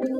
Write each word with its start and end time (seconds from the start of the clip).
طبابة 0.00 0.14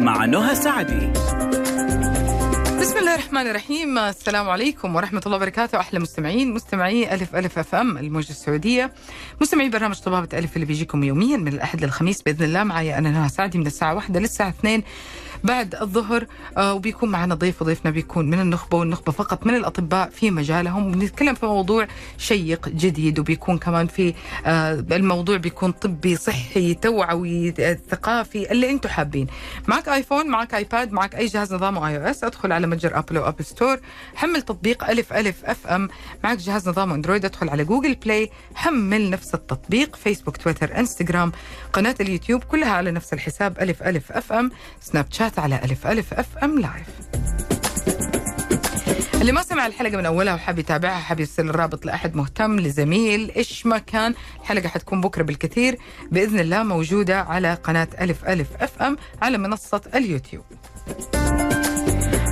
مع 0.00 0.24
نهى 0.24 0.54
سعدي. 0.54 1.12
بسم 2.80 2.98
الله 2.98 3.14
الرحمن 3.14 3.46
الرحيم. 3.46 3.98
السلام 3.98 4.50
عليكم 4.50 4.96
ورحمة 4.96 5.22
الله 5.26 5.36
وبركاته. 5.36 5.80
أحلى 5.80 6.00
مستمعين 6.00 6.54
مستمعي 6.54 7.14
ألف 7.14 7.36
ألف 7.36 7.58
أف 7.58 7.74
أم 7.74 7.98
الموجة 7.98 8.30
السعودية. 8.30 8.92
مستمعي 9.40 9.68
برنامج 9.68 10.00
طبابة 10.00 10.38
ألف 10.38 10.54
اللي 10.54 10.66
بيجيكم 10.66 11.04
يوميا 11.04 11.36
من 11.36 11.48
الأحد 11.48 11.84
للخميس 11.84 12.22
بإذن 12.22 12.44
الله. 12.44 12.64
معي 12.64 12.98
أنا 12.98 13.10
نهى 13.10 13.28
سعدي 13.28 13.58
من 13.58 13.66
الساعة 13.66 13.94
واحدة 13.94 14.20
للساعة 14.20 14.48
اثنين. 14.48 14.82
بعد 15.46 15.74
الظهر 15.74 16.26
آه 16.56 16.74
وبيكون 16.74 17.08
معنا 17.08 17.34
ضيف 17.34 17.62
وضيفنا 17.62 17.90
بيكون 17.90 18.30
من 18.30 18.40
النخبة 18.40 18.78
والنخبة 18.78 19.12
فقط 19.12 19.46
من 19.46 19.54
الأطباء 19.54 20.10
في 20.10 20.30
مجالهم. 20.30 20.92
بنتكلم 20.92 21.34
في 21.34 21.46
موضوع 21.46 21.86
شيق 22.18 22.68
جديد 22.68 23.18
وبيكون 23.18 23.58
كمان 23.58 23.86
في 23.86 24.14
آه 24.46 24.72
الموضوع 24.92 25.36
بيكون 25.36 25.72
طبي 25.72 26.16
صحي 26.16 26.74
توعوي 26.74 27.54
آه، 27.60 27.78
ثقافي 27.90 28.52
اللي 28.52 28.70
أنتم 28.70 28.88
حابين. 28.88 29.26
معك 29.68 29.88
iPhone 29.88 30.26
معك 30.28 30.54
iPad 30.54 30.92
معك 30.92 31.14
أي 31.14 31.26
جهاز 31.26 31.54
نظامه 31.54 31.88
iOS 31.88 32.24
ادخل 32.24 32.52
على 32.52 32.66
متجر 32.66 32.98
Apple 32.98 33.16
أو 33.16 33.28
Apple 33.28 33.44
Store. 33.44 33.80
حمل 34.14 34.42
تطبيق 34.42 34.90
ألف 34.90 35.12
ألف 35.12 35.44
FM. 35.44 35.88
معك 36.24 36.38
جهاز 36.38 36.68
نظام 36.68 36.92
Android 36.92 37.24
ادخل 37.24 37.48
على 37.48 37.64
Google 37.64 37.94
Play. 37.94 38.30
حمل 38.54 39.10
نفس 39.10 39.34
التطبيق 39.34 39.96
فيسبوك 39.96 40.36
تويتر 40.36 40.78
انستغرام. 40.78 41.32
قناة 41.72 41.94
اليوتيوب 42.00 42.44
كلها 42.44 42.70
على 42.70 42.90
نفس 42.90 43.12
الحساب 43.12 43.58
ألف 43.60 43.82
ألف 43.82 44.12
FM. 44.12 44.50
Snapchat 44.80 45.35
على 45.38 45.60
ألف 45.64 45.86
ألف 45.86 46.14
FM 46.14 46.58
live 46.58 46.86
اللي 49.20 49.32
ما 49.32 49.42
سمع 49.42 49.66
الحلقة 49.66 49.96
من 49.96 50.06
أولها 50.06 50.34
وحاب 50.34 50.58
يتابعها 50.58 51.00
حاب 51.00 51.20
يرسل 51.20 51.50
الرابط 51.50 51.86
لأحد 51.86 52.16
مهتم 52.16 52.60
لزميل 52.60 53.30
إيش 53.36 53.66
ما 53.66 53.78
كان 53.78 54.14
الحلقة 54.40 54.68
حتكون 54.68 55.00
بكرة 55.00 55.22
بالكثير. 55.22 55.78
بإذن 56.10 56.38
الله 56.38 56.62
موجودة 56.62 57.20
على 57.20 57.54
قناة 57.54 57.88
ألف 58.00 58.24
ألف 58.24 58.48
FM 58.60 58.96
على 59.22 59.38
منصة 59.38 59.80
اليوتيوب. 59.94 60.44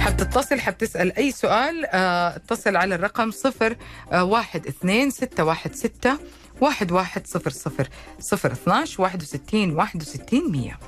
حاب 0.01 0.17
تتصل 0.17 0.61
حاب 0.61 0.79
تسأل 0.79 1.17
أي 1.17 1.33
سؤال 1.33 1.87
آه، 1.87 2.37
اتصل 2.37 2.77
على 2.77 2.95
الرقم 2.95 3.31
صفر 3.31 3.77
آه، 4.13 4.25
واحد 4.25 4.67
اثنين 4.67 5.11
ستة 5.11 5.45
واحد 5.45 5.75
ستة 5.75 6.19
واحد 6.61 6.93
واحد 6.93 7.27
صفر 7.27 7.51
صفر 7.51 7.89
صفر 8.21 8.53
اثناش 8.53 9.01
واحد 9.01 9.23
وستين 9.23 9.71
واحد 9.73 10.03
وستين 10.03 10.51
مية. 10.53 10.79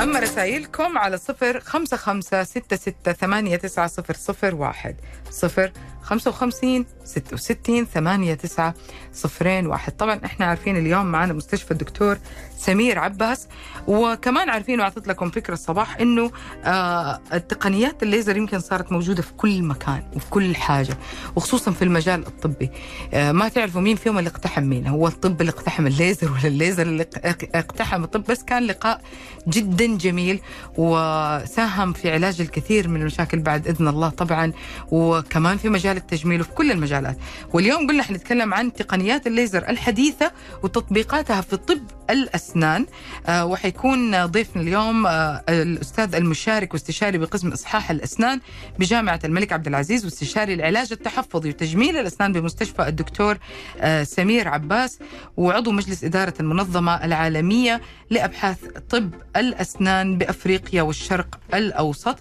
أما 0.00 0.18
رسائلكم 0.18 0.98
على 0.98 1.18
صفر 1.18 1.60
خمسة 1.60 1.96
خمسة 1.96 2.42
ستة 2.44 2.76
ستة 2.76 3.12
ثمانية 3.12 3.56
تسعة 3.56 3.86
صفر 3.86 4.14
صفر 4.14 4.54
واحد 4.54 4.96
صفر 5.30 5.72
خمسة 6.08 6.30
وخمسين 6.30 6.86
ستة 7.04 7.34
وستين 7.34 7.84
ثمانية 7.84 8.34
تسعة 8.34 8.74
صفرين 9.12 9.66
واحد. 9.66 9.92
طبعا 9.96 10.20
إحنا 10.24 10.46
عارفين 10.46 10.76
اليوم 10.76 11.06
معنا 11.06 11.32
مستشفى 11.32 11.70
الدكتور 11.70 12.18
سمير 12.58 12.98
عباس 12.98 13.48
وكمان 13.88 14.48
عارفين 14.50 14.80
وأعطيت 14.80 15.08
لكم 15.08 15.30
فكرة 15.30 15.54
الصباح 15.54 15.96
إنه 16.00 16.30
آه 16.64 17.20
التقنيات 17.32 18.02
الليزر 18.02 18.36
يمكن 18.36 18.58
صارت 18.60 18.92
موجودة 18.92 19.22
في 19.22 19.32
كل 19.32 19.62
مكان 19.62 20.02
وفي 20.16 20.30
كل 20.30 20.56
حاجة 20.56 20.98
وخصوصا 21.36 21.70
في 21.70 21.82
المجال 21.82 22.26
الطبي. 22.26 22.70
آه 23.14 23.32
ما 23.32 23.48
تعرفوا 23.48 23.80
مين 23.80 23.96
فيهم 23.96 24.18
اللي 24.18 24.30
اقتحم 24.30 24.62
مين؟ 24.62 24.86
هو 24.86 25.06
الطب 25.08 25.40
اللي 25.40 25.50
اقتحم 25.52 25.86
الليزر 25.86 26.32
ولا 26.32 26.46
الليزر 26.46 26.82
اللي 26.86 27.02
اق- 27.02 27.48
اقتحم 27.56 28.04
الطب؟ 28.04 28.24
بس 28.28 28.42
كان 28.42 28.62
لقاء 28.62 29.00
جدا 29.48 29.86
جميل 29.96 30.40
وساهم 30.76 31.92
في 31.92 32.10
علاج 32.12 32.40
الكثير 32.40 32.88
من 32.88 33.00
المشاكل 33.00 33.38
بعد 33.38 33.68
إذن 33.68 33.88
الله 33.88 34.08
طبعا 34.08 34.52
وكمان 34.90 35.56
في 35.56 35.68
مجال 35.68 35.96
التجميل 35.98 36.40
وفي 36.40 36.50
كل 36.50 36.70
المجالات. 36.70 37.16
واليوم 37.52 37.86
قلنا 37.86 38.02
حنتكلم 38.02 38.54
عن 38.54 38.72
تقنيات 38.72 39.26
الليزر 39.26 39.68
الحديثة 39.68 40.32
وتطبيقاتها 40.62 41.40
في 41.40 41.56
طب 41.56 41.78
الأسنان. 42.10 42.86
آه 43.26 43.46
وحيكون 43.46 44.26
ضيفنا 44.26 44.62
اليوم 44.62 45.06
آه 45.06 45.42
الأستاذ 45.48 46.14
المشارك 46.14 46.74
واستشاري 46.74 47.18
بقسم 47.18 47.48
إصحاح 47.52 47.90
الأسنان 47.90 48.40
بجامعة 48.78 49.20
الملك 49.24 49.52
عبد 49.52 49.66
العزيز 49.66 50.04
واستشاري 50.04 50.54
العلاج 50.54 50.92
التحفظي 50.92 51.48
وتجميل 51.48 51.96
الأسنان 51.96 52.32
بمستشفى 52.32 52.88
الدكتور 52.88 53.38
آه 53.80 54.02
سمير 54.04 54.48
عباس 54.48 54.98
وعضو 55.36 55.70
مجلس 55.72 56.04
إدارة 56.04 56.34
المنظمة 56.40 57.04
العالمية 57.04 57.80
لأبحاث 58.10 58.58
طب 58.90 59.10
الأسنان 59.36 60.18
بأفريقيا 60.18 60.82
والشرق 60.82 61.38
الأوسط. 61.54 62.08
آه 62.08 62.18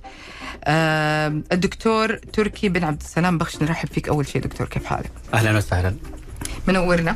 الدكتور 1.52 2.16
تركي 2.16 2.70
بن 2.70 2.84
عبد 2.84 3.02
السلام 3.02 3.38
بخش 3.38 3.62
نرحب 3.62 3.88
فيك 3.90 4.10
أول 4.10 4.28
شيء 4.28 4.42
دكتور 4.42 4.68
كيف 4.68 4.86
حالك؟ 4.86 5.12
أهلا 5.34 5.58
وسهلا. 5.58 5.96
منورنا 6.68 7.16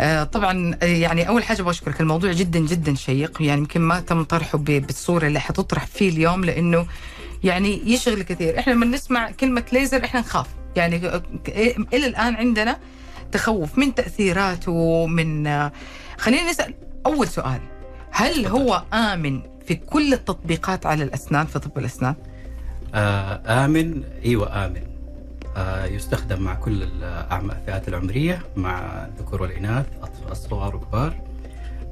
آه، 0.00 0.24
طبعا 0.24 0.74
آه، 0.82 0.86
يعني 0.86 1.28
أول 1.28 1.42
حاجة 1.44 1.62
بشكرك 1.62 2.00
الموضوع 2.00 2.32
جدا 2.32 2.58
جدا 2.58 2.94
شيق 2.94 3.42
يعني 3.42 3.60
يمكن 3.60 3.80
ما 3.80 4.00
تم 4.00 4.22
طرحه 4.24 4.58
بالصورة 4.58 5.26
اللي 5.26 5.40
حتطرح 5.40 5.86
فيه 5.86 6.08
اليوم 6.08 6.44
لأنه 6.44 6.86
يعني 7.44 7.92
يشغل 7.92 8.22
كثير. 8.22 8.58
إحنا 8.58 8.72
لما 8.72 8.86
نسمع 8.86 9.30
كلمة 9.30 9.64
ليزر 9.72 10.04
إحنا 10.04 10.20
نخاف. 10.20 10.46
يعني 10.76 11.06
آه، 11.08 11.22
إلى 11.94 12.06
الآن 12.06 12.34
عندنا 12.36 12.76
تخوف 13.32 13.78
من 13.78 13.94
تأثيراته 13.94 15.06
من 15.06 15.46
آه، 15.46 15.72
خلينا 16.18 16.50
نسأل 16.50 16.74
أول 17.06 17.28
سؤال. 17.28 17.60
هل 18.10 18.46
هو 18.46 18.82
آمن 18.92 19.42
في 19.68 19.74
كل 19.74 20.12
التطبيقات 20.12 20.86
على 20.86 21.04
الأسنان 21.04 21.46
في 21.46 21.58
طب 21.58 21.78
الأسنان؟ 21.78 22.14
آه 22.94 23.64
آمن. 23.64 24.02
إيوه 24.24 24.66
آمن. 24.66 24.82
آه 25.56 25.84
يستخدم 25.86 26.40
مع 26.42 26.54
كل 26.54 26.82
الفئات 27.32 27.88
العمرية 27.88 28.42
مع 28.56 28.80
الذكور 29.06 29.42
والإناث 29.42 29.86
أطفال 30.02 30.32
الصغار 30.32 30.76
والكبار 30.76 31.14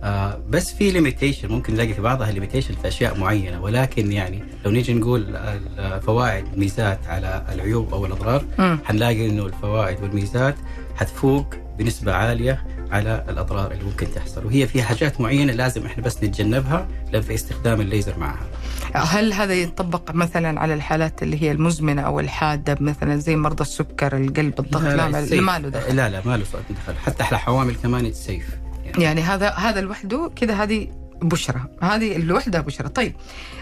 آه 0.02 0.38
بس 0.48 0.72
في 0.74 0.90
limitation 0.90 1.48
ممكن 1.48 1.74
نلاقي 1.74 1.94
في 1.94 2.00
بعضها 2.00 2.32
limitation 2.32 2.74
في 2.74 2.88
أشياء 2.88 3.18
معينة. 3.18 3.62
ولكن 3.62 4.12
يعني 4.12 4.42
لو 4.64 4.70
نيجي 4.70 4.94
نقول 4.94 5.36
الفوائد 5.36 6.58
ميزات 6.58 6.98
على 7.06 7.44
العيوب 7.52 7.94
أو 7.94 8.06
الأضرار 8.06 8.44
مم. 8.58 8.78
حنلاقي 8.84 9.26
إنه 9.26 9.46
الفوائد 9.46 10.02
والميزات 10.02 10.54
حتفوق 10.96 11.54
بنسبة 11.78 12.12
عالية 12.12 12.64
على 12.90 13.24
الأضرار 13.28 13.72
اللي 13.72 13.84
ممكن 13.84 14.06
تحصل. 14.14 14.46
وهي 14.46 14.66
في 14.66 14.82
حاجات 14.82 15.20
معينة 15.20 15.52
لازم 15.52 15.86
إحنا 15.86 16.02
بس 16.02 16.24
نتجنبها 16.24 16.88
لما 17.12 17.22
في 17.22 17.34
استخدام 17.34 17.80
الليزر 17.80 18.18
معها. 18.18 18.46
هل 18.94 19.32
هذا 19.32 19.54
ينطبق 19.54 20.14
مثلا 20.14 20.60
على 20.60 20.74
الحالات 20.74 21.22
اللي 21.22 21.42
هي 21.42 21.52
المزمنة 21.52 22.02
أو 22.02 22.20
الحادة 22.20 22.76
مثلا 22.80 23.16
زي 23.16 23.36
مرضى 23.36 23.62
السكر 23.62 24.16
القلب 24.16 24.60
الضغط؟ 24.60 24.82
لا, 24.82 24.96
لا. 25.10 25.40
ما 25.40 25.58
له 25.58 25.68
دخل. 25.68 25.96
لا 25.96 26.08
لا 26.08 26.22
ما 26.24 26.36
له 26.36 26.44
دخل. 26.70 26.98
حتى 26.98 27.22
على 27.22 27.38
حوامل 27.38 27.74
كمان 27.74 28.12
سيف 28.12 28.46
يعني. 28.84 29.04
يعني 29.04 29.20
هذا 29.20 29.50
هذا 29.50 29.80
لوحده 29.80 30.30
كذا 30.36 30.54
هذه 30.54 30.88
بشرة. 31.22 31.70
هذه 31.82 32.18
لوحدها 32.18 32.60
بشرة. 32.60 32.88
طيب 32.88 33.12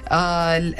آه 0.08 0.74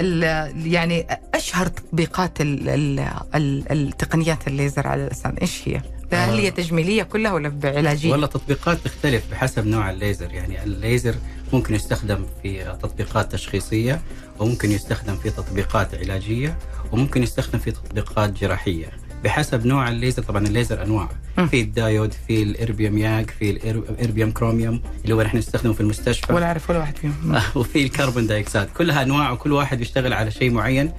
يعني 0.65 1.07
أشهر 1.35 1.67
تطبيقات 1.67 2.41
ال 2.41 2.69
ال 2.69 3.01
ال 3.35 3.73
التقنيات 3.73 4.49
الليزر 4.49 4.87
على 4.87 5.05
الأسنان 5.05 5.35
إيش 5.35 5.69
هي؟ 5.69 5.81
هل 6.13 6.39
هي 6.39 6.47
آه. 6.47 6.51
تجميلية 6.51 7.03
كلها 7.03 7.33
ولا 7.33 7.49
علاجية؟ 7.49 8.13
والله 8.13 8.27
تطبيقات 8.27 8.79
تختلف 8.85 9.23
بحسب 9.31 9.67
نوع 9.67 9.91
الليزر. 9.91 10.33
يعني 10.33 10.65
الليزر 10.65 11.15
ممكن 11.53 11.75
يستخدم 11.75 12.27
في 12.43 12.77
تطبيقات 12.83 13.33
تشخيصية 13.33 14.03
وممكن 14.39 14.71
يستخدم 14.71 15.17
في 15.17 15.31
تطبيقات 15.31 15.95
علاجية 15.95 16.59
وممكن 16.93 17.23
يستخدم 17.23 17.59
في 17.59 17.71
تطبيقات 17.71 18.31
جراحية. 18.31 18.87
بحسب 19.25 19.67
نوع 19.67 19.89
الليزر 19.89 20.23
طبعا 20.23 20.47
الليزر 20.47 20.83
أنواع. 20.83 21.09
م. 21.39 21.47
في 21.47 21.61
الدايود 21.61 22.15
في 22.29 22.43
ال 22.43 22.51
erbium 22.51 22.99
YAG 22.99 23.31
في 23.31 23.51
ال 23.51 23.62
erbium 23.62 24.31
chromium 24.31 24.83
اللي 25.05 25.15
هو 25.15 25.23
نحن 25.23 25.39
نستخدمه 25.39 25.73
في 25.73 25.81
المستشفى. 25.81 26.33
ولا 26.33 26.47
أعرف 26.47 26.71
ولا 26.71 26.79
واحد 26.79 26.97
فيهم. 26.97 27.41
وفي 27.57 27.83
ال 27.83 27.89
carbon 27.89 28.27
dioxide 28.27 28.65
كلها 28.77 29.03
أنواع 29.03 29.31
وكل 29.31 29.53
واحد 29.53 29.79
بيشتغل 29.79 30.13
على 30.13 30.31
شيء 30.31 30.51
معين. 30.51 30.93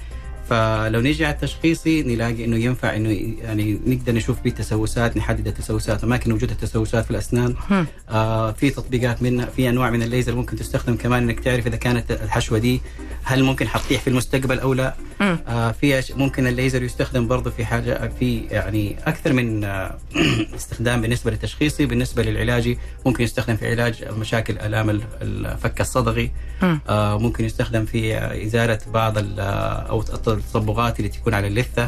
فلو 0.49 1.01
نيجي 1.01 1.25
على 1.25 1.33
التشخيصي 1.35 2.03
نلاقي 2.03 2.45
إنه 2.45 2.57
ينفع 2.57 2.95
إنه 2.95 3.09
يعني 3.41 3.79
نقدر 3.87 4.13
نشوف 4.13 4.41
به 4.41 4.49
تسوسات 4.49 5.17
نحدد 5.17 5.47
التسوسات 5.47 6.03
أماكن 6.03 6.31
وجود 6.31 6.51
التسوسات 6.51 7.05
في 7.05 7.11
الأسنان. 7.11 7.55
آه 8.09 8.51
في 8.51 8.69
تطبيقات 8.69 9.21
منها 9.23 9.45
في 9.45 9.69
أنواع 9.69 9.89
من 9.89 10.03
الليزر 10.03 10.35
ممكن 10.35 10.55
تستخدم 10.57 10.95
كمان 10.95 11.23
إنك 11.23 11.39
تعرف 11.39 11.67
إذا 11.67 11.75
كانت 11.75 12.11
الحشوة 12.11 12.57
دي 12.57 12.81
هل 13.23 13.43
ممكن 13.43 13.67
حتطيح 13.67 14.01
في 14.01 14.09
المستقبل 14.09 14.59
أو 14.59 14.73
لا. 14.73 14.95
آه 15.21 15.71
في 15.71 16.03
ممكن 16.15 16.47
الليزر 16.47 16.83
يستخدم 16.83 17.27
برضه 17.27 17.51
في 17.51 17.65
حاجة 17.65 18.11
في 18.19 18.37
يعني 18.51 18.95
أكثر 19.05 19.33
من 19.33 19.63
آه 19.63 19.97
استخدام 20.55 21.01
بالنسبة 21.01 21.31
للتشخيصي 21.31 21.85
بالنسبة 21.85 22.23
للعلاجي 22.23 22.77
ممكن 23.05 23.23
يستخدم 23.23 23.55
في 23.55 23.71
علاج 23.71 24.03
مشاكل 24.19 24.57
آلام 24.57 24.89
ال- 24.89 25.01
الفك 25.21 25.81
الصدغي. 25.81 26.31
آه 26.89 27.19
ممكن 27.19 27.45
يستخدم 27.45 27.85
في 27.85 28.17
إزالة 28.45 28.79
بعض 28.93 29.13
أو 29.39 30.01
التصبغات 30.37 30.99
اللي 30.99 31.09
تكون 31.09 31.33
على 31.33 31.47
اللثة. 31.47 31.83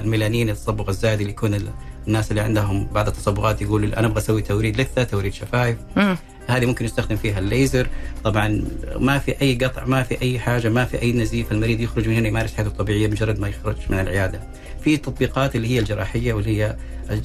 الميلانين 0.00 0.50
التصبغ 0.50 0.88
الزايد 0.88 1.20
اللي 1.20 1.32
يكون 1.32 1.72
الناس 2.06 2.30
اللي 2.30 2.40
عندهم 2.40 2.86
بعض 2.94 3.06
التصبغات 3.06 3.62
يقولوا 3.62 3.98
أنا 3.98 4.06
أبغى 4.06 4.18
أسوي 4.18 4.42
توريد 4.42 4.80
لثه 4.80 5.02
توريد 5.02 5.32
شفايف. 5.32 5.76
هذه 6.46 6.66
ممكن 6.66 6.84
يستخدم 6.84 7.16
فيها 7.16 7.38
الليزر. 7.38 7.86
طبعا 8.24 8.64
ما 8.96 9.18
في 9.18 9.42
أي 9.42 9.54
قطع 9.54 9.84
ما 9.84 10.02
في 10.02 10.22
أي 10.22 10.38
حاجة 10.38 10.68
ما 10.68 10.84
في 10.84 11.02
أي 11.02 11.12
نزيف 11.12 11.52
المريض 11.52 11.80
يخرج 11.80 12.08
من 12.08 12.14
هنا 12.14 12.28
يمارس 12.28 12.54
حياته 12.54 12.68
الطبيعية 12.68 13.08
مجرد 13.08 13.40
ما 13.40 13.48
يخرج 13.48 13.76
من 13.90 14.00
العيادة. 14.00 14.40
في 14.84 14.96
تطبيقات 14.96 15.56
اللي 15.56 15.68
هي 15.68 15.78
الجراحية 15.78 16.32
واللي 16.32 16.62
هي 16.62 16.76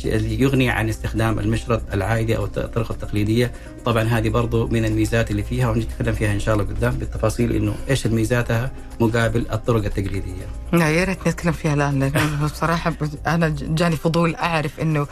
اللي 0.06 0.42
يغني 0.42 0.70
عن 0.70 0.90
استخدام 0.90 1.40
المشرط 1.40 1.82
العادي 1.94 2.38
أو 2.38 2.46
الطرق 2.46 2.92
التقليدية. 2.92 3.52
طبعا 3.86 4.04
هذه 4.04 4.30
برضو 4.30 4.68
من 4.68 4.86
الميزات 4.86 5.32
اللي 5.32 5.44
فيها 5.44 5.70
ونتكلم 5.70 6.14
فيها 6.14 6.34
إن 6.34 6.40
شاء 6.40 6.56
الله 6.56 6.66
قدام 6.66 6.94
بالتفاصيل 6.94 7.56
إنه 7.56 7.76
إيش 7.90 8.06
الميزاتها 8.06 8.72
مقابل 9.00 9.46
الطرق 9.52 9.86
التقليدية. 9.86 10.46
لا 10.74 10.90
يا 10.90 11.04
ريت 11.04 11.28
نتكلم 11.28 11.52
فيها 11.52 11.74
الآن 11.74 12.00
لأنه 12.00 12.44
بصراحة 12.44 12.94
أنا 13.28 13.56
جاني 13.62 13.96
فضول 13.96 14.36
أعرف 14.36 14.65
إنه 14.82 15.08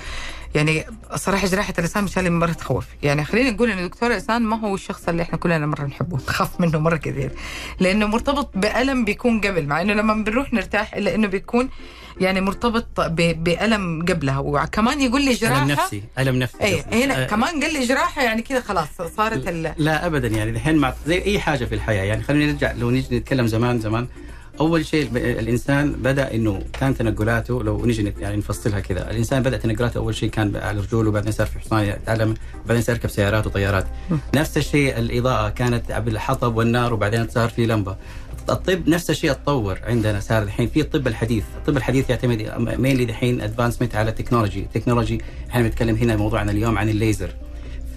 يعني 0.56 0.86
صراحة 1.16 1.48
جراحة 1.48 1.74
اللسان 1.80 2.04
مش 2.04 2.18
اللي 2.18 2.30
مره 2.30 2.52
تخوف. 2.52 2.86
يعني 3.04 3.26
خلينا 3.26 3.52
نقول 3.52 3.72
ان 3.72 3.88
دكتور 3.90 4.12
اللسان 4.12 4.42
ما 4.42 4.60
هو 4.60 4.76
الشخص 4.76 5.10
اللي 5.10 5.24
إحنا 5.24 5.38
كلنا 5.38 5.66
مرة 5.66 5.84
نحبه. 5.84 6.18
نخاف 6.18 6.62
منه 6.62 6.80
مرة 6.80 6.98
كثير. 6.98 7.32
لأنه 7.80 8.06
مرتبط 8.06 8.50
بألم 8.56 9.06
بيكون 9.06 9.42
قبل. 9.42 9.68
مع 9.68 9.82
إنه 9.82 9.94
لما 9.94 10.14
بنروح 10.14 10.54
نرتاح 10.54 10.94
إلا 10.96 11.16
إنه 11.16 11.28
بيكون 11.28 11.70
يعني 12.22 12.42
مرتبط 12.42 13.02
بألم 13.20 14.06
قبلها. 14.10 14.40
وكمان 14.40 15.02
يقول 15.02 15.26
لي 15.26 15.34
جراحه 15.34 15.64
ألم 15.64 15.72
نفسي. 15.72 16.04
ألم 16.20 16.36
نفسي 16.36 16.64
اي. 16.64 16.84
هنا 17.04 17.24
آه، 17.24 17.28
كمان 17.28 17.64
قال 17.64 17.74
لي 17.74 17.86
جراحة 17.86 18.24
يعني 18.24 18.42
كذا 18.42 18.62
خلاص 18.62 18.88
صارت 19.18 19.48
ال... 19.48 19.74
لا 19.78 20.06
ابدا 20.06 20.28
يعني 20.28 20.52
الحين 20.52 20.76
مع 20.76 20.94
زي 21.08 21.24
أي 21.24 21.40
حاجة 21.40 21.66
في 21.66 21.76
الحياة. 21.76 22.04
يعني 22.04 22.24
خلينا 22.24 22.52
نرجع 22.52 22.72
لو 22.72 22.90
نيجي 22.90 23.18
نتكلم 23.18 23.48
زمان 23.48 23.80
زمان 23.80 24.08
أول 24.60 24.86
شيء 24.86 25.10
الإنسان 25.16 25.92
بدأ 25.92 26.34
إنه 26.34 26.62
كان 26.80 26.98
تنقلاته 26.98 27.64
لو 27.64 27.86
نيجي 27.86 28.04
نت- 28.04 28.20
يعني 28.20 28.38
نفصلها 28.38 28.80
كذا. 28.80 29.12
الإنسان 29.12 29.44
بدأ 29.44 29.58
تنقلاته 29.58 29.98
أول 29.98 30.16
شيء 30.16 30.30
كان 30.30 30.56
على 30.56 30.80
رجوله 30.80 31.10
وبعدين 31.10 31.32
صار 31.32 31.48
في 31.48 31.60
حصان 31.60 31.84
يتعلم 31.86 32.34
بعدين 32.66 32.82
صار 32.84 32.96
يركب 32.96 33.10
سيارات 33.10 33.48
وطيارات. 33.48 33.86
نفس 34.36 34.58
الشيء 34.58 34.98
الإضاءة 35.00 35.50
كانت 35.50 35.92
بالحطب 35.92 36.56
والنار 36.56 36.94
وبعدين 36.94 37.28
صار 37.30 37.50
في 37.50 37.66
لمبة. 37.66 37.96
الطب 38.50 38.90
نفس 38.90 39.10
الشيء 39.10 39.32
اتطور 39.32 39.80
عندنا 39.84 40.20
صار 40.20 40.44
الحين 40.44 40.68
في 40.68 40.82
الطب 40.82 41.08
الحديث، 41.08 41.44
الطب 41.58 41.78
الحديث 41.78 42.10
يعتمد 42.10 42.54
mainly 42.80 43.06
دحين 43.06 43.42
advancement 43.42 43.96
على 43.96 44.10
ال 44.10 44.14
technology، 44.14 44.68
technology 44.74 45.22
إحنا 45.50 45.62
بنتكلم 45.64 45.96
هنا 45.96 46.16
موضوعنا 46.16 46.52
اليوم 46.52 46.78
عن 46.78 46.90
الليزر. 46.90 47.30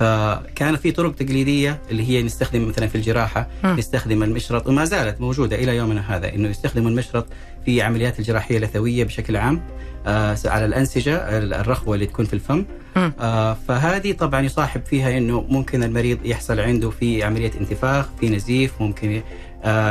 فكان 0.00 0.76
في 0.76 0.93
طرق 0.93 1.14
تقليدية 1.14 1.81
اللي 1.90 2.08
هي 2.08 2.22
نستخدم 2.22 2.69
مثلا 2.69 2.87
في 2.87 2.94
الجراحة 2.94 3.48
مم. 3.64 3.76
نستخدم 3.78 4.22
المشرط 4.22 4.66
وما 4.66 4.84
زالت 4.84 5.20
موجودة 5.20 5.56
إلى 5.56 5.76
يومنا 5.76 6.16
هذا 6.16 6.34
إنه 6.34 6.48
يستخدم 6.48 6.87
المشرط 6.87 7.26
في 7.64 7.82
عمليات 7.82 8.19
الجراحية 8.19 8.56
اللثويه 8.56 9.04
بشكل 9.04 9.37
عام 9.37 9.62
آه 10.06 10.37
على 10.44 10.64
الأنسجة 10.64 11.16
الرخوة 11.38 11.94
اللي 11.94 12.06
تكون 12.06 12.25
في 12.25 12.32
الفم. 12.34 12.64
آه 12.96 13.56
فهذه 13.69 14.12
طبعا 14.12 14.40
يصاحب 14.40 14.82
فيها 14.87 15.19
إنه 15.19 15.40
ممكن 15.48 15.82
المريض 15.82 16.19
يحصل 16.25 16.60
عنده 16.60 16.90
في 16.90 17.22
عملية 17.22 17.50
انتفاخ 17.60 18.06
في 18.20 18.28
نزيف 18.28 18.72
ممكن 18.81 19.22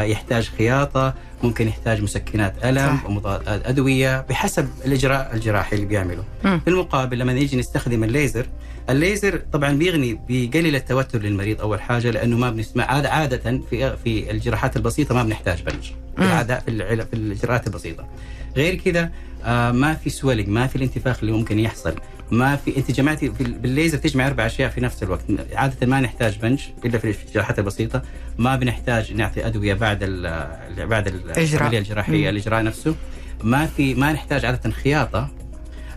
يحتاج 0.06 0.50
خياطة 0.58 1.14
ممكن 1.44 1.68
يحتاج 1.68 2.02
مسكنات 2.02 2.66
ألم 2.66 2.98
صح. 2.98 3.06
ومضادات 3.06 3.66
أدوية 3.66 4.22
بحسب 4.30 4.70
الإجراء 4.86 5.32
الجراحي 5.34 5.76
اللي 5.76 5.86
بيعمله 5.88 6.24
مم. 6.44 6.60
في 6.60 6.68
المقابل 6.70 7.20
لما 7.20 7.34
نيجي 7.34 7.58
نستخدم 7.58 8.04
الليزر 8.04 8.46
الليزر 8.90 9.42
طبعا 9.54 9.72
بيغني 9.72 10.20
بيقلل 10.28 10.76
التوتر 10.76 11.20
للمريض 11.22 11.62
أول 11.62 11.82
حاجة 11.82 12.12
لأنه 12.12 12.38
ما 12.38 12.50
بنسمع 12.50 12.84
عاده 12.84 13.10
عادة 13.10 13.62
في 13.70 13.98
في 14.04 14.32
الجراحات 14.32 14.76
البسيطة 14.78 15.16
ما 15.16 15.24
بنحتاج 15.24 15.62
بنج. 15.64 15.92
العاده 16.20 16.60
في, 16.60 16.72
في 17.06 17.14
الإجراءات 17.14 17.68
البسيطة 17.68 18.08
غير 18.56 18.76
كذا 18.76 19.12
آه 19.44 19.72
ما 19.72 19.94
في 19.94 20.10
swelling 20.10 20.50
ما 20.50 20.68
في 20.68 20.76
الانتفاخ 20.76 21.20
اللي 21.20 21.32
ممكن 21.32 21.60
يحصل 21.60 21.96
ما 22.32 22.56
في 22.56 22.78
انت 22.78 22.92
جمعتي 22.92 23.30
بالليزر 23.30 23.98
تجمع 23.98 24.28
أربع 24.28 24.46
أشياء 24.46 24.70
في 24.70 24.82
نفس 24.82 25.04
الوقت. 25.04 25.22
عادة 25.54 25.88
ما 25.88 26.00
نحتاج 26.00 26.38
بنج 26.40 26.62
إلا 26.86 26.98
في 26.98 27.16
الجراحات 27.28 27.60
البسيطة. 27.60 28.02
ما 28.38 28.56
بنحتاج 28.56 29.14
نعطي 29.14 29.48
أدوية 29.48 29.74
بعد 29.74 30.00
ال 30.02 30.88
بعد. 30.88 31.08
العملية 31.08 31.80
الجراحية. 31.80 32.30
الإجراء 32.30 32.64
نفسه. 32.64 32.96
ما 33.44 33.66
في 33.66 33.94
ما 33.96 34.12
نحتاج 34.14 34.46
عادة 34.46 34.70
خياطة. 34.72 35.30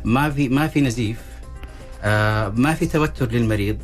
ما 0.05 0.31
في 0.31 0.49
ما 0.49 0.69
في 0.69 0.81
نزيف. 0.81 1.19
آه 2.03 2.49
ما 2.49 2.75
في 2.75 2.87
توتر 2.87 3.31
للمريض. 3.33 3.79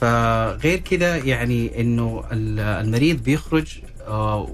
فغير 0.00 0.78
كذا 0.78 1.16
يعني 1.16 1.80
إنه 1.80 2.24
ال- 2.32 2.60
المريض 2.86 3.22
بيخرج 3.22 3.78
آه 4.06 4.46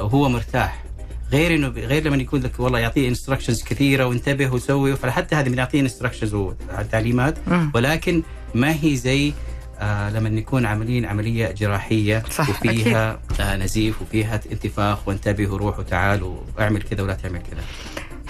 وهو 0.00 0.28
مرتاح. 0.28 0.84
غير 1.32 1.54
إنه 1.54 1.68
غير 1.68 2.04
لما 2.04 2.16
يكون 2.16 2.40
لك 2.40 2.60
والله 2.60 2.78
يعطيه 2.78 3.08
instructions 3.08 3.62
كثيرة 3.62 4.06
وانتبه 4.06 4.52
وسوي 4.52 4.96
فحتى 4.96 5.34
هذه 5.34 5.48
بنعطيه 5.48 5.80
instructions 5.80 6.34
وتعليمات. 6.34 7.38
ولكن 7.74 8.22
ما 8.54 8.74
هي 8.82 8.96
زي 8.96 9.32
آه 9.80 10.10
لما 10.10 10.28
نكون 10.28 10.66
عاملين 10.66 11.04
عملية 11.04 11.50
جراحية 11.50 12.22
صح، 12.30 12.50
وفيها 12.50 13.20
آه 13.40 13.56
نزيف 13.56 14.02
وفيها 14.02 14.40
انتفاخ 14.52 15.08
وانتبه 15.08 15.48
وروح 15.52 15.78
وتعال 15.78 16.36
واعمل 16.58 16.82
كذا 16.82 17.02
ولا 17.02 17.14
تعمل 17.14 17.38
كذا. 17.50 17.62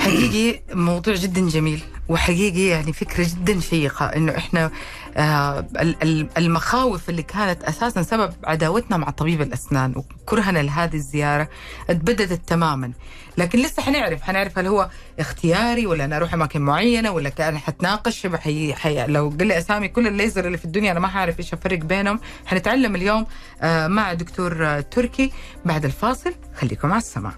حقيقي 0.06 0.60
موضوع 0.74 1.14
جدا 1.14 1.48
جميل 1.48 1.82
وحقيقي 2.08 2.66
يعني 2.66 2.92
فكرة 2.92 3.24
جدا 3.24 3.60
شيقة 3.60 4.06
إنه 4.06 4.36
إحنا 4.36 4.70
آه 5.16 5.58
ال- 5.80 6.02
ال- 6.02 6.28
المخاوف 6.36 7.10
اللي 7.10 7.22
كانت 7.22 7.62
أساسا 7.64 8.02
سبب 8.02 8.32
عداوتنا 8.44 8.96
مع 8.96 9.10
طبيب 9.10 9.42
الأسنان 9.42 9.94
وكرهنا 9.96 10.58
لهذه 10.58 10.94
الزيارة 10.94 11.48
اتبددت 11.90 12.48
تماما. 12.48 12.92
لكن 13.38 13.58
لسه 13.58 13.82
حنعرف 13.82 14.22
حنعرف 14.22 14.58
هل 14.58 14.66
هو 14.66 14.88
اختياري 15.18 15.86
ولا 15.86 16.04
أنا 16.04 16.16
أروح 16.16 16.34
أماكن 16.34 16.60
معينة 16.60 17.10
ولا 17.10 17.32
أنا 17.40 17.58
حتناقش 17.58 18.26
حي... 18.26 18.74
حي... 18.74 19.06
لو 19.06 19.28
قل 19.40 19.46
لي 19.46 19.58
أسامي 19.58 19.88
كل 19.88 20.06
الليزر 20.06 20.46
اللي 20.46 20.58
في 20.58 20.64
الدنيا 20.64 20.92
أنا 20.92 21.00
ما 21.00 21.08
حعرف 21.08 21.38
إيش 21.38 21.52
الفرق 21.52 21.78
بينهم. 21.78 22.20
حنتعلم 22.46 22.94
اليوم 22.96 23.26
آه 23.62 23.86
مع 23.86 24.12
دكتور 24.12 24.80
تركي 24.80 25.32
بعد 25.64 25.84
الفاصل. 25.84 26.34
خليكم 26.60 26.92
على 26.92 26.98
السماع. 26.98 27.32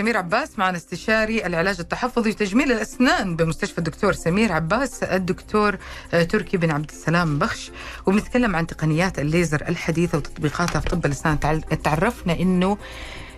سمير 0.00 0.16
عباس 0.16 0.58
معنا 0.58 0.76
استشاري 0.76 1.46
العلاج 1.46 1.76
التحفظي 1.80 2.30
وتجميل 2.30 2.72
الأسنان 2.72 3.36
بمستشفى 3.36 3.78
الدكتور 3.78 4.12
سمير 4.12 4.52
عباس. 4.52 5.02
الدكتور 5.02 5.78
آه، 6.14 6.22
تركي 6.22 6.56
بن 6.56 6.70
عبد 6.70 6.90
السلام 6.90 7.38
بخش. 7.38 7.70
وبنتكلم 8.06 8.56
عن 8.56 8.66
تقنيات 8.66 9.18
الليزر 9.18 9.62
الحديثة 9.68 10.18
وتطبيقاتها 10.18 10.80
في 10.80 10.88
طب 10.88 11.06
الاسنان 11.06 11.38
تعرفنا 11.82 12.32
إنه 12.40 12.78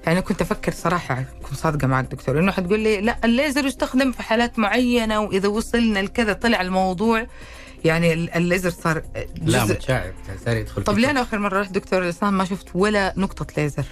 يعني 0.06 0.22
كنت 0.22 0.40
أفكر 0.40 0.72
صراحة 0.72 1.24
اكون 1.40 1.56
صادقة 1.56 1.86
معك 1.86 2.04
دكتور 2.04 2.38
إنه 2.38 2.52
حتقول 2.52 2.80
لي 2.80 3.00
لا 3.00 3.16
الليزر 3.24 3.66
يستخدم 3.66 4.12
في 4.12 4.22
حالات 4.22 4.58
معينة 4.58 5.20
وإذا 5.20 5.48
وصلنا 5.48 5.98
لكذا 5.98 6.32
طلع 6.32 6.60
الموضوع. 6.60 7.26
يعني 7.84 8.12
ال- 8.12 8.34
الليزر 8.34 8.70
صار 8.70 9.02
لا 9.42 9.64
جزء 9.64 9.74
متشعب 9.74 10.12
صار 10.44 10.56
يدخل 10.56 10.84
طب 10.84 10.98
ليه 10.98 11.10
أنا 11.10 11.22
آخر 11.22 11.38
مرة 11.38 11.60
رحت 11.60 11.72
دكتور 11.72 12.02
الاسنان 12.02 12.32
ما 12.32 12.44
شفت 12.44 12.66
ولا 12.74 13.14
نقطة 13.16 13.46
ليزر؟ 13.62 13.84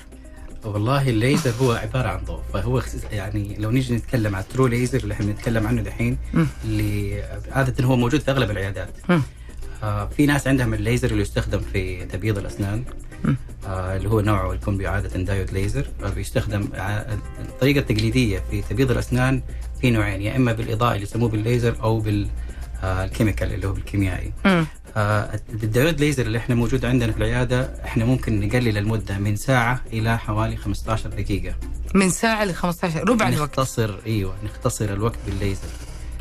والله 0.64 1.08
الليزر 1.08 1.50
هو 1.60 1.72
عبارة 1.72 2.08
عن 2.08 2.24
ضوء 2.24 2.40
فهو 2.52 2.82
يعني 3.12 3.56
لو 3.58 3.70
نيجي 3.70 3.94
نتكلم 3.94 4.36
عن 4.36 4.42
ال 4.42 4.47
true 4.47 4.66
laser 4.66 4.98
اللي 5.00 5.14
إحنا 5.14 5.26
بنتكلم 5.26 5.66
عنه 5.66 5.82
دحين 5.82 6.18
مم. 6.34 6.46
اللي 6.64 7.22
عادة 7.52 7.84
هو 7.84 7.96
موجود 7.96 8.20
في 8.20 8.30
أغلب 8.30 8.50
العيادات. 8.50 8.88
آه 9.82 10.08
في 10.16 10.26
ناس 10.26 10.46
عندهم 10.48 10.74
الليزر 10.74 11.10
اللي 11.10 11.22
يستخدم 11.22 11.60
في 11.72 12.04
تبييض 12.04 12.38
الأسنان. 12.38 12.84
آه 13.66 13.96
اللي 13.96 14.08
هو 14.10 14.20
نوعه 14.20 14.54
يكون 14.54 14.86
عاده 14.86 15.22
diode 15.22 15.52
laser 15.52 15.86
آه 16.04 16.08
بيستخدم 16.10 16.68
الطريقة 17.48 17.78
التقليديه 17.78 18.42
في 18.50 18.62
تبييض 18.62 18.90
الأسنان 18.90 19.42
في 19.80 19.90
نوعين 19.90 20.22
يا 20.22 20.36
إما 20.36 20.52
بالإضاءة 20.52 20.92
اللي 20.92 21.02
يسموه 21.02 21.28
بالليزر 21.28 21.76
أو 21.82 22.00
بال 22.82 22.96
chemical 22.96 23.52
اللي 23.52 23.66
هو 23.66 23.72
بالكيميائي 23.72 24.32
مم. 24.44 24.66
آه، 24.96 25.40
ال 25.62 25.69
diode 25.69 26.00
laser 26.00 26.26
اللي 26.26 26.38
إحنا 26.38 26.54
موجود 26.54 26.84
عندنا 26.84 27.12
في 27.12 27.18
العيادة 27.18 27.70
إحنا 27.84 28.04
ممكن 28.04 28.40
نقلل 28.40 28.78
المدة 28.78 29.18
من 29.18 29.36
ساعة 29.36 29.80
إلى 29.92 30.18
حوالي 30.18 30.56
15 30.56 31.08
دقيقة 31.10 31.54
من 31.94 32.10
ساعة 32.10 32.44
ل 32.44 32.54
15 32.54 33.08
ربع 33.08 33.28
الوقت 33.28 33.50
نختصر 33.58 33.94
إيوه 34.06 34.34
نختصر 34.44 34.84
الوقت 34.92 35.18
بالليزر 35.26 35.68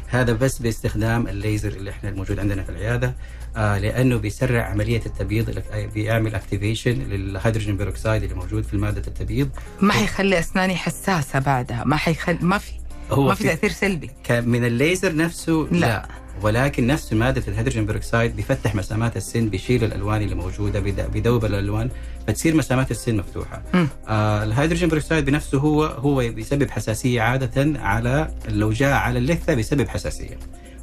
هذا 0.07 0.33
بس 0.33 0.59
باستخدام 0.59 1.27
الليزر 1.27 1.69
اللي 1.69 1.89
إحنا 1.89 2.09
الموجود 2.09 2.39
عندنا 2.39 2.63
في 2.63 2.69
العيادة 2.69 3.13
آه 3.57 3.77
لأنه 3.77 4.17
بيسرع 4.17 4.63
عملية 4.65 5.01
التبييض 5.05 5.49
اللي- 5.49 5.87
بيعمل 5.93 6.35
activation 6.35 6.91
لل 6.91 7.09
hydrogen 7.09 7.77
peroxide 7.77 8.23
اللي 8.23 8.35
موجود 8.35 8.63
في 8.63 8.77
ماده 8.77 9.03
التبييض 9.07 9.49
ما 9.81 9.93
حيخلي 9.93 10.39
أسناني 10.39 10.75
حساسة 10.75 11.39
بعدها 11.39 11.83
ما 11.85 11.95
حيخلي 11.95 12.37
ما 12.41 12.57
في 12.57 12.71
هو 13.11 13.27
ما 13.27 13.35
في 13.35 13.43
تأثير 13.43 13.71
سلبي 13.71 14.11
من 14.29 14.65
الليزر 14.65 15.15
نفسه. 15.15 15.67
لا, 15.71 15.77
لا. 15.79 16.07
ولكن 16.43 16.87
نفس 16.87 17.13
مادة 17.13 17.43
ال 17.47 17.51
hydrogen 17.51 17.85
peroxide 17.85 18.35
بيفتح 18.35 18.75
مسامات 18.75 19.17
السن 19.17 19.49
بيشيل 19.49 19.83
الألوان 19.83 20.21
اللي 20.21 20.35
موجودة 20.35 20.79
بيد- 20.79 21.11
بيذوب 21.13 21.45
الألوان 21.45 21.89
فتصير 22.27 22.55
مسامات 22.55 22.91
السن 22.91 23.17
مفتوحة. 23.17 23.61
آه 24.07 24.43
ال 24.43 24.48
hydrogen 24.48 24.89
peroxide 24.89 25.25
بنفسه 25.25 25.57
هو 25.57 25.83
هو 25.85 26.15
بيسبب 26.17 26.69
حساسية 26.69 27.21
عادة 27.21 27.79
على 27.79 28.31
لو 28.49 28.71
جاء 28.71 28.93
على 28.93 29.19
اللثة 29.19 29.53
بيسبب 29.53 29.87
حساسية. 29.87 30.37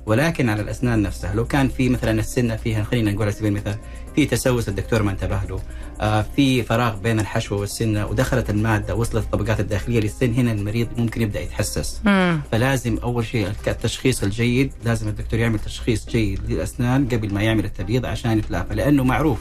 ولكن 0.07 0.49
على 0.49 0.63
الأسنان 0.63 1.03
نفسها 1.03 1.35
لو 1.35 1.45
كان 1.45 1.69
في 1.69 1.89
مثلا 1.89 2.21
السنة 2.21 2.57
فيها 2.57 2.85
خلينا 2.85 3.11
نقول 3.11 3.23
على 3.23 3.33
سبيل 3.33 3.49
المثال 3.49 3.77
في 4.15 4.27
تسوس 4.27 4.69
الدكتور 4.69 5.03
ما 5.03 5.11
انتبه 5.11 5.41
له 5.49 5.61
آه 6.01 6.27
في 6.37 6.63
فراغ 6.63 6.97
بين 6.97 7.21
الحشوه 7.21 7.61
والسنة 7.61 8.07
ودخلت 8.07 8.51
المادة 8.51 8.95
وصلت 8.95 9.25
الطبقات 9.25 9.61
الداخلية 9.61 10.01
للسن 10.01 10.35
هنا 10.35 10.53
المريض 10.53 10.89
ممكن 10.97 11.23
يبدأ 11.23 11.41
يتحسس 11.41 12.01
مم. 12.05 12.41
فلازم 12.53 12.99
أول 13.03 13.27
شيء 13.27 13.49
التشخيص 13.67 14.23
الجيد 14.23 14.73
لازم 14.85 15.09
الدكتور 15.09 15.41
يعمل 15.41 15.59
تشخيص 15.59 16.09
جيد 16.09 16.41
للأسنان 16.49 17.09
قبل 17.09 17.35
ما 17.35 17.43
يعمل 17.43 17.65
التبييض 17.65 18.07
عشان 18.07 18.39
يتلافى 18.39 18.75
لأنه 18.75 19.05
معروف 19.05 19.39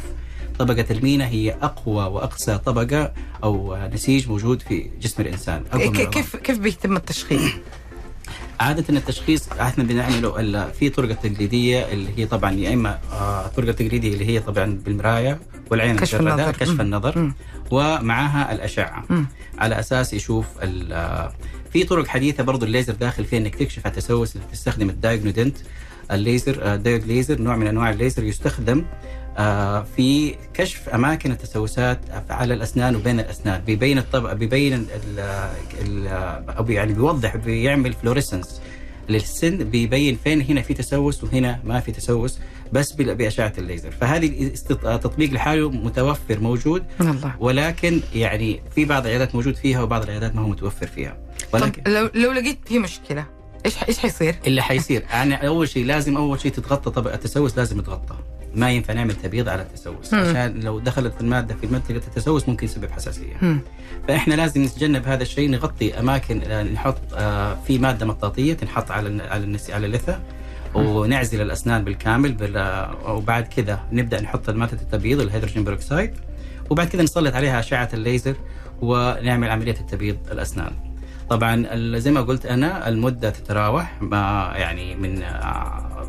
طبقة 0.59 0.85
المينا 0.91 1.27
هي 1.27 1.51
أقوى 1.61 2.03
وأقسى 2.03 2.57
طبقة 2.57 3.13
أو 3.43 3.77
نسيج 3.93 4.29
موجود 4.29 4.61
في 4.61 4.89
جسم 5.01 5.21
الإنسان. 5.21 5.63
كيف 6.05 6.35
كيف 6.35 6.59
بيتم 6.59 6.95
التشخيص؟ 6.95 7.41
عادة 8.59 8.83
التشخيص 8.97 9.49
إحنا 9.49 9.83
بنعمله 9.83 10.39
ال- 10.39 10.73
في 10.73 10.89
طرق 10.89 11.09
التقليدية 11.09 11.91
اللي 11.91 12.09
هي 12.19 12.25
طبعا 12.25 12.51
يا 12.51 12.73
إما 12.73 12.99
آه، 13.11 13.45
الطرق 13.45 13.67
التقليدية 13.67 14.13
اللي 14.13 14.25
هي 14.27 14.39
طبعا 14.39 14.79
بالمراية 14.85 15.39
والعين 15.71 15.95
كشف 15.95 16.19
النظر. 16.19 16.51
كشف. 16.51 16.81
النظر 16.81 17.19
مم. 17.19 17.33
ومعها 17.71 18.51
الأشعة 18.53 19.03
مم. 19.09 19.25
على 19.57 19.79
أساس 19.79 20.13
يشوف 20.13 20.45
آه، 20.91 21.33
في 21.73 21.83
طرق 21.83 22.07
حديثة 22.07 22.43
برضو 22.43 22.65
الليزر 22.65 22.93
داخل 22.93 23.25
فيها 23.25 23.39
إنك 23.39 23.55
تكشف 23.55 23.85
على 23.85 23.93
التسوس 23.93 24.35
اللي 24.35 24.47
تستخدم 24.51 24.89
ال 24.89 24.96
DIAGNOdent 24.96 25.57
الليزر 26.11 26.59
آه، 26.63 26.75
diode 26.75 27.03
laser 27.07 27.41
نوع 27.41 27.55
من 27.55 27.67
أنواع 27.67 27.89
الليزر 27.89 28.23
يستخدم 28.23 28.79
آه، 28.79 28.85
في 29.95 30.35
كشف 30.53 30.89
أماكن 30.89 31.31
التسوسات 31.31 31.99
على 32.29 32.53
الأسنان 32.53 32.95
وبين 32.95 33.19
الأسنان 33.19 33.61
بيبين 33.61 33.97
الطبقه 33.97 34.33
بيبين 34.33 34.73
ال 34.73 34.87
ال 35.81 36.07
أو 36.57 36.65
يعني 36.71 36.93
بيوضح 36.93 37.35
بيعمل 37.35 37.93
فلوريسنس 37.93 38.61
للسن 39.09 39.57
بيبين 39.57 40.17
فين 40.23 40.41
هنا 40.41 40.61
في 40.61 40.73
تسوس 40.73 41.23
وهنا 41.23 41.59
ما 41.63 41.79
في 41.79 41.91
تسوس 41.91 42.39
بس 42.73 42.91
بأشعة 42.91 43.53
الليزر. 43.57 43.91
فهذه 43.91 44.53
استط- 44.53 44.99
تطبيق 45.03 45.31
لحاله 45.31 45.69
متوفر 45.69 46.39
موجود 46.39 46.83
الله. 47.01 47.35
ولكن 47.39 48.01
يعني 48.15 48.61
في 48.75 48.85
بعض 48.85 49.03
العيادات 49.05 49.35
موجود 49.35 49.55
فيها 49.55 49.81
وبعض 49.81 50.03
العيادات 50.03 50.35
ما 50.35 50.41
هو 50.41 50.47
متوفر 50.47 50.87
فيها. 50.87 51.17
ولكن 51.53 51.81
طب 51.81 51.87
لو 51.91 52.09
لو 52.15 52.31
لقيت 52.31 52.57
في 52.65 52.79
مشكلة 52.79 53.25
إيش 53.65 53.75
إيش 53.89 53.99
حيصير؟ 53.99 54.35
اللي 54.47 54.61
حيصير. 54.61 55.03
يعني 55.11 55.47
أول 55.47 55.69
شيء 55.69 55.85
لازم 55.85 56.17
أول 56.17 56.39
شيء 56.41 56.51
تتغطى 56.51 56.91
طبقه 56.91 57.15
التسوس 57.15 57.57
لازم 57.57 57.81
تتغطى 57.81 58.15
ما 58.55 58.71
ينفع 58.71 58.93
نعمل 58.93 59.13
تبييض 59.15 59.49
على 59.49 59.61
التسوس 59.61 60.13
مم. 60.13 60.19
عشان 60.19 60.59
لو 60.59 60.79
دخلت 60.79 61.21
المادة 61.21 61.55
في 61.61 61.67
منطقه 61.67 61.95
التسوس 61.95 62.49
ممكن 62.49 62.65
يسبب 62.65 62.91
حساسية 62.91 63.33
مم. 63.41 63.59
فإحنا 64.07 64.33
لازم 64.35 64.63
نتجنب 64.63 65.07
هذا 65.07 65.21
الشيء 65.23 65.49
نغطي 65.51 65.99
أماكن 65.99 66.41
آه، 66.41 66.63
نحط 66.63 66.97
آه، 67.13 67.57
في 67.67 67.77
مادة 67.77 68.05
مطاطية 68.05 68.53
تنحط 68.53 68.91
على 68.91 69.23
على 69.23 69.43
النسي 69.43 69.73
على 69.73 69.85
اللثة 69.85 70.19
ونعزل 70.75 71.41
الأسنان 71.41 71.83
بالكامل 71.83 72.33
بال- 72.33 72.57
آه، 72.57 73.13
وبعد 73.13 73.43
كذا 73.47 73.79
نبدأ 73.91 74.21
نحط 74.21 74.49
ماده 74.49 74.73
التبييض 74.81 75.19
ال 75.21 75.26
hydrogen 75.26 75.63
peroxide 75.63 76.13
وبعد 76.69 76.87
كذا 76.87 77.03
نسلط 77.03 77.35
عليها 77.35 77.59
أشعة 77.59 77.89
الليزر 77.93 78.35
ونعمل 78.81 79.49
عملية 79.49 79.75
التبييض 79.81 80.17
الأسنان 80.31 80.71
طبعا 81.29 81.67
زي 81.97 82.11
ما 82.11 82.21
قلت 82.21 82.45
أنا 82.45 82.89
المدة 82.89 83.29
تتراوح 83.29 84.01
ما 84.01 84.51
يعني 84.55 84.95
من 84.95 85.23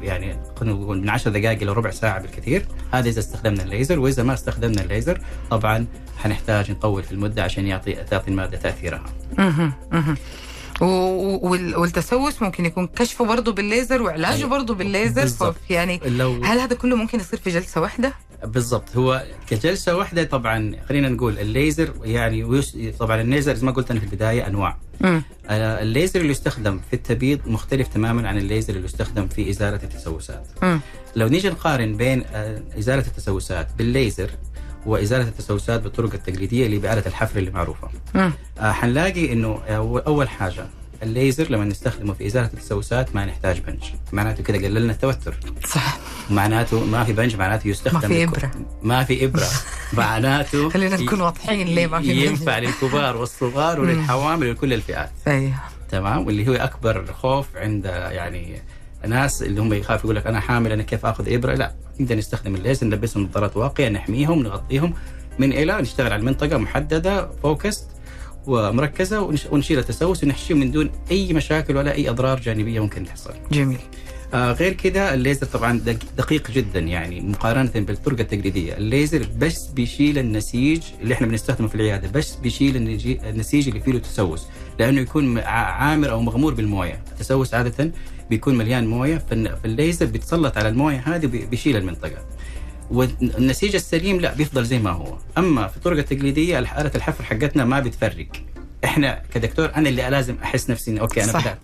يعني 0.03 0.39
خلينا 0.61 0.75
نقول 0.77 1.01
من 1.01 1.09
10 1.11 1.31
دقائق 1.31 1.63
إلى 1.63 1.73
ربع 1.73 1.91
ساعة 1.91 2.21
بالكثير. 2.23 2.67
هذا 2.93 3.09
إذا 3.09 3.19
استخدمنا 3.21 3.63
الليزر 3.63 3.99
وإذا 3.99 4.23
ما 4.23 4.35
استخدمنا 4.35 4.83
الليزر 4.83 5.21
طبعا 5.51 5.87
حنحتاج 6.19 6.71
نطول 6.71 7.03
في 7.03 7.13
المدة 7.13 7.43
عشان 7.43 7.67
يعطي 7.67 7.93
تعطي 7.95 8.29
المادة 8.31 8.57
تأثيرها. 8.59 9.05
و- 10.81 11.49
وال- 11.49 11.77
والتسوس 11.77 12.43
ممكن 12.43 12.65
يكون 12.67 12.87
كشفه 12.87 13.25
برضه 13.27 13.53
بالليزر 13.53 14.03
وعلاجه 14.03 14.35
أيوة. 14.37 14.49
برضه 14.51 14.75
بالليزر. 14.75 15.23
يعني 15.71 16.01
هل 16.45 16.59
هذا 16.61 16.75
كله 16.77 16.97
ممكن 16.97 17.21
يصير 17.21 17.39
في 17.39 17.51
جلسة 17.51 17.81
واحدة؟ 17.81 18.13
بالضبط 18.45 18.97
هو 18.97 19.25
كجلسة 19.49 19.97
واحدة 19.97 20.25
طبعا 20.25 20.73
خلينا 20.89 21.09
نقول 21.09 21.39
الليزر 21.39 21.93
يعني 22.05 22.45
ويس 22.45 22.77
طبعا 22.99 23.21
الليزر 23.21 23.55
زي 23.55 23.67
ما 23.67 23.73
قلت 23.73 23.91
أنا 23.91 24.01
في 24.01 24.07
البداية 24.07 24.47
أنواع 24.47 24.77
مم. 25.01 25.23
آه، 25.47 25.83
الليزر 25.83 26.21
اللي 26.21 26.31
يستخدم 26.31 26.81
في 26.91 26.97
التبييض 26.97 27.41
مختلف 27.47 27.89
تماما 27.89 28.29
عن 28.29 28.39
الليزر 28.39 28.75
اللي 28.75 28.85
يستخدم 28.85 29.29
في 29.29 29.51
إزالة 29.51 29.81
التسوسات 29.83 30.47
مم. 30.63 30.81
لو 31.17 31.29
نيجي 31.29 31.49
نقارن 31.51 31.97
بين 31.97 32.25
آه، 32.35 32.63
إزالة 32.79 33.07
التسوسات 33.07 33.69
بالليزر 33.79 34.31
وإزالة 34.87 35.29
التسوسات 35.29 35.83
بالطرق 35.83 36.15
التقليدية 36.15 36.67
اللي 36.67 36.79
بآلة 36.79 37.03
الحفر 37.07 37.39
اللي 37.39 37.51
معروفة 37.51 37.89
مم. 38.15 38.33
آه، 38.59 38.73
حنلاقي 38.73 39.33
إنه 39.33 39.59
أول 40.07 40.29
حاجة 40.29 40.67
الليزر 41.03 41.51
لما 41.51 41.65
نستخدمه 41.65 42.13
في 42.15 42.27
إزالة 42.27 42.47
التسوسات 42.47 43.15
ما 43.15 43.25
نحتاج 43.25 43.61
بنج 43.61 43.83
معناته 44.13 44.43
كده 44.43 44.59
قللنا 44.59 44.93
التوتر. 44.93 45.35
صح. 45.69 45.99
معناته 46.31 46.85
ما 46.85 47.05
في 47.05 47.13
بنج 47.13 47.37
معناته 47.37 47.69
يستخدم 47.69 47.99
ما 48.01 48.09
في 48.09 48.25
إبرة. 48.25 48.51
ما 48.83 49.05
في 49.05 49.25
إبرة. 49.25 49.47
معناته 49.93 50.69
خلينا 50.75 50.97
نكون 50.97 51.21
واضحين 51.21 51.67
ليه 51.67 51.87
ما 51.87 52.01
في 52.01 52.27
ينفع 52.27 52.59
للكبار 52.59 53.17
والصغار 53.17 53.81
وللحوامل 53.81 54.49
ولكل 54.49 54.73
الفئات. 54.73 55.11
أيوه. 55.27 55.55
تمام؟ 55.89 56.27
واللي 56.27 56.49
هو 56.49 56.55
أكبر 56.55 57.13
خوف 57.13 57.47
عند 57.57 57.85
يعني 57.85 58.63
ناس 59.07 59.43
اللي 59.43 59.61
هم 59.61 59.73
يخافوا 59.73 60.05
يقول 60.05 60.17
لك 60.17 60.27
أنا 60.27 60.41
حامل 60.41 60.73
أنا 60.73 60.83
كيف 60.83 61.07
آخذ 61.07 61.33
إبرة؟ 61.33 61.55
لا. 61.55 61.75
نقدر 62.01 62.15
نستخدم 62.15 62.55
الليزر 62.55 62.87
نلبسهم 62.87 63.23
نظارات 63.23 63.57
واقيه 63.57 63.89
نحميهم 63.89 64.43
نغطيهم 64.43 64.95
من 65.39 65.53
إلى 65.53 65.81
نشتغل 65.83 66.13
على 66.13 66.21
المنطقة 66.21 66.59
محددة 66.59 67.31
focused 67.43 67.96
ومركزة 68.47 69.21
ونش- 69.21 69.47
ونشيل 69.53 69.79
التسوس 69.79 70.25
ونحشيه 70.25 70.55
من 70.55 70.71
دون 70.71 70.91
أي 71.11 71.33
مشاكل 71.33 71.77
ولا 71.77 71.93
أي 71.95 72.11
أضرار 72.11 72.41
جانبية 72.41 72.81
ممكن 72.81 73.05
تحصل. 73.05 73.31
جميل 73.53 73.79
آه 74.35 74.53
غير 74.53 74.73
كده 74.73 75.15
الليزر 75.15 75.47
طبعا 75.47 75.79
دق- 75.79 76.17
دقيق 76.19 76.51
جدا 76.51 76.81
يعني 76.81 77.21
مقارنة 77.21 77.71
بالطرق 77.75 78.21
التقليدية، 78.21 78.77
الليزر 78.77 79.27
بس 79.39 79.67
بيشيل 79.67 80.19
النسيج 80.19 80.83
اللي 81.03 81.15
إحنا 81.15 81.27
بنستخدمه 81.27 81.69
في 81.69 81.75
العيادة، 81.75 82.09
بس 82.15 82.35
بيشيل 82.37 82.77
النسيج 83.27 83.69
اللي 83.69 83.81
فيه 83.81 83.93
له 83.93 83.99
تسوس، 83.99 84.47
لأنه 84.79 85.01
يكون 85.01 85.39
عامر 85.39 86.11
أو 86.11 86.21
مغمور 86.21 86.55
بالموية، 86.55 87.01
التسوس 87.13 87.55
عادة 87.55 87.93
بيكون 88.31 88.59
مليان 88.59 88.87
موية 88.87 89.19
فالليزر 89.63 90.07
بيتسلط 90.07 90.57
على 90.59 90.69
الموية 90.69 91.03
هذه 91.07 91.27
وبي- 91.27 91.47
بيشيل 91.47 91.77
المنطقة. 91.77 92.25
والنسيج 92.91 93.75
السليم 93.75 94.21
لا 94.21 94.35
بيفضل 94.35 94.65
زي 94.65 94.79
ما 94.79 94.91
هو، 94.91 95.17
أما 95.39 95.67
في 95.67 95.77
الطرق 95.77 95.99
التقليدية 95.99 96.59
آلة 96.59 96.91
الحفر 96.95 97.25
حقتنا 97.25 97.65
ما 97.65 97.81
بتفرق. 97.81 98.27
إحنا 98.85 99.23
كدكتور 99.35 99.71
أنا 99.77 99.89
اللي 99.89 100.11
لازم 100.11 100.37
أحس 100.43 100.71
نفسي 100.71 100.91
إني 100.91 101.01
okay 101.01 101.25
أنا 101.25 101.33
صح. 101.33 101.41
بدأت 101.41 101.59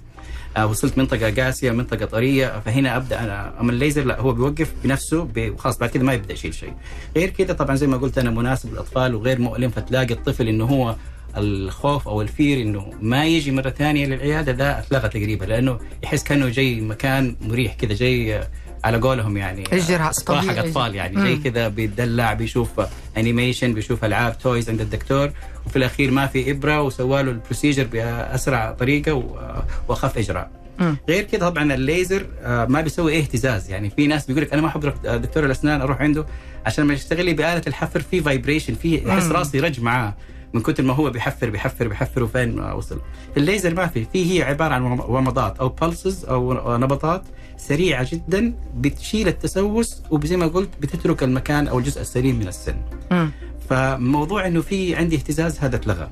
آه، 0.56 0.66
وصلت 0.66 0.98
منطقة 0.98 1.44
قاسية 1.44 1.70
منطقة 1.70 2.04
طرية 2.04 2.60
فهنا 2.60 2.96
أبدأ 2.96 3.20
أنا 3.20 3.60
أما 3.60 3.72
الليزر 3.72 4.04
لا 4.04 4.20
هو 4.20 4.32
بيوقف 4.32 4.72
بنفسه 4.84 5.28
وخلاص 5.36 5.78
بعد 5.78 5.90
كده 5.90 6.04
ما 6.04 6.12
يبدأ 6.12 6.32
يشيل 6.34 6.54
شيء 6.54 6.72
غير 7.16 7.30
كده 7.30 7.54
طبعا 7.54 7.76
زي 7.76 7.86
ما 7.86 7.96
قلت 7.96 8.18
أنا 8.18 8.30
مناسب 8.30 8.72
للأطفال 8.72 9.14
وغير 9.14 9.38
مؤلم 9.40 9.70
فتلاقي 9.70 10.14
الطفل 10.14 10.48
إنه 10.48 10.64
هو 10.64 10.96
الخوف 11.36 12.08
أو 12.08 12.22
ال 12.22 12.30
fear 12.30 12.62
إنه 12.62 12.92
ما 13.00 13.26
يجي 13.26 13.50
مرة 13.50 13.70
ثانية 13.70 14.06
للعيادة 14.06 14.52
ده 14.52 14.78
أتلغى 14.78 15.08
تقريبا 15.08 15.44
لأنه 15.44 15.78
يحس 16.02 16.22
كأنه 16.24 16.48
جاي 16.48 16.80
مكان 16.80 17.36
مريح 17.40 17.74
كده 17.74 17.94
جاي 17.94 18.40
على 18.84 18.98
قولهم 18.98 19.36
يعني 19.36 19.64
آه، 19.72 19.76
إجراء 19.76 20.12
سبا 20.12 20.34
حق 20.34 20.40
طبيعي. 20.46 20.60
أطفال 20.60 20.94
يعني 20.94 21.16
مم. 21.16 21.42
كذا 21.44 21.68
بيتدلع 21.68 22.32
بيشوف 22.32 22.68
animation 23.16 23.75
بيشوف 23.74 24.04
ألعاب 24.04 24.38
toys 24.38 24.70
عند 24.70 24.80
الدكتور 24.80 25.30
وفي 25.66 25.76
الأخير 25.76 26.10
ما 26.10 26.26
في 26.26 26.50
إبرة 26.50 26.82
وسوى 26.82 27.22
له 27.22 27.30
ال 27.30 27.36
procedure 27.36 27.84
بأسرع 27.92 28.72
طريقة 28.72 29.12
و- 29.14 29.62
وأخف 29.88 30.18
إجراء 30.18 30.50
مم. 30.78 30.96
غير 31.08 31.22
كده 31.24 31.48
طبعا 31.48 31.74
الليزر 31.74 32.26
آه، 32.42 32.64
ما 32.64 32.80
بيسوي 32.80 33.12
أي 33.12 33.18
اهتزاز 33.18 33.70
يعني 33.70 33.90
في 33.90 34.06
ناس 34.06 34.26
بيقول 34.26 34.42
لك 34.42 34.52
أنا 34.52 34.62
ما 34.62 34.68
أحب 34.68 34.94
دكتور 35.04 35.44
الأسنان 35.46 35.80
أروح 35.80 36.00
عنده 36.00 36.26
عشان 36.66 36.84
لما 36.84 36.94
يشتغل 36.94 37.24
لي 37.24 37.32
بآلة 37.34 37.62
الحفر 37.66 38.00
في 38.00 38.20
vibration 38.22 38.75
في 38.74 39.10
احس. 39.12 39.26
راسي 39.26 39.60
رج 39.60 39.80
معاه 39.80 40.14
من 40.52 40.62
كثر 40.62 40.82
ما 40.82 40.94
هو 40.94 41.10
بيحفر 41.10 41.50
بيحفر 41.50 41.88
بيحفر 41.88 42.22
وفين 42.22 42.56
ما 42.56 42.72
وصل 42.72 43.00
الليزر 43.36 43.74
ما 43.74 43.86
في 43.86 44.06
في 44.12 44.38
هي 44.38 44.42
عبارة 44.42 44.74
عن 44.74 44.82
ومضات 44.82 45.58
أو 45.58 45.68
pulses 45.68 46.25
أو 46.24 46.76
نبضات 46.76 47.22
سريعة 47.69 48.07
جدا 48.12 48.54
بتشيل 48.76 49.28
التسوس 49.28 50.02
وزي 50.11 50.37
ما 50.37 50.47
قلت 50.47 50.69
بتترك 50.81 51.23
المكان 51.23 51.69
أو 51.69 51.78
الجزء 51.78 52.00
السليم 52.00 52.38
من 52.38 52.49
السن. 52.49 52.76
مم. 53.11 53.31
فموضوع 53.71 54.47
إنه 54.47 54.61
في 54.61 54.95
عندي 54.97 55.16
اهتزاز 55.16 55.59
هذا 55.59 55.76
اتلغى. 55.76 56.11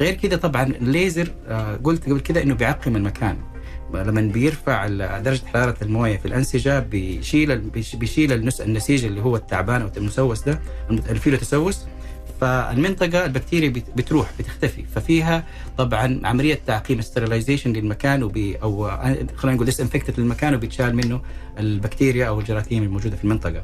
غير 0.00 0.14
كده 0.14 0.36
طبعا 0.36 0.62
الليزر 0.62 1.32
آه، 1.48 1.76
قلت 1.84 2.04
قبل 2.04 2.20
كده 2.20 2.42
إنه 2.42 2.54
بيعقم 2.54 2.96
المكان. 2.96 3.36
لما 3.94 4.20
بيرفع 4.20 4.86
درجة 5.18 5.46
حرارة 5.46 5.76
الموية 5.82 6.16
في 6.16 6.26
الأنسجة 6.26 6.78
بيشيل 6.78 7.58
بيشيل 7.94 8.32
النس 8.32 8.60
النسيج 8.60 9.04
اللي 9.04 9.20
هو 9.20 9.36
التعبان 9.36 9.82
أو 9.82 9.90
المسوس 9.96 10.42
ده 10.42 10.60
اللي 10.90 11.20
فيه 11.20 11.36
تسوس 11.36 11.84
فالمنطقة 12.40 13.24
البكتيريا 13.24 13.68
بت- 13.68 13.90
بتروح 13.96 14.30
بتختفي. 14.38 14.84
ففيها 14.94 15.44
طبعا 15.78 16.20
عملية 16.24 16.58
تعقيم 16.66 16.98
sterilization 16.98 17.72
للمكان 17.72 18.22
وبي 18.22 18.56
أو 18.56 18.90
خلينا 19.36 19.54
نقول 19.54 19.64
disinfected 19.66 20.20
للمكان 20.20 20.54
وبيتشال 20.54 20.96
منه 20.96 21.20
البكتيريا 21.58 22.28
أو 22.28 22.40
الجراثيم 22.40 22.82
الموجودة 22.82 23.16
في 23.16 23.24
المنطقة. 23.24 23.62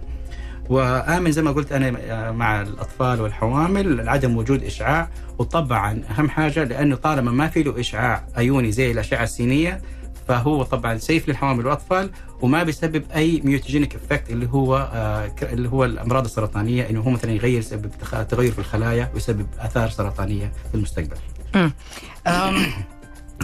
وآمن 0.68 1.32
زي 1.32 1.42
ما 1.42 1.50
قلت 1.52 1.72
أنا 1.72 1.90
مع 2.32 2.62
الأطفال 2.62 3.20
والحوامل 3.20 4.08
عدم 4.08 4.36
وجود 4.36 4.64
إشعاع. 4.64 5.08
وطبعا 5.38 6.02
أهم 6.18 6.28
حاجة 6.28 6.64
لأنه 6.64 6.96
طالما 6.96 7.30
ما 7.30 7.48
في 7.48 7.62
له 7.62 7.80
إشعاع 7.80 8.24
ايوني 8.38 8.72
زي 8.72 8.90
الأشعة 8.90 9.22
السينية 9.24 9.80
فهو 10.28 10.62
طبعا 10.62 10.98
safe 10.98 11.28
للحوامل 11.28 11.66
والأطفال 11.66 12.10
وما 12.40 12.62
بيسبب 12.62 13.04
أي 13.14 13.40
mutagenic 13.44 13.94
effect 13.94 14.30
اللي 14.30 14.48
هو 14.52 14.90
آه 14.92 15.32
اللي 15.42 15.68
هو 15.68 15.84
الأمراض 15.84 16.24
السرطانية 16.24 16.90
إنه 16.90 17.00
هو 17.00 17.10
مثلا 17.10 17.32
يغير 17.32 17.58
يسبب 17.58 17.90
تغير 18.28 18.52
في 18.52 18.58
الخلايا 18.58 19.10
ويسبب 19.14 19.46
آثار 19.58 19.90
سرطانية 19.90 20.52
في 20.68 20.74
المستقبل. 20.74 21.16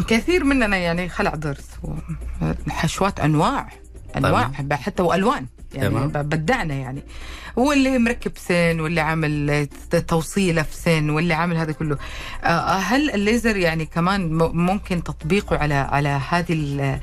كثير 0.09 0.45
مننا 0.45 0.77
يعني 0.77 1.09
خلع 1.09 1.35
ضرس 1.35 1.69
حشوات 2.69 3.21
أنواع 3.21 3.69
أنواع 4.17 4.53
حتى 4.73 5.03
وألوان. 5.03 5.47
يعني 5.75 6.07
بدعنا 6.07 6.75
يعني. 6.75 7.03
واللي 7.57 7.99
مركب 7.99 8.33
سن 8.37 8.81
واللي 8.81 9.01
عامل 9.01 9.69
توصيلة 10.09 10.63
في 10.63 10.77
سن 10.77 11.11
واللي 11.11 11.35
عامل 11.35 11.57
هذا 11.57 11.73
كله. 11.73 11.99
آه، 12.45 12.77
هل 12.77 13.11
الليزر 13.11 13.57
يعني 13.57 13.87
كمان 13.87 14.33
ممكن 14.39 15.03
تطبيقه 15.03 15.57
على 15.57 15.75
على 15.75 16.09
هذه 16.09 16.53
ال- 16.53 17.01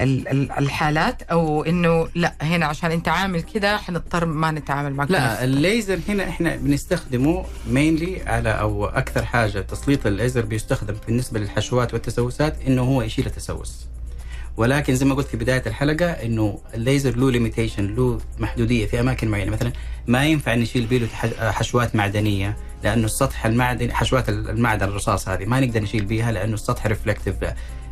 ال- 0.00 0.28
ال- 0.28 0.52
الحالات؟ 0.52 1.22
أو 1.22 1.62
إنه 1.64 2.08
لا 2.14 2.34
هنا 2.42 2.66
عشان 2.66 2.90
أنت 2.90 3.08
عامل 3.08 3.40
كده 3.42 3.76
حنضطر 3.78 4.24
ما 4.26 4.50
نتعامل 4.50 4.94
معك 4.94 5.10
لا 5.10 5.44
الليزر 5.44 5.98
هنا 6.08 6.28
إحنا 6.28 6.56
بنستخدمه 6.56 7.44
mainly 7.70 8.22
على 8.26 8.48
أو 8.50 8.86
أكثر 8.86 9.24
حاجة 9.24 9.60
تسليط 9.60 10.06
الليزر 10.06 10.40
بيستخدم 10.44 10.94
بالنسبة 11.06 11.40
للحشوات 11.40 11.94
والتسوسات 11.94 12.56
إنه 12.66 12.82
هو 12.82 13.02
يشيل 13.02 13.26
التسوس. 13.26 13.86
ولكن 14.56 14.94
زي 14.94 15.06
ما 15.06 15.14
قلت 15.14 15.26
في 15.26 15.36
بداية 15.36 15.62
الحلقة 15.66 16.10
إنه 16.10 16.58
الليزر 16.74 17.16
له 17.16 17.30
limitation 17.30 17.94
له 17.94 18.18
محدودية 18.38 18.86
في 18.86 19.00
أماكن 19.00 19.28
معينة 19.28 19.50
مثلا 19.52 19.72
ما 20.06 20.24
ينفع 20.24 20.54
نشيل 20.54 20.86
بيه 20.86 20.98
له 20.98 21.08
حشوات 21.52 21.96
معدنية 21.96 22.56
لأنه 22.84 23.04
السطح 23.04 23.46
المعدني 23.46 23.94
حشوات 23.94 24.28
المعدن 24.28 24.88
الرصاص 24.88 25.28
هذه 25.28 25.44
ما 25.44 25.60
نقدر 25.60 25.82
نشيل 25.82 26.04
بيها 26.04 26.32
لأنه 26.32 26.54
السطح 26.54 26.86
ريفلكتيف 26.86 27.34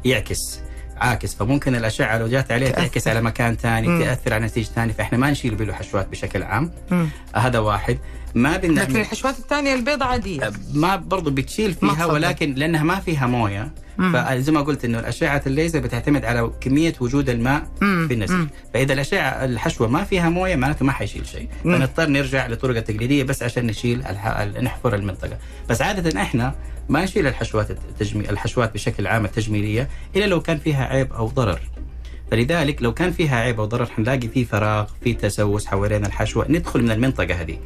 يعكس 0.04 0.60
عاكس 0.96 1.34
فممكن 1.34 1.74
الأشعة 1.74 2.18
لو 2.18 2.28
جات 2.28 2.52
عليه. 2.52 2.70
تعكس 2.70 3.08
على 3.08 3.22
مكان 3.22 3.56
ثاني. 3.56 4.04
تأثر 4.04 4.34
على 4.34 4.46
نتيجة 4.46 4.66
ثانية 4.66 4.92
فإحنا 4.92 5.18
ما 5.18 5.30
نشيل 5.30 5.66
له 5.66 5.72
حشوات 5.72 6.08
بشكل 6.08 6.42
عام 6.42 6.70
مم. 6.90 7.08
هذا 7.34 7.58
واحد 7.58 7.98
ما 8.34 8.48
لكن 8.48 8.74
بنعمل 8.74 8.96
الحشوات 8.96 9.38
الثانية 9.38 9.74
البيضاء 9.74 10.08
عادية 10.08 10.52
ما 10.74 10.96
برضو 10.96 11.30
بتشيل 11.30 11.74
فيها. 11.74 12.06
ولكن 12.06 12.54
لأنها 12.54 12.82
ما 12.82 13.00
فيها 13.00 13.26
موية. 13.26 13.70
فزي 13.98 14.52
ما 14.52 14.60
قلت 14.60 14.84
إنه 14.84 14.98
الأشعة 14.98 15.42
الليزر 15.46 15.78
بتعتمد 15.80 16.24
على 16.24 16.50
كمية 16.60 16.92
وجود 17.00 17.30
الماء 17.30 17.62
مم. 17.80 18.04
في 18.08 18.14
النسيج 18.14 18.36
مم. 18.36 18.48
فإذا 18.74 18.92
الأشعة 18.92 19.28
الحشوة 19.44 19.88
ما 19.88 20.04
فيها 20.04 20.28
موية 20.28 20.56
معناته 20.56 20.84
ما 20.84 20.92
حيشيل 20.92 21.26
شيء. 21.26 21.48
فنضطر 21.64 22.06
نرجع 22.08 22.46
للطرق 22.46 22.76
التقليدية 22.76 23.22
بس 23.22 23.42
عشان 23.42 23.66
نشيل 23.66 24.02
الح... 24.06 24.26
ال- 24.26 24.64
نحفر 24.64 24.94
المنطقة 24.94 25.38
بس 25.68 25.82
عادة 25.82 26.22
إحنا 26.22 26.54
ما 26.88 27.04
نشيل 27.04 27.26
الحشوات 27.26 27.70
التجمي... 27.70 28.30
الحشوات 28.30 28.74
بشكل 28.74 29.06
عام 29.06 29.24
التجميلية 29.24 29.88
إلا 30.16 30.24
لو 30.24 30.40
كان 30.40 30.58
فيها 30.58 30.84
عيب 30.84 31.12
أو 31.12 31.26
ضرر 31.28 31.60
فلذلك 32.30 32.82
لو 32.82 32.94
كان 32.94 33.12
فيها 33.12 33.36
عيب 33.36 33.60
أو 33.60 33.66
ضرر 33.66 33.86
حنلاقي 33.86 34.28
في 34.28 34.44
فراغ 34.44 34.86
في 35.04 35.14
تسوس 35.14 35.66
حوالين 35.66 36.04
الحشوة 36.06 36.46
ندخل 36.48 36.82
من 36.82 36.90
المنطقة 36.90 37.34
هذيك. 37.34 37.60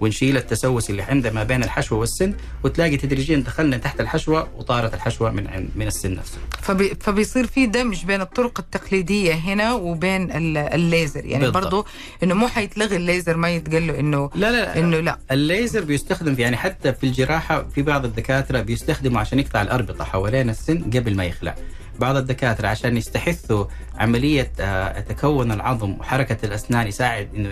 ونشيل 0.00 0.36
التسوس 0.36 0.90
اللي 0.90 1.02
عنده 1.02 1.30
ما 1.30 1.44
بين 1.44 1.64
الحشوة 1.64 1.98
والسن 1.98 2.34
وتلاقي 2.64 2.96
تدريجيا 2.96 3.36
دخلنا 3.36 3.76
تحت 3.76 4.00
الحشوة 4.00 4.48
وطارت 4.56 4.94
الحشوة 4.94 5.30
من 5.30 5.68
من 5.76 5.86
السن 5.86 6.14
نفسه. 6.14 6.38
فبي 6.62 6.94
فبيصير 7.00 7.46
في 7.46 7.66
دمج 7.66 8.04
بين 8.04 8.20
الطرق 8.20 8.58
التقليدية 8.60 9.34
هنا 9.34 9.72
وبين 9.74 10.30
ال- 10.32 10.56
الليزر 10.56 11.24
يعني 11.26 11.44
بالضبط. 11.44 11.62
برضو 11.64 11.86
إنه 12.22 12.34
مو 12.34 12.48
حيتلغي 12.48 12.96
الليزر 12.96 13.36
ما 13.36 13.50
يتقال 13.50 13.90
إنه 13.90 14.30
لا 14.34 14.52
لا 14.52 14.78
إنه 14.78 15.00
لا 15.00 15.18
الليزر 15.30 15.84
بيستخدم 15.84 16.34
يعني 16.38 16.56
حتى 16.56 16.92
في 16.94 17.04
الجراحة 17.04 17.68
في 17.74 17.82
بعض 17.82 18.04
الدكاترة 18.04 18.60
بيستخدموا 18.60 19.20
عشان 19.20 19.38
يقطع 19.38 19.62
الأربطة 19.62 20.04
حوالين 20.04 20.50
السن 20.50 20.78
قبل 20.90 21.16
ما 21.16 21.24
يخلع. 21.24 21.54
بعض 21.98 22.16
الدكاترة 22.16 22.68
عشان 22.68 22.96
يستحثوا 22.96 23.64
عملية 23.98 24.52
آه، 24.60 25.00
تكون 25.00 25.52
العظم 25.52 25.90
وحركة 26.00 26.46
الأسنان 26.46 26.86
يساعد 26.86 27.28
إنه 27.36 27.48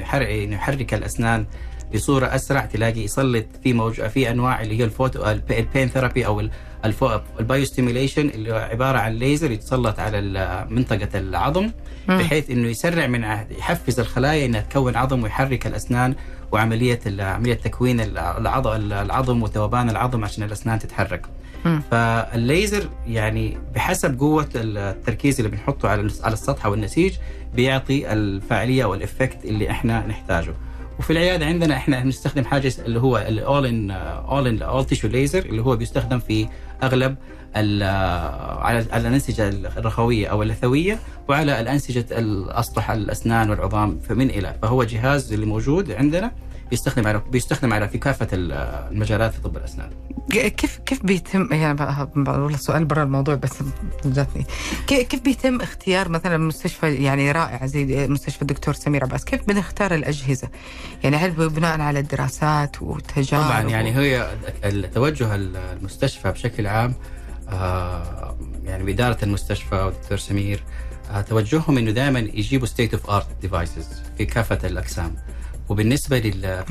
يحرك 0.54 0.94
الأسنان 0.94 1.46
بصورة 1.94 2.26
أسرع 2.26 2.64
تلاقي 2.64 3.00
يسلط 3.00 3.46
في 3.62 3.72
موج 3.72 4.02
في 4.02 4.30
أنواع 4.30 4.62
اللي 4.62 4.78
هي 4.80 4.84
الفوتو 4.84 5.30
البين 5.30 5.88
therapy 5.88 6.26
أو 6.26 6.42
ال 7.40 7.46
biostimulation 7.46 8.28
اللي 8.28 8.52
هو 8.52 8.56
عبارة 8.56 8.98
عن 8.98 9.12
ليزر 9.12 9.50
يتسلط 9.50 9.98
على 9.98 10.66
منطقة 10.70 11.08
العظم. 11.18 11.70
بحيث 12.08 12.50
إنه 12.50 12.68
يسرع 12.68 13.06
من 13.06 13.24
يحفز 13.58 14.00
الخلايا 14.00 14.46
إنها 14.46 14.60
تكون 14.60 14.96
عظم 14.96 15.22
ويحرك 15.22 15.66
الأسنان 15.66 16.14
وعملية 16.52 17.00
عملية 17.18 17.54
تكوين 17.54 18.00
العظم 18.00 18.70
العظم 18.92 19.42
وذوبان 19.42 19.90
العظم 19.90 20.24
عشان 20.24 20.42
الأسنان 20.44 20.78
تتحرك. 20.78 21.26
فالليزر 21.90 22.88
يعني 23.06 23.58
بحسب 23.74 24.18
قوة 24.20 24.48
التركيز 24.54 25.40
اللي 25.40 25.50
بنحطه 25.50 25.88
على 25.88 26.10
على 26.22 26.32
السطح 26.32 26.66
أو 26.66 26.74
النسيج 26.74 27.14
بيعطي 27.54 28.12
الفاعلية 28.12 28.84
وال 28.84 28.99
effect 28.99 29.44
اللي 29.44 29.70
إحنا 29.70 30.06
نحتاجه. 30.06 30.54
وفي 30.98 31.10
العيادة 31.12 31.46
عندنا 31.46 31.74
إحنا 31.76 32.00
بنستخدم 32.00 32.44
حاجة 32.44 32.72
اللي 32.78 33.00
هو 33.00 33.18
الأول 33.18 33.66
ان 33.66 33.90
all 33.90 34.46
ان 34.46 34.62
all 34.62 34.84
tissue 34.84 35.08
laser 35.08 35.38
اللي 35.38 35.62
هو 35.62 35.76
بيستخدم 35.76 36.18
في 36.18 36.48
أغلب 36.82 37.16
على 37.56 38.86
على 38.90 39.08
الأنسجة 39.08 39.48
الرخوية 39.48 40.26
أو 40.28 40.42
اللثوية 40.42 40.98
وعلى 41.28 41.60
الأنسجة 41.60 42.06
الأسطح 42.18 42.90
الأسنان 42.90 43.50
والعظام 43.50 43.98
فمن 43.98 44.30
إلى. 44.30 44.54
فهو 44.62 44.84
جهاز 44.84 45.32
اللي 45.32 45.46
موجود 45.46 45.90
عندنا. 45.90 46.32
بيستخدم 46.70 47.06
على 47.06 47.22
بيستخدم 47.30 47.72
على 47.72 47.88
في 47.88 47.98
كافه 47.98 48.28
المجالات 48.32 49.34
في 49.34 49.40
طب 49.40 49.56
الاسنان. 49.56 49.90
كيف 50.30 50.78
كيف 50.86 51.02
بيتم 51.06 51.48
يعني 51.52 51.82
والله 52.16 52.56
سؤال 52.56 52.84
برا 52.84 53.02
الموضوع 53.02 53.34
بس 53.34 53.52
جاتني. 54.04 54.46
كي- 54.86 55.04
كيف 55.04 55.20
بيتم 55.20 55.60
اختيار 55.60 56.08
مثلا 56.08 56.38
مستشفى 56.38 56.94
يعني 56.94 57.32
رائع 57.32 57.66
زي 57.66 58.08
مستشفى 58.08 58.42
الدكتور 58.42 58.74
سمير 58.74 59.04
عباس؟ 59.04 59.24
كيف 59.24 59.44
بنختار 59.48 59.94
الأجهزة؟ 59.94 60.48
يعني 61.04 61.16
هل 61.16 61.30
بناء 61.30 61.80
على 61.80 61.98
الدراسات 61.98 62.82
وتجارب 62.82 63.44
طبعا 63.44 63.60
يعني 63.62 63.96
هي 63.96 64.30
التوجه 64.64 65.34
المستشفى 65.34 66.32
بشكل 66.32 66.66
عام 66.66 66.94
آه، 67.48 68.36
يعني 68.64 68.84
بإدارة 68.84 69.18
المستشفى 69.22 69.74
والدكتور 69.74 70.18
سمير 70.18 70.62
آه، 71.10 71.20
توجههم 71.20 71.78
إنه 71.78 71.90
دائما 71.90 72.18
يجيبوا 72.18 72.66
state 72.66 72.94
of 72.94 73.10
art 73.10 73.26
devices 73.42 73.88
في 74.18 74.24
كافة 74.24 74.58
الأقسام. 74.64 75.14
وبالنسبة 75.68 76.18
لل 76.18 76.64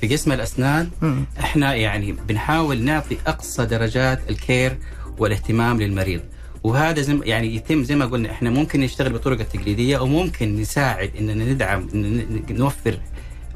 في 0.00 0.08
قسم 0.08 0.32
الأسنان 0.32 0.90
مم. 1.02 1.24
إحنا 1.40 1.74
يعني 1.74 2.12
بنحاول 2.12 2.82
نعطي 2.82 3.16
أقصى 3.26 3.66
درجات 3.66 4.20
ال 4.30 4.40
care 4.40 4.78
والاهتمام 5.18 5.80
للمريض 5.80 6.20
وهذا 6.62 7.00
زي 7.02 7.14
ما- 7.14 7.24
يعني 7.26 7.54
يتم 7.56 7.84
زي 7.84 7.96
ما 7.96 8.06
قلنا 8.06 8.30
إحنا 8.30 8.50
ممكن 8.50 8.80
نشتغل 8.80 9.12
بالطرق 9.12 9.40
التقليدية 9.40 9.98
وممكن 9.98 10.56
نساعد 10.56 11.10
إننا 11.18 11.44
ندعم 11.44 11.88
إن 11.94 12.42
نوفر 12.50 12.98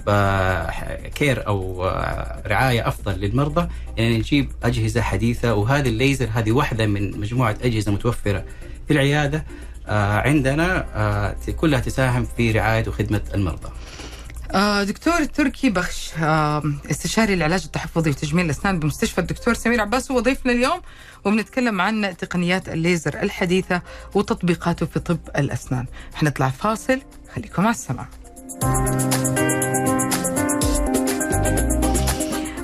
آه، 0.08 0.70
كير 1.14 1.46
أو 1.46 1.86
آه، 1.86 2.42
رعاية 2.46 2.88
أفضل 2.88 3.12
للمرضى 3.20 3.68
ان 3.98 4.12
نجيب 4.12 4.50
أجهزة 4.62 5.00
حديثة 5.00 5.54
وهذه 5.54 5.88
الليزر 5.88 6.28
هذه 6.34 6.52
واحدة 6.52 6.86
من 6.86 7.20
مجموعة 7.20 7.56
أجهزة 7.62 7.92
متوفرة 7.92 8.44
في 8.88 8.92
العيادة 8.92 9.44
آه، 9.88 10.18
عندنا 10.18 10.86
كلها 11.56 11.80
تساهم 11.80 12.26
في 12.36 12.50
رعاية 12.52 12.88
وخدمة 12.88 13.20
المرضى. 13.34 13.68
آه 14.54 14.82
دكتور 14.84 15.24
تركي 15.24 15.70
بخش 15.70 16.10
آه 16.22 16.62
استشاري 16.90 17.34
العلاج 17.34 17.62
التحفظي 17.64 18.10
وتجميل 18.10 18.44
الأسنان 18.44 18.78
بمستشفى 18.78 19.18
الدكتور 19.20 19.54
سمير 19.54 19.80
عباس 19.80 20.10
هو 20.10 20.20
ضيفنا 20.20 20.52
اليوم 20.52 20.80
وبنتكلم 21.24 21.80
عن 21.80 22.14
تقنيات 22.18 22.68
الليزر 22.68 23.22
الحديثة 23.22 23.82
وتطبيقاته 24.14 24.86
في 24.86 25.00
طب 25.00 25.18
الأسنان. 25.38 25.86
حنطلع 26.14 26.48
فاصل 26.48 27.00
خليكم 27.34 27.62
على 27.62 27.70
السمع 27.70 28.06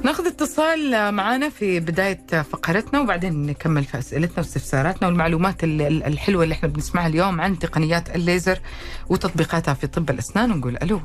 ناخذ 0.05 0.27
اتصال 0.27 1.13
معنا 1.15 1.49
في 1.49 1.81
بداية 1.81 2.27
فقرتنا 2.43 3.01
وبعدين 3.01 3.47
نكمل 3.47 3.85
في 3.85 3.99
أسئلتنا 3.99 4.39
واستفساراتنا 4.39 5.09
والمعلومات 5.09 5.65
ال- 5.65 5.83
ال- 5.83 6.05
الحلوة 6.05 6.45
اللي 6.45 6.53
إحنا 6.55 6.69
بنسمعها 6.69 7.07
اليوم 7.07 7.41
عن 7.41 7.59
تقنيات 7.59 8.15
الليزر 8.17 8.59
وتطبيقاتها 9.09 9.75
في 9.75 9.87
طب 9.87 10.11
الأسنان 10.11 10.51
ونقول 10.53 10.77
ألو. 10.83 11.01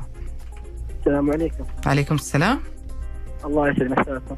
السلام 1.06 1.30
عليكم. 1.30 1.64
عليكم 1.86 2.14
السلام. 2.14 2.60
الله 3.44 3.68
يسعد 3.70 3.90
مساكم 3.90 4.36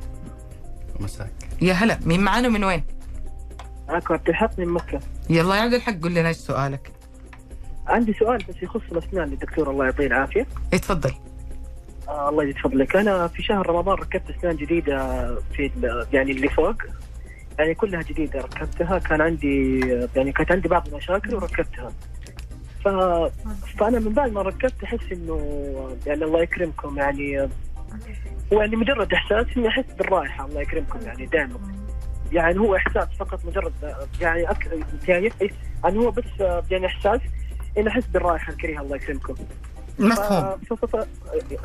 مساك. 1.01 1.31
يا 1.63 1.73
هلا 1.73 1.99
مين 2.07 2.21
معانا 2.21 2.49
من 2.49 2.65
وين؟ 2.65 2.85
معكم 3.89 4.15
عبد 4.15 4.29
الحق 4.29 4.59
من 4.59 4.69
مكة. 4.69 5.01
يلا 5.31 5.55
يا 5.57 5.61
عبد 5.61 5.75
الحق 5.75 5.93
قول 6.03 6.15
لنا 6.15 6.29
إيش 6.29 6.37
سؤالك؟ 6.37 6.93
عندي 7.87 8.13
سؤال 8.13 8.45
بس 8.49 8.55
يخص 8.63 8.81
الأسنان 8.93 9.29
للدكتور 9.29 9.71
الله 9.71 9.85
يعطيه 9.85 10.07
العافية. 10.07 10.47
إيه 10.73 10.79
تفضل. 10.79 11.13
آه 12.09 12.29
الله 12.29 12.45
يزيد 12.45 12.59
فضلك. 12.59 12.97
أنا 12.97 13.29
في 13.29 13.43
شهر 13.43 13.71
رمضان 13.71 13.95
ركبت 13.99 14.31
أسنان 14.39 14.57
جديدة 14.57 15.27
في 15.57 15.67
ال- 15.67 16.07
يعني 16.13 16.33
اللي 16.33 16.49
فوق. 16.49 16.75
يعني 17.59 17.75
كلها 17.75 18.03
جديدة 18.03 18.41
ركبتها. 18.41 18.99
كان 18.99 19.21
عندي 19.21 19.81
يعني 20.17 20.33
كانت 20.33 20.53
عندي 20.53 20.69
بعض 20.69 20.89
المشاكل 20.89 21.35
وركبتها. 21.35 21.93
ف... 22.85 22.89
فأنا 23.79 23.99
من 23.99 24.13
بعد 24.13 24.33
ما 24.33 24.43
ركبت 24.43 24.83
أحس 24.85 25.13
إنه 25.13 25.39
يعني 26.07 26.25
الله 26.25 26.43
يكرمكم 26.43 26.97
يعني. 26.99 27.49
هو 28.53 28.61
يعني 28.61 28.77
مجرد 28.77 29.13
إحساس 29.13 29.47
إني 29.57 29.69
أحس 29.69 29.85
بالراحة 29.99 30.45
الله 30.47 30.61
يكرمكم 30.61 30.99
يعني 31.07 31.27
دائما. 31.27 31.59
يعني 32.33 32.59
هو 32.59 32.77
إحساس 32.77 33.09
فقط 33.19 33.45
مجرد 33.45 33.73
يعني 34.21 34.51
أك... 34.51 34.69
يعني 35.09 35.31
يعني 35.85 35.99
هو 35.99 36.11
بس 36.11 36.25
يعني 36.71 36.87
إحساس 36.87 37.21
انه 37.79 37.91
أحس 37.91 38.07
بالرائحه 38.07 38.53
الكريهة 38.53 38.81
الله 38.83 38.97
يكرمكم. 38.97 39.35
مفهوم. 39.99 40.59
ف- 40.71 40.85
ف- 40.85 40.97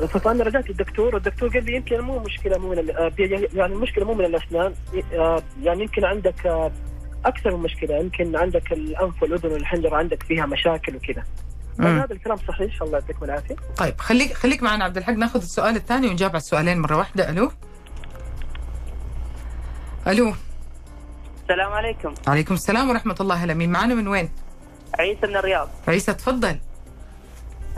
ف- 0.02 0.16
فانا 0.16 0.44
رجعت 0.44 0.68
للدكتور 0.70 1.14
والدكتور 1.14 1.48
قال 1.48 1.64
لي 1.64 1.76
يمكن 1.76 2.00
مو 2.00 2.18
مشكلة 2.18 2.58
مو 2.58 2.70
من 2.70 2.78
ال- 2.78 2.96
آه، 2.96 3.12
يعني 3.54 3.72
المشكلة 3.74 4.04
مو 4.04 4.14
من 4.14 4.24
الأسنان. 4.24 4.72
آه، 5.14 5.42
يعني 5.62 5.82
يمكن 5.82 6.04
عندك 6.04 6.46
آه، 6.46 6.72
أكثر 7.24 7.56
من 7.56 7.62
مشكلة. 7.62 7.96
يمكن 7.96 8.36
عندك 8.36 8.72
الأنف 8.72 9.22
والأذن 9.22 9.52
والحنجره 9.52 9.96
عندك 9.96 10.22
فيها 10.22 10.46
مشاكل 10.46 10.96
وكذا. 10.96 11.24
مم. 11.78 11.98
هذا 12.00 12.12
الكلام 12.12 12.36
صحيح. 12.48 12.82
الله 12.82 12.98
يعطيكم 12.98 13.24
العافية. 13.24 13.56
طيب 13.76 14.00
خليك 14.00 14.32
خليك 14.32 14.62
معنا 14.62 14.84
عبد 14.84 14.96
الحق. 14.96 15.12
ناخذ 15.12 15.40
السؤال 15.40 15.76
الثاني 15.76 16.08
ونجاوب 16.08 16.30
على 16.30 16.40
السؤالين 16.40 16.80
مرة 16.80 16.96
واحدة. 16.96 17.30
ألو؟ 17.30 17.50
ألو؟ 20.08 20.34
السلام 21.42 21.72
عليكم. 21.72 22.14
عليكم 22.26 22.54
السلام 22.54 22.90
ورحمة 22.90 23.16
الله. 23.20 23.34
هلا 23.34 23.54
مين 23.54 23.72
معنا 23.72 23.94
من 23.94 24.08
وين؟ 24.08 24.30
عيسى 24.98 25.26
من 25.26 25.36
الرياض. 25.36 25.68
عيسى 25.88 26.14
تفضل. 26.14 26.58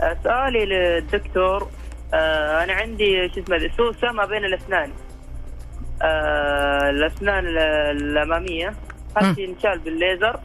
آه، 0.01 0.17
سؤالي 0.23 0.65
للدكتور. 0.65 1.69
آه، 2.13 2.63
أنا 2.63 2.73
عندي 2.73 3.29
شو 3.35 3.41
اسمه 3.41 3.69
سوسه 3.77 4.11
ما 4.11 4.25
بين 4.25 4.45
الأسنان. 4.45 4.91
آه، 6.01 6.89
الأسنان 6.89 7.47
ال- 7.47 7.57
الأمامية. 8.03 8.73
هل 9.17 9.35
تنشال 9.35 9.79
بالليزر. 9.79 10.39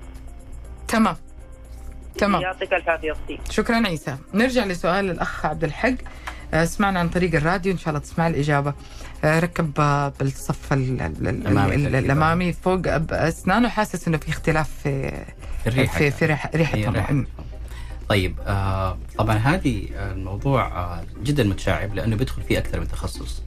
تمام. 0.89 1.17
تمام. 2.19 2.43
يعطيك 2.43 2.73
الف 2.73 2.89
عافية 2.89 3.13
أختي. 3.13 3.39
شكرا 3.51 3.87
عيسى. 3.87 4.17
نرجع 4.35 4.65
لسؤال 4.65 5.11
الأخ 5.11 5.47
عبد 5.47 5.65
الحق. 5.65 5.95
آه، 6.55 6.65
سمعنا 6.65 7.01
عن 7.01 7.09
طريق 7.09 7.35
الراديو. 7.35 7.73
إن 7.73 7.79
شاء 7.79 7.89
الله 7.89 8.01
تسمع 8.01 8.27
الإجابة. 8.27 8.75
آه، 9.25 9.41
ركب 9.41 9.81
آه، 9.81 10.13
بالصف. 10.21 10.73
الأمامي 10.73 12.53
فوق. 12.53 12.83
أسنانه 13.11 13.69
حاسس 13.69 14.09
إنه 14.09 14.17
في 14.19 14.29
اختلاف 14.29 14.71
في 14.83 15.13
الريحة 15.67 15.99
في, 15.99 16.11
في 16.11 16.27
ريحه. 16.27 16.51
ريحة. 16.55 17.25
طيب 18.09 18.41
آه 18.47 18.99
طبعا 19.19 19.37
هذه 19.37 19.89
الموضوع 19.93 20.67
آه 20.67 21.05
جدا 21.23 21.45
متشعب 21.45 21.95
لأنه 21.95 22.17
بيدخل 22.17 22.43
فيه 22.43 22.59
أكثر 22.59 22.81
من 22.81 22.89
تخصص. 22.89 23.43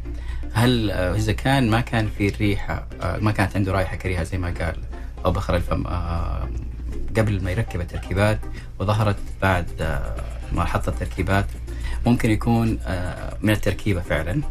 هل 0.54 0.92
إذا 0.92 1.34
كان 1.34 1.70
ما 1.70 1.82
كان 1.82 2.10
في 2.18 2.28
الريحه 2.28 2.88
ما 3.22 3.32
كانت 3.32 3.56
عنده 3.56 3.72
رائحة 3.72 3.96
كريهة 3.96 4.24
زي 4.24 4.38
ما 4.38 4.48
قال 4.48 4.76
أو 5.26 5.32
بخر 5.32 5.56
الفم 5.56 5.88
آه 5.88 6.50
قبل 7.18 7.44
ما 7.44 7.52
يركب 7.52 7.82
التركيبات 7.82 8.40
وظهرت 8.80 9.18
بعد 9.42 9.68
آه 9.82 10.16
ما 10.52 10.66
حط 10.66 10.88
التركيبات. 10.88 11.46
ممكن 12.06 12.32
يكون 12.32 12.80
آه 12.88 13.38
من 13.42 13.50
التركيبة 13.50 14.02
فعلا 14.02 14.42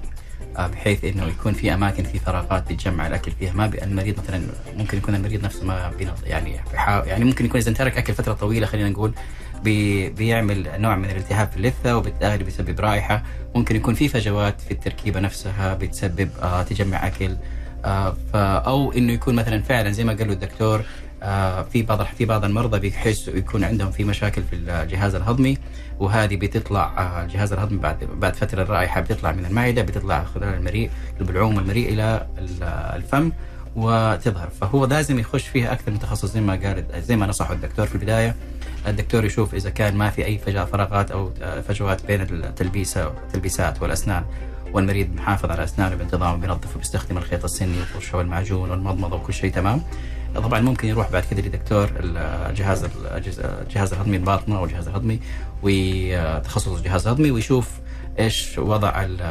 بحيث 0.59 1.05
إنه 1.05 1.27
يكون 1.27 1.53
في 1.53 1.75
أماكن 1.75 2.03
في 2.05 2.19
فراغات 2.19 2.73
بتجمع 2.73 3.07
الأكل 3.07 3.33
فيها. 3.33 3.53
ما 3.53 3.67
بي 3.67 3.85
المريض 3.85 4.21
مثلا 4.21 4.43
ممكن 4.77 4.99
يكون 4.99 5.15
المريض 5.15 5.45
نفسه 5.45 5.65
ما 5.65 5.93
يعني 6.25 6.61
يعني 7.07 7.25
ممكن 7.25 7.45
يكون 7.45 7.61
إذا 7.61 7.73
ترك 7.73 7.99
أكل 7.99 8.15
فترة 8.15 8.33
طويلة 8.33 8.67
خلينا 8.67 8.89
نقول 8.89 9.15
بي 9.65 10.09
بيعمل 10.11 10.81
نوع 10.81 10.97
من 10.97 11.11
الالتهاب 11.11 11.51
في 11.51 11.57
اللثة 11.57 11.97
وبالتالي 11.97 12.45
بيسبب 12.45 12.81
رائحة. 12.81 13.23
ممكن 13.55 13.77
يكون 13.77 13.95
في 13.95 14.09
فجوات 14.09 14.61
في 14.61 14.71
التركيبة 14.71 15.21
نفسها 15.21 15.75
بتسبب 15.75 16.31
تجمع 16.69 17.07
أكل. 17.07 17.37
أو 18.35 18.93
إنه 18.93 19.13
يكون 19.13 19.35
مثلا 19.35 19.63
فعلا 19.63 19.91
زي 19.91 20.05
ما 20.05 20.13
قال 20.13 20.31
الدكتور 20.31 20.83
آه 21.23 21.63
في 21.63 21.83
بعض 21.83 22.03
في 22.03 22.25
بعض 22.25 22.45
المرضى 22.45 22.79
بيحسوا 22.81 23.35
يكون 23.35 23.65
عندهم 23.65 23.91
في 23.91 24.05
مشاكل 24.05 24.43
في 24.51 24.57
الجهاز 24.57 25.15
الهضمي 25.15 25.59
وهذه 25.99 26.37
بتطلع 26.37 26.93
آه، 26.99 27.23
الجهاز 27.23 27.53
الهضمي 27.53 27.79
بعد 27.79 28.05
بعد 28.05 28.37
فترة 28.37 28.63
الرائحة 28.63 29.01
بتطلع 29.01 29.33
من 29.33 29.45
المعدة 29.47 29.83
بتطلع 29.83 30.25
خلال 30.25 30.55
المريء 30.55 30.91
البلعوم 31.21 31.59
المريء 31.59 31.93
إلى 31.93 32.27
ال- 32.39 32.63
الفم 32.97 33.33
وتظهر. 33.77 34.49
فهو 34.61 34.85
لازم 34.87 35.19
يخش 35.19 35.49
فيها 35.49 35.73
أكثر 35.73 35.91
من 35.93 35.99
تخصص 35.99 36.33
زي 36.33 36.41
ما 36.41 36.53
قال 36.53 36.85
زي 37.03 37.17
ما 37.17 37.27
نصحه 37.27 37.53
الدكتور 37.55 37.87
في 37.87 37.95
البداية. 37.95 38.35
الدكتور 38.89 39.25
يشوف 39.25 39.55
إذا 39.55 39.71
كان 39.71 39.97
ما 39.97 40.11
في 40.11 40.25
أي 40.27 40.39
فراغات 40.73 41.11
أو 41.11 41.33
آه، 41.43 41.61
فجوات 41.61 42.07
بين 42.07 42.21
التلبيسه 42.21 43.07
التلبيسات 43.07 43.83
والأسنان. 43.83 44.25
والمريض 44.75 45.15
محافظ 45.17 45.51
على 45.51 45.65
أسنانه 45.65 45.95
بانتظام 45.95 46.41
بينظف 46.41 46.77
وبيستخدم 46.77 47.19
الخيط 47.19 47.45
السني 47.45 47.79
والفرشه 47.79 48.19
والمعجون 48.19 48.71
والمضمضه 48.71 49.17
وكل 49.17 49.33
شيء 49.35 49.53
تمام 49.53 49.83
طبعا 50.35 50.61
ممكن 50.61 50.89
يروح 50.89 51.11
بعد 51.11 51.25
كده 51.31 51.43
لدكتور 51.43 51.91
الجهاز 52.01 52.85
الجهاز 53.15 53.93
الهضمي 53.93 54.17
الباطنة 54.17 54.59
أو 54.59 54.65
الجهاز 54.65 54.89
الهضمي 54.89 55.21
وتخصص 55.63 56.69
الجهاز 56.69 57.07
الهضمي 57.07 57.31
ويشوف 57.31 57.69
إيش 58.19 58.59
وضع 58.59 59.03
ال- 59.03 59.23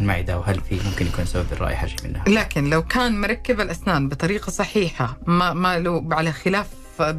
المعدة 0.00 0.38
وهل 0.38 0.60
في 0.60 0.80
ممكن 0.90 1.06
يكون 1.06 1.24
سبب 1.24 1.46
الرائحه 1.52 1.86
شيء 1.86 1.98
منها. 2.04 2.24
لكن 2.28 2.70
لو 2.70 2.82
كان 2.82 3.20
مركب 3.20 3.60
الأسنان 3.60 4.08
بطريقة 4.08 4.50
صحيحة 4.50 5.16
ما 5.26 5.52
ما 5.52 5.78
له 5.78 6.04
على 6.12 6.32
خلاف 6.32 6.66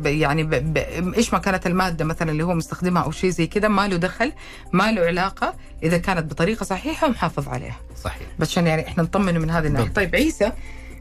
يعني 0.05 0.43
ب 0.43 0.49
ب 0.73 0.77
إيش 1.13 1.33
ما 1.33 1.39
كانت 1.39 1.67
المادة 1.67 2.05
مثلا 2.05 2.31
اللي 2.31 2.43
هو 2.43 2.53
مستخدمها 2.53 3.03
أو 3.03 3.11
شيء 3.11 3.29
زي 3.29 3.47
كذا 3.47 3.67
ما 3.67 3.87
له 3.87 3.97
دخل 3.97 4.31
ما 4.73 4.91
له 4.91 5.01
علاقة 5.01 5.53
إذا 5.83 5.97
كانت 5.97 6.31
بطريقة 6.31 6.63
صحيحة 6.63 7.07
ومحافظ 7.07 7.47
عليها. 7.47 7.77
صحيح. 8.03 8.27
بس 8.39 8.49
عشان 8.49 8.67
يعني 8.67 8.87
إحنا 8.87 9.03
نطمن 9.03 9.41
من 9.41 9.49
هذه 9.49 9.67
الناحية. 9.67 9.89
طيب 9.89 10.15
عيسى 10.15 10.51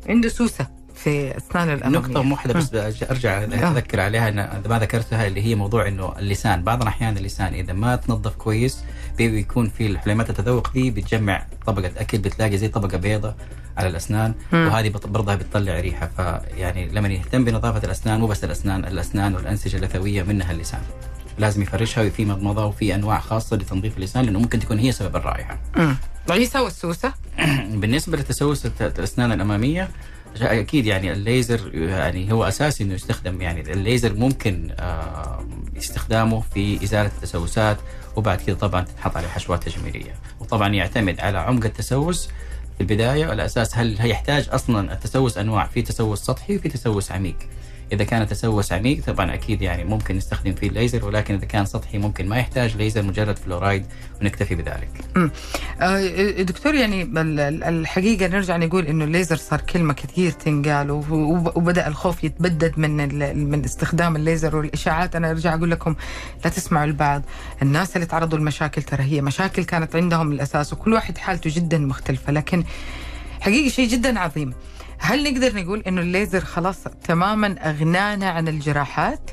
عنده 0.08 0.28
سوسة 0.28 0.66
في 0.94 1.36
أسنان 1.36 1.70
الأمامية. 1.70 2.08
نقطة 2.08 2.30
واحدة 2.32 2.54
بس 2.54 2.68
برجع- 2.70 3.10
أرجع 3.10 3.44
أذكر 3.44 4.00
عليها 4.00 4.30
ما 4.68 4.78
ذكرتها 4.78 5.26
اللي 5.26 5.42
هي 5.46 5.54
موضوع 5.54 5.88
إنه 5.88 6.18
اللسان. 6.18 6.62
بعض 6.62 6.82
الأحيان 6.82 7.16
اللسان 7.16 7.54
إذا 7.54 7.72
ما 7.72 7.96
تنظف 7.96 8.34
كويس 8.34 8.84
بيكون 9.18 9.68
في 9.68 9.86
الحليمات 9.86 10.30
التذوق 10.30 10.72
دي 10.72 10.90
بتجمع 10.90 11.46
طبقة 11.66 11.90
اكل 11.96 12.18
بتلاقي 12.18 12.58
زي 12.58 12.68
طبقة 12.68 12.98
بيضة 12.98 13.34
على 13.76 13.88
الأسنان 13.88 14.34
مم. 14.52 14.66
وهذه 14.66 14.88
برضها 14.88 15.34
بتطلع 15.34 15.80
ريحة 15.80 16.10
فيعني 16.16 16.88
لما 16.88 17.08
يهتم 17.08 17.44
بنظافة 17.44 17.84
الأسنان 17.84 18.20
مو 18.20 18.26
بس 18.26 18.44
الأسنان 18.44 18.84
الأسنان 18.84 19.34
والأنسجة 19.34 19.76
اللثوية 19.76 20.22
منها 20.22 20.52
اللسان 20.52 20.80
لازم 21.38 21.62
يفرشها 21.62 22.04
وفي 22.04 22.24
مضمضة 22.24 22.64
وفي 22.64 22.94
أنواع 22.94 23.20
خاصة 23.20 23.56
لتنظيف 23.56 23.96
اللسان 23.96 24.24
لأنه 24.24 24.38
ممكن 24.38 24.58
تكون 24.58 24.78
هي 24.78 24.92
سبب 24.92 25.16
الرائحة. 25.16 25.58
مم. 25.76 25.96
عيسى 26.30 26.58
والسوسه 26.58 27.12
بالنسبة 27.80 28.18
لتسوس 28.18 28.66
الأسنان 28.80 29.32
الأمامية 29.32 29.88
أكيد 30.36 30.86
يعني 30.86 31.12
الليزر 31.12 31.74
يعني 31.74 32.32
هو 32.32 32.44
أساسي 32.44 32.84
إنه 32.84 32.94
يستخدم 32.94 33.40
يعني 33.40 33.60
الليزر 33.60 34.14
ممكن 34.14 34.70
آه، 34.78 35.44
استخدامه 35.78 36.42
في 36.54 36.84
إزالة 36.84 37.10
التسوسات 37.16 37.76
وبعد 38.16 38.40
كده 38.40 38.56
طبعا 38.56 38.84
تتحط 38.84 39.16
عليه 39.16 39.28
حشوات 39.28 39.68
تجميلية. 39.68 40.14
وطبعا 40.40 40.68
يعتمد 40.68 41.20
على 41.20 41.38
عمق 41.38 41.64
التسوس 41.64 42.26
في 42.74 42.80
البداية 42.80 43.26
على 43.26 43.44
أساس 43.44 43.76
هل 43.78 44.10
يحتاج 44.10 44.48
أصلا 44.52 44.92
التسوس 44.92 45.38
أنواع 45.38 45.66
في 45.66 45.82
تسوس 45.82 46.20
سطحي 46.20 46.56
وفي 46.56 46.68
تسوس 46.68 47.12
عميق. 47.12 47.36
إذا 47.92 48.04
كان 48.04 48.26
تسوس 48.26 48.72
عميق 48.72 49.04
طبعا 49.04 49.34
أكيد 49.34 49.62
يعني 49.62 49.84
ممكن 49.84 50.16
نستخدم 50.16 50.52
فيه 50.54 50.68
الليزر 50.68 51.04
ولكن 51.04 51.34
إذا 51.34 51.44
كان 51.44 51.64
سطحي 51.66 51.98
ممكن 51.98 52.28
ما 52.28 52.36
يحتاج 52.38 52.76
ليزر 52.76 53.02
مجرد 53.02 53.38
فلورايد 53.38 53.86
ونكتفي 54.22 54.54
بذلك. 54.54 54.90
آه، 55.80 56.42
دكتور 56.42 56.74
يعني 56.74 57.02
ال- 57.02 57.18
ال- 57.40 57.62
الحقيقة 57.64 58.26
نرجع 58.26 58.56
نقول 58.56 58.86
إنه 58.86 59.04
الليزر 59.04 59.36
صار 59.36 59.60
كلمة 59.60 59.92
كثير 59.94 60.30
تنقال 60.30 60.90
وب- 60.90 61.10
وب- 61.10 61.56
وبدأ 61.56 61.88
الخوف 61.88 62.24
يتبدد 62.24 62.78
من 62.78 63.08
من 63.50 63.64
استخدام 63.64 64.16
الليزر 64.16 64.56
والإشاعات. 64.56 65.16
أنا 65.16 65.30
أرجع 65.30 65.54
أقول 65.54 65.70
لكم 65.70 65.94
لا 66.44 66.50
تسمعوا 66.50 66.84
البعض. 66.84 67.22
الناس 67.62 67.96
اللي 67.96 68.06
تعرضوا 68.06 68.38
لمشاكل 68.38 68.82
ترى 68.82 69.02
هي 69.02 69.20
مشاكل 69.22 69.64
كانت 69.64 69.96
عندهم 69.96 70.26
من 70.26 70.32
الاساس 70.32 70.72
وكل 70.72 70.92
واحد 70.92 71.18
حالته 71.18 71.50
جدا 71.54 71.78
مختلفة. 71.78 72.32
لكن 72.32 72.64
حقيقي 73.40 73.70
شيء 73.70 73.88
جدا 73.88 74.18
عظيم. 74.20 74.52
هل 75.00 75.32
نقدر 75.32 75.56
نقول 75.62 75.80
إنه 75.86 76.00
الليزر 76.00 76.40
خلاص 76.40 76.76
تماما 76.84 77.70
أغنانا 77.70 78.30
عن 78.30 78.48
الجراحات؟ 78.48 79.30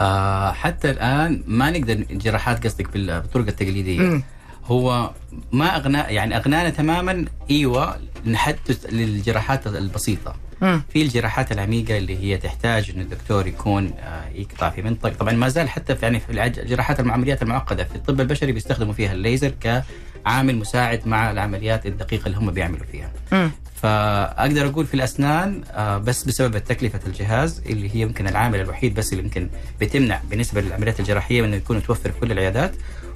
آه 0.00 0.52
حتى 0.52 0.90
الآن 0.90 1.42
ما 1.46 1.70
نقدر 1.70 1.94
جراحات 2.10 2.64
قصدك 2.66 2.92
بال- 2.92 3.20
بالطرق 3.20 3.46
التقليدية 3.46 4.00
مم. 4.00 4.22
هو 4.64 5.10
ما 5.52 5.76
اغنى 5.76 5.98
يعني 5.98 6.36
أغنانا 6.36 6.70
تماما 6.70 7.24
إيوه 7.50 7.96
نحدث 8.26 8.86
للجراحات 8.92 9.66
البسيطة 9.66 10.36
مم. 10.62 10.82
في 10.88 11.02
الجراحات 11.02 11.52
العميقة 11.52 11.98
اللي 11.98 12.18
هي 12.18 12.36
تحتاج 12.38 12.90
إن 12.96 13.00
الدكتور 13.00 13.46
يكون 13.46 13.92
آه، 13.98 14.28
يقطع 14.34 14.70
في 14.70 14.82
منطقه 14.82 15.12
طبعا 15.14 15.32
ما 15.32 15.48
زال 15.48 15.68
حتى 15.68 15.94
في 15.96 16.04
يعني 16.06 16.20
في 16.20 16.32
الجراحات 16.62 17.00
العمليات 17.00 17.42
المعقدة 17.42 17.84
في 17.84 17.94
الطب 17.96 18.20
البشري 18.20 18.52
بيستخدموا 18.52 18.92
فيها 18.92 19.12
الليزر 19.12 19.52
كعامل 19.60 20.56
مساعد 20.56 21.08
مع 21.08 21.30
العمليات 21.30 21.86
الدقيقة 21.86 22.26
اللي 22.26 22.36
هم 22.38 22.50
بيعملوا 22.50 22.86
فيها 22.92 23.12
مم. 23.32 23.50
فأقدر 23.84 24.66
أقول 24.66 24.86
في 24.86 24.94
الأسنان 24.94 25.62
آه، 25.70 25.98
بس 25.98 26.24
بسبب 26.24 26.58
تكلفة 26.58 27.00
الجهاز 27.06 27.62
اللي 27.66 27.94
هي 27.94 28.00
يمكن 28.00 28.28
العامل 28.28 28.60
الوحيد 28.60 28.94
بس 28.94 29.12
اللي 29.12 29.24
يمكن 29.24 29.48
بتمنع 29.80 30.20
بالنسبة 30.30 30.60
للعمليات 30.60 31.00
الجراحية 31.00 31.44
إنه 31.44 31.56
يكون 31.56 31.76
متوفر 31.76 32.12
في 32.12 32.20
كل 32.20 32.32
العيادات. 32.32 32.72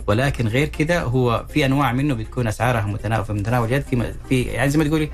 ولكن 0.06 0.48
غير 0.48 0.68
كذا 0.68 1.00
هو 1.00 1.44
في 1.48 1.66
أنواع 1.66 1.92
منه 1.92 2.14
بتكون 2.14 2.46
أسعارها 2.46 2.86
متناول 2.86 3.24
في 3.24 3.32
متناول 3.32 3.68
اليد 3.68 3.82
في 3.82 4.12
في 4.28 4.42
يعني 4.42 4.70
زي 4.70 4.78
ما 4.78 4.84
تقولي 4.84 5.10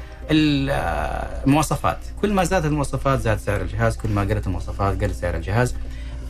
آه، 0.71 1.45
المواصفات. 1.47 1.99
كل 2.23 2.33
ما 2.33 2.45
زادت 2.45 2.65
المواصفات 2.67 3.21
زاد 3.21 3.39
سعر 3.39 3.61
الجهاز. 3.61 3.97
كل 3.97 4.09
ما 4.09 4.23
قلت 4.23 4.47
المواصفات 4.47 5.05
قل 5.05 5.15
سعر 5.15 5.35
الجهاز. 5.35 5.75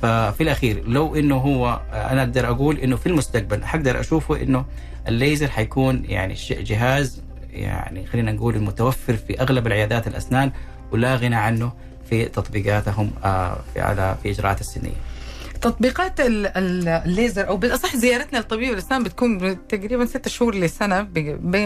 ففي 0.02 0.40
الأخير 0.40 0.88
لو 0.88 1.16
إنه 1.16 1.36
هو 1.36 1.80
آه، 1.92 2.12
أنا 2.12 2.22
أقدر 2.22 2.48
أقول 2.48 2.78
إنه 2.78 2.96
في 2.96 3.06
المستقبل 3.06 3.64
حقدر 3.64 4.00
أشوفه 4.00 4.42
إنه 4.42 4.64
الليزر 5.08 5.48
حيكون 5.48 6.04
يعني 6.04 6.34
جهاز 6.50 7.23
يعني 7.54 8.06
خلينا 8.06 8.32
نقول 8.32 8.56
المتوفر 8.56 9.16
في 9.16 9.40
أغلب 9.40 9.66
العيادات 9.66 10.06
الأسنان 10.06 10.52
ولا 10.92 11.16
غنى 11.16 11.36
عنه 11.36 11.72
في 12.10 12.24
تطبيقاتهم 12.24 13.10
آه، 13.24 13.56
في 13.74 13.80
على 13.80 14.16
في 14.22 14.30
إجراءات 14.30 14.60
السنية. 14.60 15.13
تطبيقات 15.64 16.20
ال- 16.20 16.46
ال- 16.46 16.88
الليزر 16.88 17.48
أو 17.48 17.56
بالأصح 17.56 17.96
زيارتنا 17.96 18.38
لطبيب 18.38 18.72
الأسنان 18.72 19.02
بتكون 19.02 19.58
تقريبا 19.68 20.06
ست 20.06 20.28
شهور 20.28 20.54
لسنة 20.54 21.02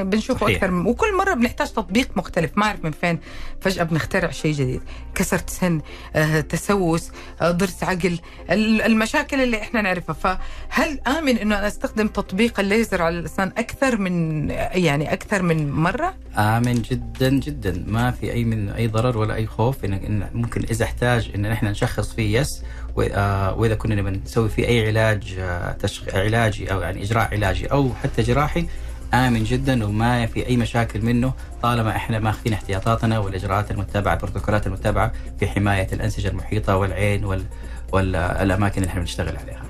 بنشوفه 0.05 0.47
صحيح. 0.47 0.65
أكثر. 0.65 0.75
وكل 0.75 1.17
مرة 1.17 1.35
بنحتاج 1.35 1.69
تطبيق 1.73 2.09
مختلف. 2.17 2.51
ما 2.57 2.67
أعرف 2.67 2.85
من 2.85 2.91
فين. 2.91 3.19
فجأة 3.61 3.83
بنخترع 3.85 4.31
شيء 4.31 4.53
جديد. 4.55 4.81
كسرة 5.15 5.45
سن 5.47 5.81
آه، 6.17 6.41
تسوس 6.41 7.11
آه، 7.41 7.51
ضرس 7.51 7.85
عقل 7.85 8.19
ال- 8.51 8.83
المشاكل 8.83 9.41
اللي 9.41 9.57
إحنا 9.63 9.83
نعرفها. 9.83 10.15
فهل 10.15 11.01
آمن 11.07 11.39
إنه 11.39 11.59
أنا 11.59 11.67
أستخدم 11.67 12.07
تطبيق 12.09 12.61
الليزر 12.61 13.03
على 13.03 13.19
الأسنان 13.19 13.53
أكثر 13.59 13.97
من 13.99 14.49
يعني 14.73 15.13
أكثر 15.13 15.43
من 15.43 15.71
مرة؟ 15.73 16.15
آمن 16.39 16.75
جدا 16.83 17.29
جدا. 17.31 17.85
ما 17.87 18.11
في 18.11 18.33
أي 18.33 18.45
من 18.45 18.69
أي 18.69 18.87
ضرر 18.87 19.19
ولا 19.19 19.35
أي 19.35 19.47
خوف. 19.47 19.85
إن, 19.85 20.29
ممكن 20.35 20.63
إذا 20.71 20.85
احتاج 20.85 21.31
إن 21.35 21.47
إحنا 21.47 21.71
نشخص 21.71 22.13
فيه 22.15 22.41
يس. 22.41 22.63
وإذا 22.99 23.75
كنا 23.75 23.95
نبي 23.95 24.11
نسوي 24.11 24.49
فيه 24.49 24.67
أي 24.69 24.87
علاج 24.87 25.35
آه، 25.39 25.73
تشخ... 25.73 26.03
علاجي 26.15 26.73
أو 26.73 26.81
يعني 26.81 27.03
إجراء 27.03 27.29
علاجي 27.35 27.67
أو 27.67 27.91
حتى 28.03 28.23
جراحي 28.23 28.67
آمن 29.15 29.45
جدا 29.45 29.85
وما 29.85 30.27
في 30.27 30.47
أي 30.47 30.57
مشاكل 30.57 31.03
منه 31.05 31.33
طالما 31.63 31.97
إحنا 31.97 32.19
ماخذين 32.19 32.53
احتياطاتنا 32.53 33.19
والإجراءات 33.19 33.71
المتبعة 33.71 34.15
البروتوكولات 34.15 34.67
المتبعة 34.67 35.13
في 35.41 35.47
حماية 35.49 35.89
الأنسجة 35.93 36.29
المحيطة 36.29 36.77
والعين 36.77 37.25
وال 37.25 37.45
والاماكن 37.93 38.77
اللي 38.83 38.89
إحنا 38.91 39.01
بنشتغل 39.01 39.37
عليها. 39.37 39.63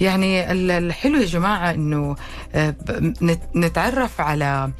يعني 0.00 0.52
ال- 0.52 0.70
الحلو 0.70 1.20
يا 1.20 1.26
جماعة 1.26 1.70
إنه 1.70 2.16
آه، 2.54 2.74
نتعرف 3.56 4.20
على 4.20 4.70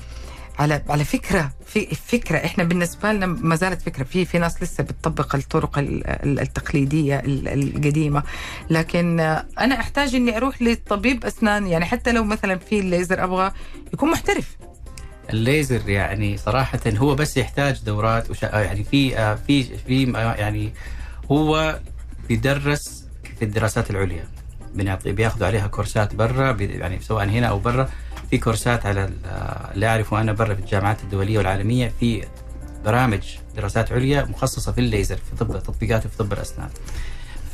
على 0.58 0.82
على 0.88 1.04
فكرة 1.04 1.50
في 1.80 1.94
فكرة 1.94 2.36
إحنا 2.36 2.64
بالنسبة 2.64 3.12
لنا 3.12 3.26
ما 3.26 3.56
زالت 3.56 3.82
فكرة. 3.82 4.04
في 4.04 4.24
في 4.24 4.38
ناس 4.38 4.62
لسه 4.62 4.84
بتطبق 4.84 5.34
الطرق 5.36 5.78
ال- 5.78 6.06
ال- 6.06 6.40
التقليدية 6.40 7.18
ال- 7.18 7.48
القديمة. 7.48 8.22
لكن 8.70 9.20
أنا 9.60 9.80
أحتاج 9.80 10.14
إني 10.14 10.36
أروح 10.36 10.62
لطبيب 10.62 11.24
أسنان. 11.24 11.66
يعني 11.66 11.84
حتى 11.84 12.12
لو 12.12 12.24
مثلا 12.24 12.58
في 12.58 12.78
الليزر 12.78 13.24
أبغى 13.24 13.52
يكون 13.94 14.10
محترف. 14.10 14.56
الليزر 15.30 15.88
يعني 15.88 16.36
صراحة 16.36 16.80
هو 16.86 17.14
بس 17.14 17.36
يحتاج 17.36 17.80
دورات 17.86 18.30
وش... 18.30 18.42
يعني 18.42 18.84
في 18.84 19.36
في 19.46 19.62
في 19.86 20.12
يعني 20.38 20.72
هو 21.32 21.78
بيدرس 22.28 23.04
في 23.38 23.44
الدراسات 23.44 23.90
العليا. 23.90 24.24
بنعطي 24.74 25.12
بياخذوا 25.12 25.46
عليها 25.46 25.66
كورسات 25.66 26.14
برا 26.14 26.56
يعني 26.60 27.00
سواء 27.00 27.24
هنا 27.28 27.46
أو 27.46 27.58
برا. 27.58 27.88
في 28.30 28.38
كورسات 28.38 28.86
على 28.86 29.04
ال- 29.04 29.12
اللي 29.74 29.86
أعرفه 29.86 30.20
أنا 30.20 30.32
برا 30.32 30.54
في 30.54 30.60
الجامعات 30.60 31.02
الدولية 31.02 31.38
والعالمية 31.38 31.92
في 32.00 32.24
برامج 32.84 33.20
دراسات 33.56 33.92
عليا 33.92 34.24
مخصصة 34.24 34.72
في 34.72 34.78
الليزر 34.78 35.16
في 35.16 35.36
طب 35.44 35.62
تطبيقاته 35.62 36.08
في 36.08 36.16
طب 36.16 36.32
الأسنان. 36.32 36.68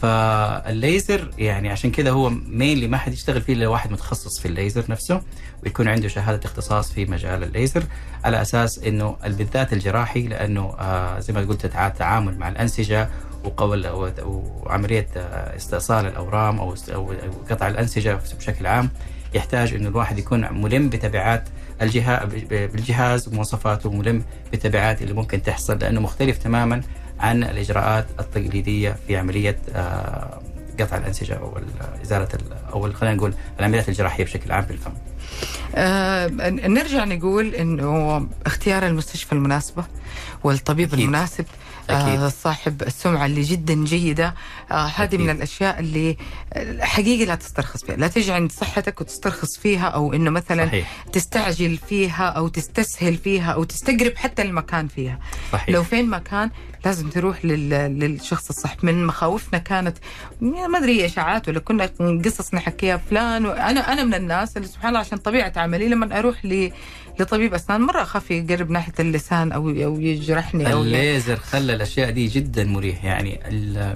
فالليزر 0.02 1.30
يعني 1.38 1.68
عشان 1.70 1.90
كذا 1.90 2.10
هو 2.10 2.30
مينلي 2.30 2.88
ما 2.88 2.96
حد 2.98 3.12
يشتغل 3.12 3.40
فيه 3.42 3.52
إلا 3.52 3.68
واحد 3.68 3.90
متخصص 3.92 4.40
في 4.40 4.48
الليزر 4.48 4.84
نفسه 4.88 5.22
ويكون 5.64 5.88
عنده 5.88 6.08
شهادة 6.08 6.40
اختصاص 6.44 6.92
في 6.92 7.04
مجال 7.04 7.42
الليزر 7.42 7.84
على 8.24 8.42
أساس 8.42 8.78
إنه 8.78 9.16
بالذات 9.24 9.72
الجراحي 9.72 10.22
لأنه 10.22 10.74
آه 10.78 11.18
زي 11.20 11.32
ما 11.32 11.40
قلت 11.40 11.66
تع- 11.66 11.86
التعامل 11.86 12.38
مع 12.38 12.48
الأنسجة 12.48 13.08
وقول 13.44 13.86
وعملية 14.24 15.08
آه، 15.16 15.56
استئصال 15.56 16.06
الأورام 16.06 16.58
أو 16.60 16.74
قطع 17.50 17.68
الأنسجة 17.68 18.18
بشكل 18.38 18.66
عام 18.66 18.90
يحتاج 19.34 19.74
إنه 19.74 19.88
الواحد 19.88 20.18
يكون 20.18 20.52
ملم 20.62 20.88
بتبعات 20.88 21.48
الجهاز 21.82 22.28
بالجهاز 22.50 23.28
ومواصفاته 23.28 23.88
وملم 23.88 24.22
بالتبعات 24.50 25.02
اللي 25.02 25.14
ممكن 25.14 25.42
تحصل 25.42 25.78
لأنه 25.78 26.00
مختلف 26.00 26.38
تماما 26.38 26.80
عن 27.20 27.44
الإجراءات 27.44 28.06
التقليدية 28.20 28.96
في 29.06 29.16
عملية 29.16 29.58
آه، 29.74 30.40
قطع 30.80 30.96
الأنسجة 30.96 31.34
أو 31.34 31.56
ال- 31.58 32.02
إزالة 32.02 32.28
ال- 32.34 32.72
أو 32.72 32.92
خلينا 32.92 33.16
نقول 33.16 33.34
العمليات 33.58 33.88
الجراحية 33.88 34.24
بشكل 34.24 34.52
عام 34.52 34.64
في 34.64 34.70
الفم. 34.70 34.92
آه 35.74 36.26
نرجع 36.68 37.04
نقول 37.04 37.54
إنه 37.54 38.26
اختيار 38.46 38.86
المستشفى 38.86 39.32
المناسبة 39.32 39.84
والطبيب 40.44 40.88
أكيد. 40.88 41.00
المناسب 41.00 41.44
أكيد. 41.90 42.20
آه 42.20 42.28
صاحب 42.28 42.82
السمعة 42.82 43.26
اللي 43.26 43.42
جدا 43.42 43.84
جيدة. 43.84 44.34
آه 44.70 44.74
هذه 44.86 45.04
أكيد. 45.04 45.20
من 45.20 45.30
الأشياء 45.30 45.80
اللي 45.80 46.16
آه، 46.52 46.84
حقيقي 46.84 47.24
لا 47.24 47.34
تسترخص 47.34 47.84
فيها. 47.84 47.96
لا 47.96 48.08
تجي 48.08 48.32
عند 48.32 48.52
صحتك 48.52 49.00
وتسترخص 49.00 49.58
فيها 49.58 49.86
أو 49.88 50.12
إنه 50.12 50.30
مثلا 50.30 50.66
صحيح. 50.66 51.04
تستعجل 51.12 51.78
فيها 51.88 52.28
أو 52.28 52.48
تستسهل 52.48 53.16
فيها 53.16 53.52
أو 53.52 53.64
تستقرب 53.64 54.16
حتى 54.16 54.42
المكان 54.42 54.88
فيها. 54.88 55.18
صحيح. 55.52 55.68
لو 55.70 55.84
فين 55.84 56.10
مكان 56.10 56.50
لازم 56.84 57.08
تروح 57.08 57.44
لل... 57.44 57.68
للشخص 57.98 58.48
الصح 58.48 58.76
من 58.84 59.06
مخاوفنا 59.06 59.58
كانت 59.58 59.98
ما 60.40 60.78
أدري 60.78 61.04
اشاعات 61.04 61.48
ولا 61.48 61.58
كنا 61.60 61.90
قصص 62.24 62.54
نحكيها 62.54 62.96
فلان 62.96 63.46
أنا 63.46 63.92
أنا 63.92 64.04
من 64.04 64.14
الناس 64.14 64.56
اللي 64.56 64.68
سبحان 64.68 64.88
الله 64.88 65.00
عشان 65.00 65.18
طبيعة 65.18 65.52
عملي 65.56 65.88
لما 65.88 66.18
أروح 66.18 66.44
ل... 66.44 66.70
لطبيب 67.20 67.54
أسنان 67.54 67.80
مرة 67.80 68.02
أخاف 68.02 68.30
يقرب 68.30 68.70
ناحية 68.70 68.92
اللسان 69.00 69.52
أو 69.52 69.68
أو 69.68 70.00
يجرحني 70.00 70.72
أو. 70.72 70.82
الليزر 70.82 71.36
خلى 71.36 71.72
الأشياء 71.74 72.10
دي 72.10 72.26
جدا 72.26 72.64
مريح 72.64 73.04
يعني 73.04 73.40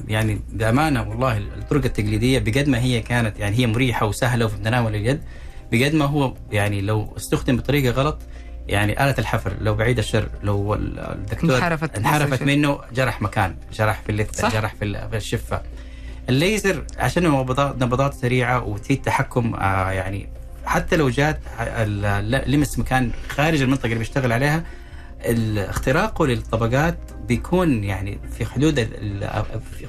يعني 0.09 0.41
بأمانة 0.53 1.09
والله 1.09 1.37
الطرق 1.39 1.85
التقليدية 1.85 2.39
بقد 2.39 2.69
ما 2.69 2.81
هي 2.81 3.01
كانت 3.01 3.39
يعني 3.39 3.59
هي 3.59 3.67
مريحة 3.67 4.07
وسهلة 4.07 4.45
وفي 4.45 4.57
تناول 4.57 4.95
اليد 4.95 5.21
بقد 5.73 5.95
ما 5.95 6.05
هو 6.05 6.35
يعني 6.53 6.81
لو 6.81 7.15
استخدم 7.17 7.57
بطريقة 7.57 7.91
غلط 7.91 8.19
يعني 8.69 9.05
آلة 9.05 9.15
الحفر 9.19 9.53
لو 9.61 9.75
بعيد 9.75 9.99
الشر 9.99 10.29
لو 10.43 10.75
ال- 10.75 10.99
الدكتور 10.99 11.57
انحرفت 11.57 11.97
انحرفت. 11.97 12.43
منه 12.43 12.79
جرح 12.95 13.23
مكان 13.23 13.57
جرح 13.73 14.01
في 14.03 14.13
اللثة 14.13 14.43
صح. 14.49 14.53
جرح 14.53 14.75
في 14.75 14.85
ال- 14.85 15.11
في 15.11 15.17
الشفة 15.17 15.61
الليزر 16.29 16.85
عشان 16.99 17.23
نبضات 17.23 17.83
نبضات 17.83 18.15
سريعة 18.15 18.65
وفي 18.65 18.97
تحكم 18.97 19.55
آه 19.55 19.91
يعني 19.91 20.29
حتى 20.65 20.97
لو 20.97 21.09
جات 21.09 21.41
لمس 22.47 22.79
مكان 22.79 23.11
خارج 23.29 23.63
المنطقة 23.63 23.85
اللي 23.85 23.99
بيشتغل 23.99 24.33
عليها 24.33 24.63
اختراقه 25.57 26.27
للطبقات 26.27 26.99
بيكون 27.29 27.85
يعني 27.85 28.19
في 28.39 28.45
حدود 28.47 28.79
ال- 28.79 29.31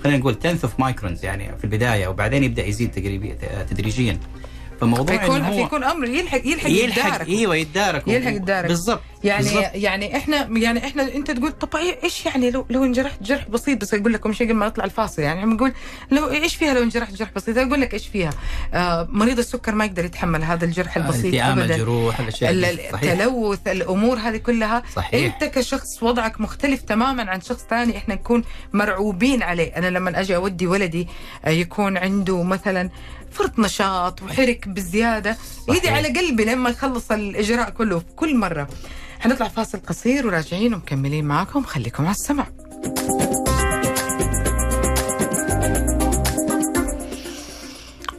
خلينا 0.03 0.17
نقول 0.19 0.37
10 0.45 0.51
of 0.63 0.79
microns 0.79 1.25
يعني 1.25 1.57
في 1.57 1.63
البداية 1.63 2.07
وبعدين 2.07 2.43
يبدأ 2.43 2.65
يزيد 2.65 2.91
تدريجيا 3.69 4.19
فموضوع 4.81 5.17
فيكون 5.17 5.35
إنه 5.35 5.47
هو 5.47 5.63
فيكون 5.63 5.83
أمر 5.83 6.07
يلحق 6.07 6.41
يلحق, 6.45 6.69
يلحق 6.69 7.09
يدارك. 7.09 7.27
أيوه 7.27 7.55
يتدارك 7.55 8.07
يلحق 8.07 8.31
يتدارك. 8.31 8.67
بالضبط 8.67 9.01
يعني 9.23 9.43
بالضبط. 9.43 9.71
يعني 9.73 10.17
إحنا 10.17 10.49
يعني 10.57 10.85
إحنا 10.85 11.15
أنت 11.15 11.31
تقول 11.31 11.51
طب 11.51 11.75
إيش 12.03 12.25
يعني 12.25 12.51
لو 12.51 12.65
لو 12.69 12.83
انجرحت 12.83 13.23
جرح 13.23 13.49
بسيط 13.49 13.81
بس 13.81 13.93
أقول 13.93 14.13
لكم 14.13 14.33
شيء 14.33 14.47
قبل 14.47 14.55
ما 14.55 14.67
نطلع 14.67 14.85
الفاصل 14.85 15.21
يعني 15.21 15.45
بنقول 15.45 15.73
لو 16.11 16.29
إيش 16.29 16.55
فيها 16.55 16.73
لو 16.73 16.83
انجرحت 16.83 17.13
جرح 17.13 17.29
بسيط؟ 17.35 17.57
أقول 17.57 17.81
لك 17.81 17.93
إيش 17.93 18.07
فيها؟ 18.07 18.29
آه 18.73 19.07
مريض 19.11 19.39
السكر 19.39 19.75
ما 19.75 19.85
يقدر 19.85 20.05
يتحمل 20.05 20.43
هذا 20.43 20.65
الجرح 20.65 20.97
البسيط 20.97 21.25
التئام 21.25 21.59
ابدا. 21.59 21.75
الجروح 21.75 22.19
التلوث 22.19 23.67
الأمور 23.67 24.17
هذه 24.17 24.37
كلها. 24.37 24.83
صحيح. 24.95 25.33
أنت 25.33 25.53
كشخص 25.53 26.03
وضعك 26.03 26.41
مختلف 26.41 26.81
تماما 26.81 27.31
عن 27.31 27.41
شخص 27.41 27.65
ثاني 27.69 27.97
إحنا 27.97 28.15
نكون 28.15 28.43
مرعوبين 28.73 29.43
عليه. 29.43 29.77
أنا 29.77 29.87
لما 29.87 30.19
أجي 30.19 30.35
أودي 30.35 30.67
ولدي 30.67 31.07
آه، 31.45 31.49
يكون 31.49 31.97
عنده 31.97 32.43
مثلا 32.43 32.89
فرط 33.31 33.59
نشاط 33.59 34.21
وحرك 34.21 34.67
بزيادة. 34.67 35.37
يدي 35.69 35.89
على 35.89 36.07
قلبي 36.07 36.45
لما 36.45 36.69
يخلص 36.69 37.11
الإجراء 37.11 37.69
كله. 37.69 38.01
كل 38.15 38.35
مرة 38.37 38.67
حنطلع 39.19 39.47
فاصل 39.47 39.79
قصير 39.87 40.27
وراجعين 40.27 40.73
ومكملين 40.73 41.25
معاكم. 41.25 41.63
خليكم 41.63 42.03
على 42.03 42.11
السمع. 42.11 42.47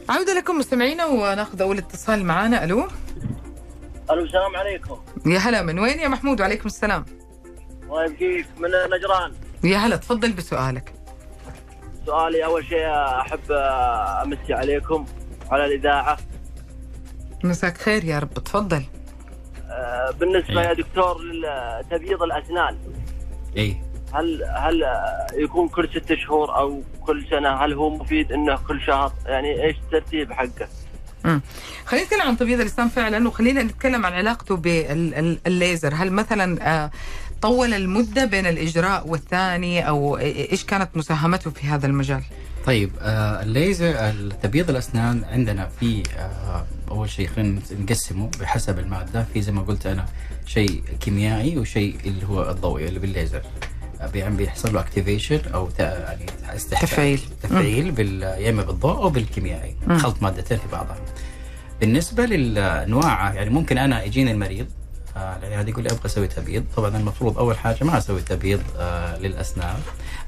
عودة 0.09 0.33
لكم 0.37 0.57
مستمعينا 0.57 1.05
وناخذ 1.05 1.61
أول 1.61 1.77
اتصال 1.77 2.25
معانا. 2.25 2.63
ألو؟ 2.63 2.87
ألو 4.11 4.23
السلام 4.23 4.55
عليكم. 4.55 4.97
يا 5.25 5.39
هلا 5.39 5.61
من 5.61 5.79
وين 5.79 5.99
يا 5.99 6.07
محمود؟ 6.07 6.41
وعليكم 6.41 6.65
السلام. 6.65 7.05
الله 7.83 8.05
يبقيك 8.05 8.45
من 8.57 8.69
نجران. 8.69 9.33
يا 9.63 9.77
هلا 9.77 9.95
تفضل 9.95 10.33
بسؤالك. 10.33 10.93
سؤالي 12.05 12.45
أول 12.45 12.65
شيء 12.65 12.87
أحب 13.21 13.51
أمسي 14.23 14.53
عليكم 14.53 15.05
على 15.51 15.65
الإذاعة. 15.65 16.17
مساك 17.43 17.77
خير 17.77 18.03
يا 18.03 18.19
رب 18.19 18.33
تفضل. 18.33 18.83
بالنسبة 20.19 20.61
إيه. 20.61 20.67
يا 20.67 20.73
دكتور 20.73 21.21
لتبييض 21.21 22.23
الأسنان. 22.23 22.77
اي 23.57 23.77
هل 24.13 24.43
هل 24.57 24.83
آه، 24.83 25.27
يكون 25.33 25.67
كل 25.67 25.89
ست 25.89 26.13
شهور 26.13 26.57
أو 26.57 26.81
كل 27.01 27.25
سنة 27.29 27.49
هل 27.49 27.73
هو 27.73 27.89
مفيد 27.89 28.31
إنه 28.31 28.55
كل 28.67 28.81
شهر؟ 28.81 29.13
يعني 29.25 29.63
إيش 29.63 29.75
الترتيب 29.77 30.31
حقه؟ 30.33 30.67
خلينا 31.85 32.05
نتكلم 32.05 32.21
عن 32.21 32.37
تبييض 32.37 32.59
الأسنان 32.59 32.87
فعلا 32.89 33.27
وخلينا 33.27 33.63
نتكلم 33.63 34.05
عن 34.05 34.13
علاقته 34.13 34.55
بالليزر. 34.55 35.93
هل 35.93 36.11
مثلا 36.11 36.67
آه، 36.83 36.91
طول 37.41 37.73
المدة 37.73 38.25
بين 38.25 38.45
الإجراء 38.45 39.07
والثاني 39.07 39.87
أو 39.87 40.17
إيش 40.17 40.65
كانت 40.65 40.89
مساهمته 40.97 41.51
في 41.51 41.67
هذا 41.67 41.87
المجال؟ 41.87 42.23
طيب 42.65 42.91
آه 43.01 43.43
الليزر 43.43 44.11
تبييض 44.43 44.69
الأسنان 44.69 45.23
عندنا 45.31 45.69
في 45.79 46.03
آه 46.17 46.65
أول 46.89 47.09
شيء 47.09 47.27
خلينا 47.27 47.61
نقسمه 47.79 48.29
بحسب 48.39 48.79
المادة. 48.79 49.25
في 49.33 49.41
زي 49.41 49.51
ما 49.51 49.61
قلت 49.61 49.85
أنا 49.85 50.05
شيء 50.45 50.83
كيميائي 50.99 51.57
وشيء 51.57 51.95
اللي 52.05 52.25
هو 52.27 52.49
الضوئي 52.49 52.87
اللي 52.87 52.99
بالليزر. 52.99 53.41
بيعمل 54.13 54.35
بيحصل 54.35 54.73
له 54.73 54.79
activation 54.79 55.39
أو 55.53 55.69
يعني 55.79 56.25
تفعيل. 56.71 57.21
تفعيل 57.43 57.91
بال 57.91 58.23
يا 58.23 58.49
اما 58.49 58.63
بالضوء 58.63 58.95
أو 58.95 59.09
بالكيميائي. 59.09 59.75
مم. 59.87 59.97
خلط 59.97 60.21
مادتين 60.21 60.57
في 60.57 60.67
بعضها. 60.71 60.97
بالنسبة 61.81 62.25
للانواع 62.25 63.33
يعني 63.33 63.49
ممكن 63.49 63.77
أنا 63.77 64.03
يجيني 64.03 64.31
المريض 64.31 64.67
آه 65.17 65.37
العياده 65.37 65.69
يقول 65.69 65.83
لي 65.83 65.89
أبغى 65.89 66.05
أسوي 66.05 66.27
تبييض. 66.27 66.63
طبعا 66.75 66.97
المفروض 66.97 67.37
أول 67.37 67.57
حاجة 67.57 67.83
ما 67.83 67.97
أسوي 67.97 68.21
تبييض 68.21 68.61
آه 68.77 69.17
للأسنان. 69.17 69.79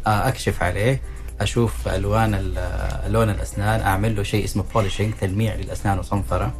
آه 0.08 0.28
أكشف 0.28 0.64
عليه. 0.64 1.02
أشوف 1.44 1.88
ألوان 1.88 2.34
ال- 2.36 3.12
لون 3.14 3.30
الأسنان 3.30 3.80
أعمل 3.82 4.16
له 4.16 4.24
شيء 4.24 4.44
اسمه 4.46 4.64
بولشنج 4.74 5.14
تلميع 5.22 5.56
للأسنان 5.56 6.00
وصنفرة. 6.00 6.54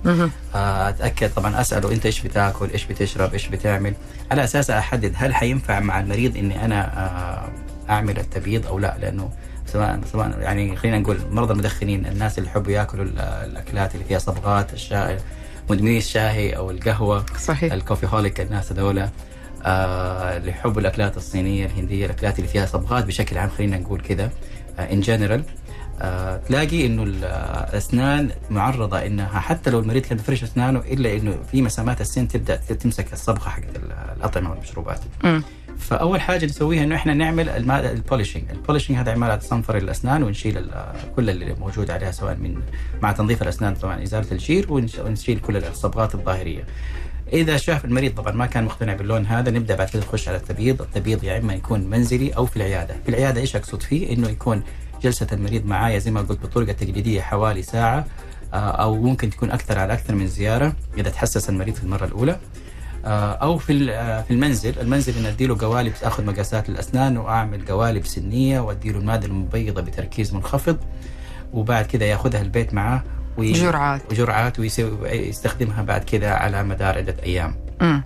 آه، 0.56 0.90
أتأكد 0.90 1.30
طبعا 1.34 1.62
أسأله 1.62 1.92
إنت 1.92 2.06
إيش 2.06 2.22
بتاكل 2.22 2.70
إيش 2.70 2.86
بتشرب 2.86 3.34
إيش 3.34 3.48
بتعمل. 3.48 3.94
على 4.32 4.44
أساس 4.44 4.70
أحدد 4.70 5.14
هل 5.16 5.34
حينفع 5.36 5.80
مع 5.80 6.00
المريض 6.00 6.38
إني 6.38 6.66
أنا 6.66 7.06
آه، 7.06 7.50
أعمل 7.92 8.20
التبييض 8.20 8.68
أو 8.68 8.80
لا 8.80 8.96
لأنه 9.02 9.30
سواء 9.66 10.00
سواء 10.12 10.40
يعني 10.40 10.76
خلينا 10.76 11.00
نقول 11.00 11.18
مرضى 11.32 11.54
المدخنين 11.54 12.06
الناس 12.06 12.38
اللي 12.38 12.50
يحبوا 12.50 12.72
ياكلوا 12.72 13.06
ال- 13.06 13.20
الأكلات 13.20 13.96
اللي 13.96 14.06
فيها 14.06 14.20
صبغات 14.20 14.74
الشاي 14.74 15.18
مدمني 15.70 15.98
الشاي 15.98 16.56
أو 16.58 16.72
القهوة 16.72 17.26
صحيح. 17.46 17.74
ال 17.74 18.08
coffeeholic 18.08 18.42
الناس 18.42 18.72
هذول 18.72 19.08
آه 19.66 20.38
اللي 20.38 20.50
يحبوا 20.52 20.82
الأكلات 20.82 21.18
الصينية 21.18 21.66
الهندية 21.66 22.06
الأكلات 22.06 22.40
اللي 22.40 22.50
فيها 22.50 22.66
صبغات 22.66 23.06
بشكل 23.06 23.38
عام 23.38 23.50
خلينا 23.50 23.78
نقول 23.78 24.02
كذا. 24.02 24.30
in 24.80 25.00
general 25.02 25.44
تلاقي 26.48 26.86
إنه 26.86 27.04
الاسنان 27.04 28.32
معرضة 28.50 29.06
إنها 29.06 29.40
حتى 29.40 29.70
لو 29.70 29.80
المريض 29.80 30.02
كان 30.04 30.18
بيفرش 30.18 30.44
أسنانه 30.44 30.80
إلا 30.80 31.14
إنه 31.16 31.38
في 31.52 31.62
مسامات 31.62 32.02
السن 32.02 32.28
تبدأ 32.28 32.56
تمسك 32.56 33.14
الصبغة 33.14 33.50
حقت 33.50 33.76
الأطعمة 34.18 34.50
والمشروبات. 34.52 35.00
مم. 35.24 35.44
فأول 35.78 36.22
حاجة 36.22 36.46
نسويها 36.46 36.84
إنه 36.84 36.96
إحنا 36.96 37.14
نعمل 37.14 37.50
ال 37.50 37.58
polishing، 37.58 38.44
ال 38.52 38.57
polishing 38.57 38.98
هذا 38.98 39.12
عملية 39.12 39.40
صنفرة 39.40 39.78
الأسنان 39.78 40.24
ونشيل 40.24 40.70
كل 41.16 41.30
اللي 41.30 41.54
موجود 41.60 41.92
عليها 41.92 42.12
سواء 42.12 42.36
من 42.36 42.62
مع 43.02 43.12
تنظيف 43.12 43.42
الأسنان 43.42 43.76
طبعا 43.76 44.04
إزالة 44.04 44.28
الجير 44.32 44.74
ونش- 44.74 45.00
ونشيل 45.00 45.40
كل 45.40 45.58
الصبغات 45.58 46.16
الظاهرية. 46.16 46.64
إذا 47.34 47.58
شاف 47.58 47.86
المريض 47.86 48.16
طبعا 48.16 48.32
ما 48.32 48.46
كان 48.46 48.64
مقتنع 48.64 48.94
باللون 48.94 49.26
هذا 49.26 49.52
نبدأ 49.52 49.76
بعد 49.76 49.90
كده 49.90 50.04
نخش 50.04 50.28
على 50.28 50.38
التبييض، 50.38 50.82
التبييض 50.82 51.24
يا 51.24 51.38
إما 51.38 51.54
يكون 51.54 51.82
منزلي 51.82 52.30
أو 52.30 52.46
في 52.46 52.58
العيادة، 52.58 52.96
في 53.04 53.10
العيادة 53.10 53.42
إيش 53.42 53.56
أقصد 53.56 53.82
فيه؟ 53.82 54.14
إنه 54.14 54.30
يكون 54.30 54.64
جلسة 55.04 55.28
المريض 55.34 55.66
معايا 55.66 56.00
زي 56.00 56.12
ما 56.12 56.22
قلت 56.22 56.42
بالطرق 56.42 56.70
التقليديه 56.70 57.22
حوالي 57.22 57.62
ساعة 57.62 58.06
آه، 58.54 58.58
أو 58.58 58.96
ممكن 58.96 59.30
تكون 59.30 59.52
أكثر 59.52 59.80
على 59.80 59.94
أكثر 59.94 60.16
من 60.16 60.28
زيارة 60.28 60.74
إذا 60.98 61.10
تحسس 61.10 61.50
المريض 61.50 61.76
في 61.76 61.84
المرة 61.84 62.06
الأولى. 62.06 62.40
آه، 63.06 63.32
أو 63.32 63.58
في 63.58 63.92
آه، 63.92 64.22
في 64.22 64.32
المنزل، 64.32 64.80
المنزل 64.80 65.18
ان 65.18 65.26
أديله 65.26 65.58
قوالب 65.60 65.94
آخذ 66.04 66.26
مقاسات 66.26 66.70
الأسنان 66.70 67.18
وأعمل 67.18 67.66
قوالب 67.66 68.06
سنية 68.06 68.60
وأديله 68.60 69.00
الماده 69.00 69.28
المبيضة 69.28 69.82
بتركيز 69.82 70.34
منخفض 70.34 70.78
وبعد 71.54 71.86
كده 71.86 72.06
ياخذها 72.06 72.42
البيت 72.42 72.74
معاه 72.74 73.04
جرعات. 73.40 74.02
وجرعات 74.12 74.60
ويسوي 74.60 75.10
يستخدمها 75.10 75.84
بعد 75.84 76.04
كده 76.04 76.34
على 76.36 76.64
مدار 76.64 76.98
عدة 76.98 77.16
أيام. 77.24 77.56
مم. 77.82 78.04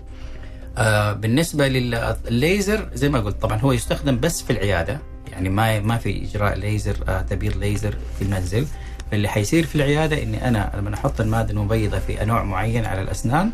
آه 0.78 1.14
بالنسبة 1.14 1.68
للليزر 1.68 2.90
زي 2.94 3.10
ما 3.10 3.20
قلت 3.20 3.42
طبعا 3.42 3.58
هو 3.60 3.72
يستخدم 3.72 4.20
بس 4.20 4.42
في 4.42 4.50
العيادة 4.50 5.00
يعني 5.32 5.50
ما 5.50 5.80
ما 5.80 5.98
في 5.98 6.24
إجراء 6.24 6.56
ليزر 6.58 6.96
آه 7.08 7.22
تبييض 7.22 7.58
ليزر 7.58 7.96
في 8.20 8.22
المنزل 8.26 8.66
فاللي 9.12 9.28
حيصير 9.28 9.66
في 9.66 9.76
العيادة 9.76 10.24
إني 10.24 10.48
أنا 10.48 10.72
لما 10.78 10.94
أحط 10.96 11.22
المادة 11.22 11.52
المبيضه 11.52 12.00
في 12.00 12.26
نوع 12.26 12.44
معين 12.44 12.86
على 12.86 13.02
الأسنان 13.02 13.52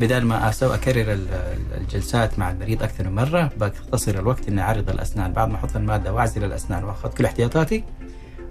بدل 0.00 0.22
ما 0.24 0.48
أسوي 0.48 0.74
أكرر 0.74 1.00
ال- 1.12 1.28
ال- 1.32 1.80
الجلسات 1.80 2.38
مع 2.38 2.50
المريض 2.50 2.82
أكثر 2.82 3.04
من 3.08 3.14
مرة 3.14 3.50
بختصر 3.60 4.14
الوقت 4.14 4.48
إني 4.48 4.60
أعرض 4.60 4.90
الأسنان 4.90 5.32
بعد 5.32 5.48
ما 5.48 5.56
أحط 5.56 5.76
المادة 5.76 6.12
وأعزل 6.12 6.44
الأسنان 6.44 6.84
وأخذ 6.84 7.08
كل 7.14 7.24
احتياطاتي 7.24 7.84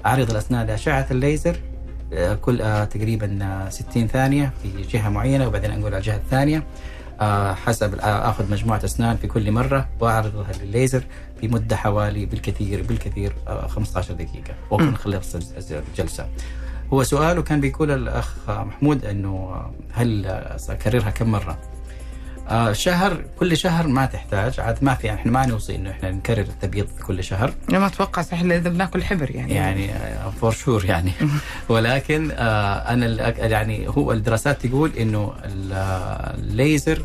أعرض 0.05 0.29
الأسنان 0.31 0.67
لأشعة 0.67 1.07
الليزر 1.11 1.55
كل 2.41 2.61
آه، 2.61 2.85
تقريبا 2.85 3.39
آه، 3.41 3.69
60 3.69 4.07
ثانية 4.07 4.51
في 4.63 4.81
جهة 4.81 5.09
معينة 5.09 5.47
وبعدين 5.47 5.71
أنقل 5.71 5.85
على 5.87 5.97
الجهة 5.97 6.15
الثانية 6.15 6.63
آه، 7.21 7.53
حسب 7.53 7.95
آه، 7.95 8.29
آخذ 8.29 8.51
مجموعة 8.51 8.81
أسنان 8.85 9.17
في 9.17 9.27
كل 9.27 9.51
مرة 9.51 9.89
وأعرضها 9.99 10.51
للليزر 10.63 11.03
في 11.41 11.47
مده 11.47 11.75
حوالي 11.75 12.25
بالكثير 12.25 12.83
بالكثير 12.83 13.33
آه، 13.47 13.67
15 13.67 14.13
دقيقة 14.13 14.53
واكون 14.71 14.95
خلصت 14.97 15.35
الج- 15.57 15.81
الجلسة. 15.91 16.27
هو 16.93 17.03
سؤاله 17.03 17.41
كان 17.41 17.61
بيقول 17.61 17.91
الأخ 17.91 18.35
محمود 18.49 19.05
إنه 19.05 19.61
هل 19.93 20.25
اكررها 20.69 21.09
كم 21.09 21.31
مرة؟ 21.31 21.57
آه 22.49 22.73
شهر 22.73 23.23
كل 23.39 23.57
شهر 23.57 23.87
ما 23.87 24.05
تحتاج 24.05 24.59
عاد 24.59 24.77
ما 24.83 24.93
في 24.95 25.13
إحنا 25.13 25.31
ما 25.31 25.45
نوصي 25.45 25.75
إنه 25.75 25.91
إحنا 25.91 26.11
نكرر 26.11 26.41
التبييض 26.41 26.87
كل 27.07 27.23
شهر. 27.23 27.53
ما 27.69 27.87
أتوقع 27.87 28.21
صح 28.21 28.39
إلا 28.39 28.55
إذا 28.55 28.69
بناكل 28.69 29.03
حبر 29.03 29.31
يعني. 29.31 29.53
يعني 29.53 29.89
for 30.41 30.51
sure 30.51 30.85
يعني. 30.85 31.11
ولكن 31.69 32.31
آه 32.31 32.73
أنا 32.93 33.29
يعني 33.47 33.87
هو 33.87 34.11
الدراسات 34.11 34.65
تقول 34.65 34.91
إنه 34.99 35.33
ال- 35.45 35.73
الليزر 36.39 37.01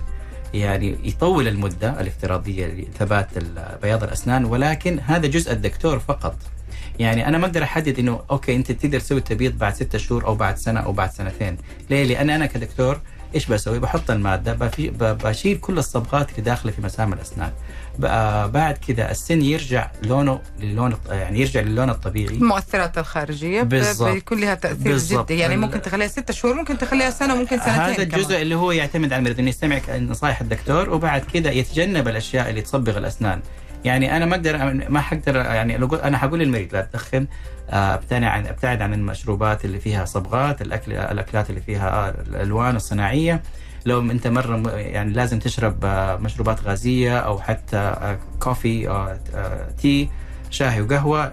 يعني 0.54 0.98
يطول 1.04 1.48
المدة 1.48 2.00
الافتراضية 2.00 2.66
لثبات 2.66 3.28
بياض 3.82 4.02
الأسنان 4.04 4.44
ولكن 4.44 5.00
هذا 5.06 5.26
جزء 5.26 5.52
الدكتور 5.52 5.98
فقط. 5.98 6.36
يعني 6.98 7.28
أنا 7.28 7.38
ما 7.38 7.46
أقدر 7.46 7.62
أحدد 7.62 7.98
إنه 7.98 8.20
okay 8.30 8.56
أنت 8.56 8.72
تقدر 8.72 9.00
تسوي 9.00 9.18
التبييض 9.18 9.58
بعد 9.58 9.74
ستة 9.74 9.98
شهور 9.98 10.26
أو 10.26 10.34
بعد 10.34 10.56
سنة 10.58 10.80
أو 10.80 10.92
بعد 10.92 11.10
سنتين. 11.10 11.56
ليه؟ 11.90 12.04
لأن 12.04 12.30
أنا 12.30 12.46
كدكتور 12.46 13.00
إيش 13.34 13.46
بسوي 13.46 13.78
بحط 13.78 14.10
المادة 14.10 14.56
بشيل 14.92 15.58
كل 15.58 15.78
الصبغات 15.78 16.30
اللي 16.30 16.42
داخلة 16.42 16.72
في 16.72 16.82
مسام 16.82 17.12
الأسنان 17.12 17.50
بعد 18.52 18.78
كذا 18.88 19.10
السن 19.10 19.42
يرجع 19.42 19.90
لونه 20.02 20.40
للون 20.60 20.96
يعني 21.10 21.40
يرجع 21.40 21.60
للون 21.60 21.90
الطبيعي 21.90 22.34
المؤثرات 22.34 22.98
الخارجية 22.98 23.62
ب- 23.62 23.68
بالضبط. 23.68 24.10
بيكون 24.12 24.40
لها 24.40 24.54
تاثير 24.54 24.92
بالضبط. 24.92 25.24
جدي 25.32 25.38
يعني 25.40 25.56
ممكن 25.56 25.82
تخليها 25.82 26.08
ستة 26.08 26.34
شهور 26.34 26.54
ممكن 26.54 26.78
تخليها 26.78 27.10
سنة 27.10 27.34
ممكن 27.34 27.58
سنتين 27.58 27.72
هذا 27.72 28.02
الجزء 28.02 28.28
كمان. 28.28 28.42
اللي 28.42 28.54
هو 28.54 28.72
يعتمد 28.72 29.12
على 29.12 29.18
المريض 29.20 29.38
انه 29.38 29.48
يستمع 29.48 29.80
نصائح 29.96 30.40
الدكتور 30.40 30.90
وبعد 30.90 31.22
كذا 31.34 31.50
يتجنب 31.50 32.08
الأشياء 32.08 32.50
اللي 32.50 32.62
تصبغ 32.62 32.98
الأسنان 32.98 33.40
يعني 33.84 34.16
أنا 34.16 34.26
ما 34.26 34.34
أقدر 34.34 34.74
ما 34.88 35.00
حقدر 35.00 35.36
يعني 35.36 35.76
أنا 35.76 36.18
حقول 36.18 36.38
للمريض 36.38 36.72
لا 36.72 36.80
تدخن 36.80 37.26
آه، 37.70 37.94
ابتعد 37.94 38.22
عن 38.22 38.46
أبتعد 38.46 38.82
عن 38.82 38.94
المشروبات 38.94 39.64
اللي 39.64 39.80
فيها 39.80 40.04
صبغات 40.04 40.62
الاكل 40.62 40.92
الأكلات 40.92 41.50
اللي 41.50 41.60
فيها 41.60 41.88
آه، 41.90 42.10
الألوان 42.10 42.76
الصناعية 42.76 43.42
لو 43.86 44.00
أنت 44.00 44.26
مرة 44.26 44.70
يعني 44.70 45.12
لازم 45.12 45.38
تشرب 45.38 45.84
آه، 45.84 46.16
مشروبات 46.16 46.60
غازية 46.60 47.18
أو 47.18 47.38
حتى 47.40 48.16
coffee 48.40 48.88
آه، 48.88 49.68
tea 49.82 50.08
شاي 50.50 50.80
وقهوة 50.80 51.32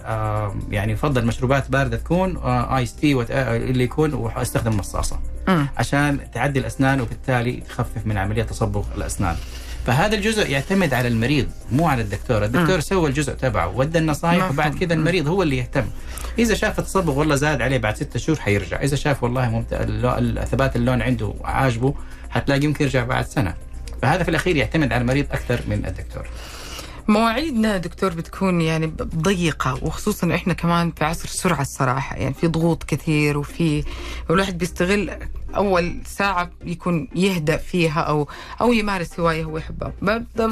يعني 0.72 0.94
يفضل 0.94 1.26
مشروبات 1.26 1.72
باردة 1.72 1.98
تكون 1.98 2.38
ice 2.48 2.96
tea 2.96 3.14
اللي 3.32 3.84
يكون 3.84 4.14
وأستخدم 4.14 4.78
مصاصة. 4.78 5.20
عشان 5.78 6.20
تعدي 6.34 6.60
الأسنان 6.60 7.02
وبالتالي 7.02 7.52
تخفف 7.70 8.06
من 8.06 8.18
عملية 8.18 8.44
تصبغ 8.44 8.86
الأسنان. 8.98 9.36
فهذا 9.86 10.16
الجزء 10.16 10.50
يعتمد 10.50 10.94
على 10.94 11.08
المريض 11.08 11.48
مو 11.72 11.88
على 11.88 12.02
الدكتور، 12.02 12.46
الدكتور 12.46 12.80
سوى 12.80 13.10
الجزء 13.10 13.34
تبعه 13.34 13.78
ودى 13.78 13.98
النصائح 13.98 14.50
وبعد. 14.50 14.76
كذا 14.80 14.94
المريض 14.94 15.28
هو 15.28 15.44
اللي 15.44 15.58
يهتم. 15.58 15.86
إذا 16.40 16.54
شاف 16.54 16.80
التصبغ 16.80 17.20
والله 17.20 17.36
زاد 17.36 17.62
عليه 17.62 17.78
بعد 17.78 17.96
ستة 17.96 18.20
شهور 18.20 18.40
حيرجع، 18.40 18.82
إذا 18.82 18.96
شاف 18.96 19.24
والله 19.24 19.50
ممت... 19.50 19.74
ثبات 20.52 20.76
اللون 20.76 21.02
عنده 21.02 21.34
عاجبه 21.44 21.94
حتلاقي 22.30 22.64
يمكن 22.64 22.86
يرجع 22.86 23.04
بعد 23.04 23.26
سنة. 23.26 23.54
فهذا 24.02 24.24
في 24.24 24.30
الأخير 24.30 24.56
يعتمد 24.56 24.94
على 24.94 25.02
المريض 25.02 25.26
أكثر 25.32 25.60
من 25.68 25.86
الدكتور. 25.86 26.28
مواعيدنا 27.08 27.78
دكتور 27.78 28.14
بتكون 28.14 28.62
يعني 28.62 28.94
ضيقة 29.16 29.84
وخصوصا 29.84 30.36
إحنا 30.36 30.54
كمان 30.54 30.92
في 30.92 31.06
عصر 31.06 31.24
السرعة 31.24 31.62
الصراحة 31.62 32.16
يعني 32.16 32.34
في 32.34 32.48
ضغوط 32.48 32.84
كثير 32.84 33.38
وفي 33.38 33.84
الواحد 34.30 34.58
بيستغل 34.58 35.12
أول 35.56 36.02
ساعة 36.06 36.50
يكون 36.66 37.08
يهدأ 37.16 37.58
فيها 37.58 38.02
أو 38.02 38.28
أو 38.62 38.74
يمارس 38.74 39.20
هواية 39.20 39.44
هو 39.44 39.58
يحبها. 39.58 39.94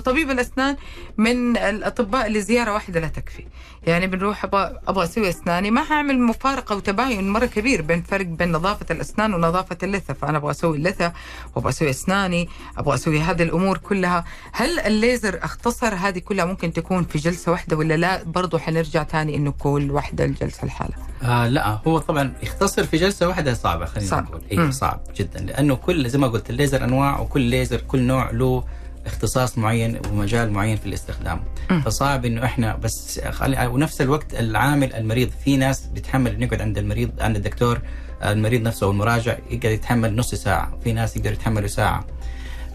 طبيب 0.05 0.31
الأسنان 0.31 0.75
من 1.17 1.57
الأطباء 1.57 2.27
اللي 2.27 2.41
زيارة 2.41 2.73
واحدة 2.73 2.99
لا 2.99 3.07
تكفي. 3.07 3.45
يعني 3.87 4.07
بنروح 4.07 4.43
أبغى 4.43 4.79
أبغى 4.87 5.03
أسوي 5.03 5.29
أسناني. 5.29 5.71
ما 5.71 5.91
هعمل 5.91 6.19
مفارقة 6.19 6.75
وتباين 6.75 7.29
مرة 7.29 7.45
كبير 7.45 7.81
بين 7.81 8.01
فرق 8.01 8.25
بين 8.25 8.51
نظافة 8.51 8.85
الأسنان 8.91 9.33
ونظافة 9.33 9.77
اللثة. 9.83 10.13
فأنا 10.13 10.37
أبغى 10.37 10.51
أسوي 10.51 10.77
اللثة 10.77 11.13
وأبغى 11.55 11.69
أسوي 11.69 11.89
أسناني. 11.89 12.49
أبغى 12.77 12.95
أسوي 12.95 13.19
هذه 13.19 13.43
الأمور 13.43 13.77
كلها. 13.77 14.25
هل 14.51 14.79
الليزر 14.79 15.39
أختصر 15.43 15.95
هذه 15.95 16.19
كلها 16.19 16.45
ممكن 16.45 16.73
تكون 16.73 17.04
في 17.04 17.17
جلسة 17.17 17.51
واحدة 17.51 17.77
ولا 17.77 17.97
لا؟ 17.97 18.23
برضو 18.23 18.58
حنرجع 18.58 19.04
تاني 19.04 19.35
إنه 19.35 19.51
كل 19.51 19.91
واحدة 19.91 20.25
الجلسة 20.25 20.63
الحالة 20.63 20.93
آه 21.23 21.47
لا 21.47 21.79
هو 21.87 21.97
طبعا 21.97 22.33
يختصر 22.43 22.83
في 22.83 22.97
جلسة 22.97 23.27
واحدة 23.27 23.54
صعبة 23.54 23.85
خلينا 23.85 24.10
صعب. 24.10 24.23
نقول. 24.23 24.41
اي 24.51 24.71
صعب. 24.71 24.92
جدا 25.17 25.39
لأنه 25.39 25.75
كل 25.75 26.10
زي 26.10 26.17
ما 26.17 26.27
قلت 26.27 26.50
الليزر 26.50 26.83
أنواع 26.83 27.19
وكل 27.19 27.41
ليزر 27.41 27.81
كل 27.81 28.00
نوع 28.02 28.31
له 28.31 28.63
اختصاص 29.06 29.58
معين 29.58 30.00
ومجال 30.12 30.52
معين 30.52 30.77
في 30.77 30.85
الاستخدام. 30.85 31.41
فصعب 31.85 32.25
إنه 32.25 32.46
إحنا 32.46 32.75
بس 32.75 33.19
خلي 33.19 33.67
ونفس 33.67 34.02
الوقت 34.02 34.33
العامل 34.33 34.94
المريض 34.94 35.29
في 35.46 35.58
ناس 35.58 35.85
بتحمل 35.85 36.31
انه 36.31 36.46
يقعد 36.46 36.62
عند 36.62 36.77
المريض 36.77 37.12
عند 37.19 37.35
الدكتور 37.35 37.81
المريض 38.23 38.62
نفسه 38.62 38.85
أو 38.85 38.91
المراجع 38.91 39.37
يقدر 39.52 39.69
يتحمل 39.69 40.15
نص 40.15 40.35
ساعة 40.35 40.77
في 40.83 40.94
ناس 40.94 41.17
يقدر 41.17 41.31
يتحملوا 41.33 41.67
ساعة 41.67 42.06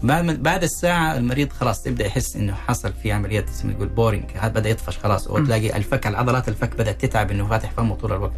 بعد 0.03 0.25
بعد 0.25 0.63
الساعة 0.63 1.17
المريض 1.17 1.51
خلاص 1.51 1.87
يبدأ 1.87 2.05
يحس 2.05 2.35
إنه 2.35 2.53
حصل 2.53 2.93
في 3.03 3.11
عمليه 3.11 3.45
نقول 3.65 3.87
بورينج 3.87 4.25
هذا 4.35 4.53
بدأ 4.53 4.69
يطفش 4.69 4.97
خلاص 4.97 5.27
أو 5.27 5.37
مم. 5.37 5.45
تلاقي 5.45 5.77
الفك 5.77 6.07
العضلات 6.07 6.49
الفك 6.49 6.75
بدأت 6.75 7.01
تتعب 7.05 7.31
إنه 7.31 7.47
فاتح 7.47 7.71
فمه 7.71 7.95
طول 7.95 8.13
الوقت. 8.13 8.33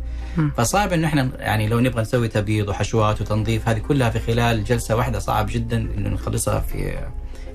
فصعب 0.58 0.94
إنه 0.94 1.08
إحنا 1.08 1.30
يعني 1.40 1.68
لو 1.68 1.80
نبغى 1.80 2.02
نسوي 2.02 2.28
تبييض 2.28 2.70
وحشوات 2.70 3.22
وتنظيف 3.22 3.70
هذه 3.70 3.78
كلها 3.80 4.10
في 4.10 4.20
خلال 4.20 4.64
جلسة 4.64 4.96
واحدة 4.96 5.20
صعب 5.20 5.46
جدا 5.50 5.78
إنه 5.78 6.10
نخلصها 6.10 6.60
في 6.60 6.98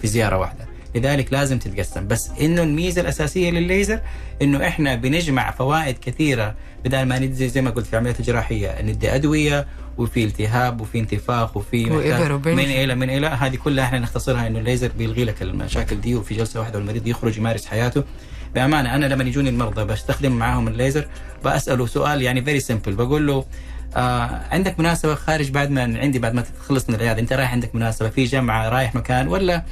في 0.01 0.07
زيارة 0.09 0.37
واحدة 0.39 0.67
لذلك 0.97 1.33
لازم 1.33 1.59
تتقسم. 1.59 2.07
بس 2.07 2.31
إنه 2.41 2.63
الميزة 2.63 3.01
الأساسية 3.01 3.51
للليزر 3.51 4.01
إنه 4.43 4.67
إحنا 4.67 4.95
بنجمع 4.95 5.51
فوائد 5.51 5.99
كثيرة 5.99 6.55
بدل 6.85 7.03
ما 7.03 7.19
ندي 7.19 7.49
زي 7.49 7.63
ما 7.63 7.71
قلت 7.71 7.87
في 7.87 7.97
عمليات 7.97 8.21
الجراحيه 8.21 8.83
ندي 8.83 9.15
أدوية 9.15 9.67
وفي 9.99 10.25
التهاب 10.25 10.81
وفي 10.81 10.99
انتفاخ 10.99 11.57
وفي. 11.57 11.85
من 12.55 12.65
إلى 12.71 12.95
من 12.95 13.11
إلى. 13.11 13.27
هذه 13.27 13.57
كلها 13.57 13.85
إحنا 13.85 13.99
نختصرها 13.99 14.47
إنه 14.47 14.59
الليزر 14.59 14.91
بيلغي 14.99 15.25
لك 15.25 15.43
المشاكل 15.43 16.01
دي 16.01 16.15
وفي 16.15 16.35
جلسة 16.35 16.61
واحدة 16.61 16.79
والمريض 16.79 17.07
يخرج 17.07 17.39
يمارس 17.39 17.67
حياته. 17.67 18.05
بأمانة 18.55 18.95
أنا 18.95 19.07
لما 19.07 19.25
يجوني 19.25 19.49
المرضى 19.49 19.85
بستخدم 19.85 20.33
معاهم 20.33 20.69
الليزر 20.69 21.09
بساله 21.45 21.87
سؤال 21.87 22.23
يعني 22.23 22.45
very 22.45 22.61
simple 22.61 22.95
بقول 22.95 23.27
له 23.27 23.45
آه 23.97 24.41
عندك 24.51 24.81
مناسبة 24.81 25.15
خارج 25.15 25.51
بعد 25.51 25.71
ما 25.71 25.83
عندي 25.83 26.19
بعد 26.19 26.35
ما 26.35 26.45
تخلص 26.61 26.89
من 26.89 26.95
العيادة 26.95 27.21
أنت 27.21 27.33
رايح 27.33 27.53
عندك 27.53 27.75
مناسبة 27.75 28.09
في 28.09 28.25
جمعه 28.25 28.69
رايح 28.69 28.95
مكان 28.95 29.29
ولا 29.29 29.63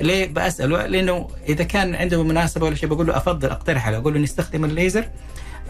ليه 0.00 0.26
بساله 0.32 0.86
لأنه 0.86 1.28
إذا 1.48 1.64
كان 1.64 1.94
عنده 1.94 2.22
مناسبة 2.22 2.66
ولا 2.66 2.74
شيء 2.74 2.88
بقول 2.88 3.06
له 3.06 3.16
أفضل 3.16 3.50
اقترح 3.50 3.86
عليه 3.86 3.96
أقول 3.98 4.14
له 4.14 4.20
نستخدم 4.20 4.64
الليزر 4.64 5.04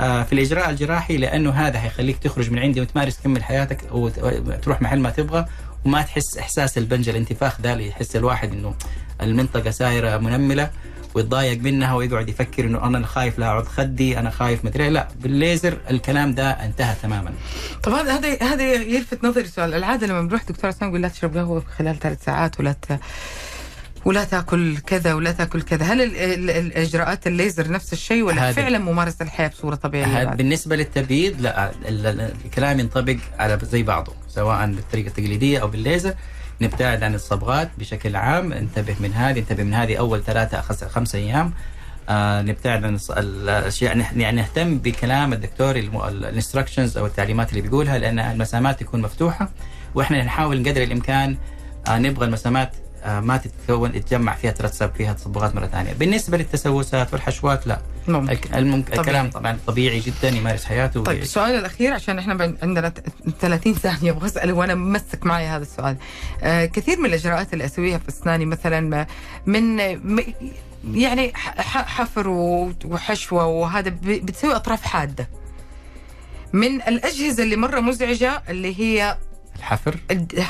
آه، 0.00 0.22
في 0.22 0.32
الإجراء 0.32 0.70
الجراحي 0.70 1.16
لأنه 1.16 1.50
هذا 1.50 1.78
حيخليك 1.78 2.18
تخرج 2.18 2.50
من 2.50 2.58
عندي 2.58 2.80
وتمارس 2.80 3.16
تكمل 3.20 3.44
حياتك 3.44 3.80
وتروح 3.92 4.82
محل 4.82 5.00
ما 5.00 5.10
تبغى 5.10 5.46
وما 5.84 6.02
تحس 6.02 6.38
إحساس 6.38 6.78
البنج 6.78 7.08
الانتفاخ 7.08 7.60
ده 7.60 7.72
اللي 7.72 7.88
يحس 7.88 8.16
الواحد 8.16 8.52
إنه 8.52 8.74
المنطقة 9.22 9.70
سايرة 9.70 10.16
منملة. 10.16 10.70
ويتضايق 11.14 11.60
منها 11.62 11.94
ويقعد 11.94 12.28
يفكر 12.28 12.64
إنه 12.64 12.84
أنا 12.86 13.06
خايف 13.06 13.38
لا 13.38 13.46
اقعد 13.46 13.66
خدي 13.66 14.18
أنا 14.18 14.30
خايف 14.30 14.64
مدري 14.64 14.84
إيه. 14.84 14.90
لا 14.90 15.08
بالليزر 15.20 15.78
الكلام 15.90 16.34
ده 16.34 16.50
انتهى 16.50 16.94
تماما 17.02 17.32
طبعا 17.82 18.02
هذا 18.02 18.42
هذا 18.42 18.72
يلفت 18.72 19.24
نظري 19.24 19.44
سؤال 19.46 19.74
العادة 19.74 20.06
لما 20.06 20.22
بنروح 20.22 20.42
دكتور 20.44 20.70
حسام 20.70 20.88
يقول 20.88 21.02
لا 21.02 21.08
تشرب 21.08 21.36
قهوة 21.36 21.62
خلال 21.78 21.98
ثلاث 21.98 22.24
ساعات 22.24 22.60
ولا 22.60 22.72
ت... 22.72 23.00
ولا 24.04 24.24
تأكل 24.24 24.76
كذا 24.76 25.14
ولا 25.14 25.32
تأكل 25.32 25.62
كذا 25.62 25.84
هل 25.84 26.02
ال- 26.02 26.16
ال- 26.16 26.50
الإجراءات 26.50 27.26
الليزر 27.26 27.70
نفس 27.70 27.92
الشيء 27.92 28.22
ولا 28.22 28.42
هذا- 28.48 28.52
فعلا 28.52 28.78
ممارسة 28.78 29.22
الحياة 29.22 29.48
بصورة 29.48 29.74
طبيعية 29.74 30.22
هذا؟ 30.22 30.34
بالنسبة 30.34 30.76
للتبييض 30.76 31.40
لا 31.40 31.70
ال- 31.88 32.06
ال- 32.06 32.32
الكلام 32.44 32.80
ينطبق 32.80 33.16
على 33.38 33.58
زي 33.62 33.82
بعضه 33.82 34.12
سواء 34.28 34.66
بالطريقة 34.66 35.08
التقليدية 35.08 35.58
أو 35.58 35.68
بالليزر 35.68 36.14
نبتعد 36.61 37.02
عن 37.02 37.14
الصبغات 37.14 37.70
بشكل 37.78 38.16
عام. 38.16 38.52
انتبه 38.52 38.96
من 39.00 39.12
هذه 39.12 39.38
انتبه 39.38 39.62
من 39.62 39.74
هذه. 39.74 39.96
أول 39.96 40.24
ثلاثة 40.24 40.61
خمسة, 40.61 41.18
أيام. 41.18 41.52
آه 42.09 42.42
نبتعد 42.42 42.84
عن 42.84 42.98
الأشياء. 43.11 43.94
نح- 44.02 44.16
يعني 44.16 44.36
نهتم 44.36 44.78
بكلام 44.78 45.32
الدكتور 45.32 45.76
الانستركشنز 45.76 46.98
أو 46.98 47.07
التعليمات 47.07 47.50
اللي 47.50 47.61
بيقولها 47.61 47.98
لأن 47.98 48.18
المسامات 48.18 48.80
تكون 48.80 49.02
مفتوحة. 49.02 49.48
وإحنا 49.94 50.24
نحاول 50.24 50.68
قدر 50.68 50.82
الإمكان 50.82 51.36
آه 51.88 51.98
نبغى 51.98 52.26
المسامات 52.26 52.72
آه 53.05 53.20
ما 53.20 53.36
تتكون 53.36 53.92
تتجمع 53.92 54.34
فيها 54.34 54.50
ترسب 54.50 54.90
فيها 54.94 55.12
تصبغات 55.12 55.55
مرة 55.55 55.66
ثانية. 55.66 55.92
بالنسبة 55.92 56.36
للتسوسات 56.38 57.12
والحشوات 57.12 57.66
لا. 57.66 57.78
ممكن 58.09 58.32
الك- 58.32 58.55
الممكن 58.55 58.84
طبيعي. 58.92 59.00
الكلام 59.00 59.30
طبعا 59.30 59.59
طبيعي 59.66 60.00
جدا 60.00 60.28
يمارس 60.28 60.64
حياته 60.64 61.02
طيب 61.02 61.22
السؤال 61.22 61.55
الأخير 61.55 61.92
عشان 61.94 62.18
إحنا 62.18 62.55
عندنا 62.62 62.88
ت- 62.88 63.05
30 63.40 63.74
ثانية 63.74 64.11
أبغى 64.11 64.26
أسأل 64.26 64.52
وأنا 64.52 64.74
ممسك 64.74 65.26
معي 65.26 65.46
هذا 65.46 65.62
السؤال. 65.62 65.96
آه 66.42 66.64
كثير 66.66 66.98
من 67.00 67.07
الإجراءات 67.07 67.52
اللي 67.52 67.64
اسويها 67.64 67.98
في 67.98 68.09
أسناني 68.09 68.46
مثلا 68.46 68.80
ما- 68.80 69.07
من 69.46 69.78
يعني 70.94 71.32
حفر 71.34 72.28
وحشوة 72.84 73.46
وهذا 73.46 73.94
بتسوي 74.02 74.57
أطراف 74.57 74.82
حادة. 74.82 75.28
من 76.52 76.82
الأجهزة 76.82 77.42
اللي 77.42 77.57
مرة 77.57 77.80
مزعجة 77.80 78.42
اللي 78.48 78.80
هي 78.80 79.16
الحفر 79.57 79.96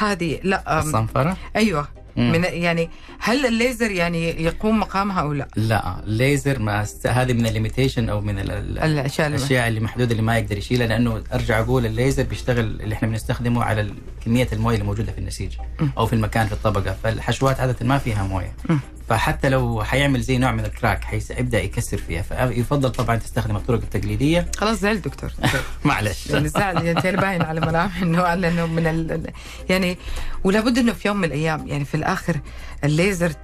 هذه 0.01 0.41
لا 0.43 0.79
الصنفرة 0.79 1.37
أيوه. 1.57 1.89
من 2.17 2.45
يعني 2.45 2.91
هل 3.19 3.47
الليزر 3.47 3.91
يعني 3.91 4.43
يقوم 4.45 4.81
مقامها 4.81 5.21
أو 5.21 5.33
لا؟ 5.33 5.49
لا 5.57 5.97
الليزر 6.07 6.59
ما. 6.59 6.87
هذه 7.07 7.33
من 7.33 7.47
ال 7.47 7.52
limitation 7.52 8.09
أو 8.09 8.21
من 8.21 8.39
ال... 8.39 8.51
ال- 8.51 8.79
الأشياء 8.79 9.29
الأشياء 9.29 9.69
اللي 9.69 9.81
محدودة 9.81 10.11
اللي 10.11 10.23
ما 10.23 10.39
يقدر 10.39 10.59
يشيلها 10.59 10.87
لأنه 10.87 11.23
أرجع 11.33 11.61
أقول 11.61 11.87
الليزر 11.87 12.23
بيشتغل 12.23 12.81
اللي 12.81 12.95
إحنا 12.95 13.09
بنستخدمه 13.09 13.65
على 13.65 13.91
كمية 14.25 14.49
الموية 14.53 14.75
اللي 14.75 14.87
موجودة 14.87 15.13
في 15.13 15.19
النسيج. 15.19 15.51
أو 15.99 16.07
في 16.07 16.13
المكان 16.13 16.47
في 16.47 16.53
الطبقة 16.53 16.97
فالحشوات 17.03 17.61
عادة 17.61 17.77
ما 17.87 17.99
فيها 17.99 18.23
موية. 18.27 18.53
فحتى 19.09 19.49
لو 19.49 19.85
حيعمل 19.85 20.21
زي 20.21 20.39
نوع 20.39 20.53
من 20.53 20.65
ال 20.65 20.71
crack 20.71 21.05
حيبدا 21.05 21.63
يكسر 21.63 21.99
فيها. 21.99 22.23
فيفضل 22.23 22.91
طبعا 22.91 23.17
تستخدم 23.17 23.57
الطرق 23.57 23.81
التقليدية. 23.81 24.51
خلاص 24.57 24.79
زعلت 24.79 25.05
دكتور. 25.05 25.33
معلش. 25.85 26.27
يعني 26.27 26.49
زعل 26.49 26.87
يعني 26.87 27.17
باين 27.17 27.43
على 27.43 27.61
ملامح 27.61 28.01
إنه 28.03 28.33
إنه 28.33 28.67
من 28.67 28.87
ال... 28.87 29.33
يعني 29.69 29.99
ولا 30.45 30.61
بد 30.61 30.79
إنه 30.79 30.93
في 30.93 31.09
يوم 31.09 31.17
من 31.17 31.25
الأيام 31.25 31.69
يعني 31.69 31.85
في 31.85 31.95
الآخر 31.95 32.41
الليزر 32.85 33.33
90% 33.33 33.35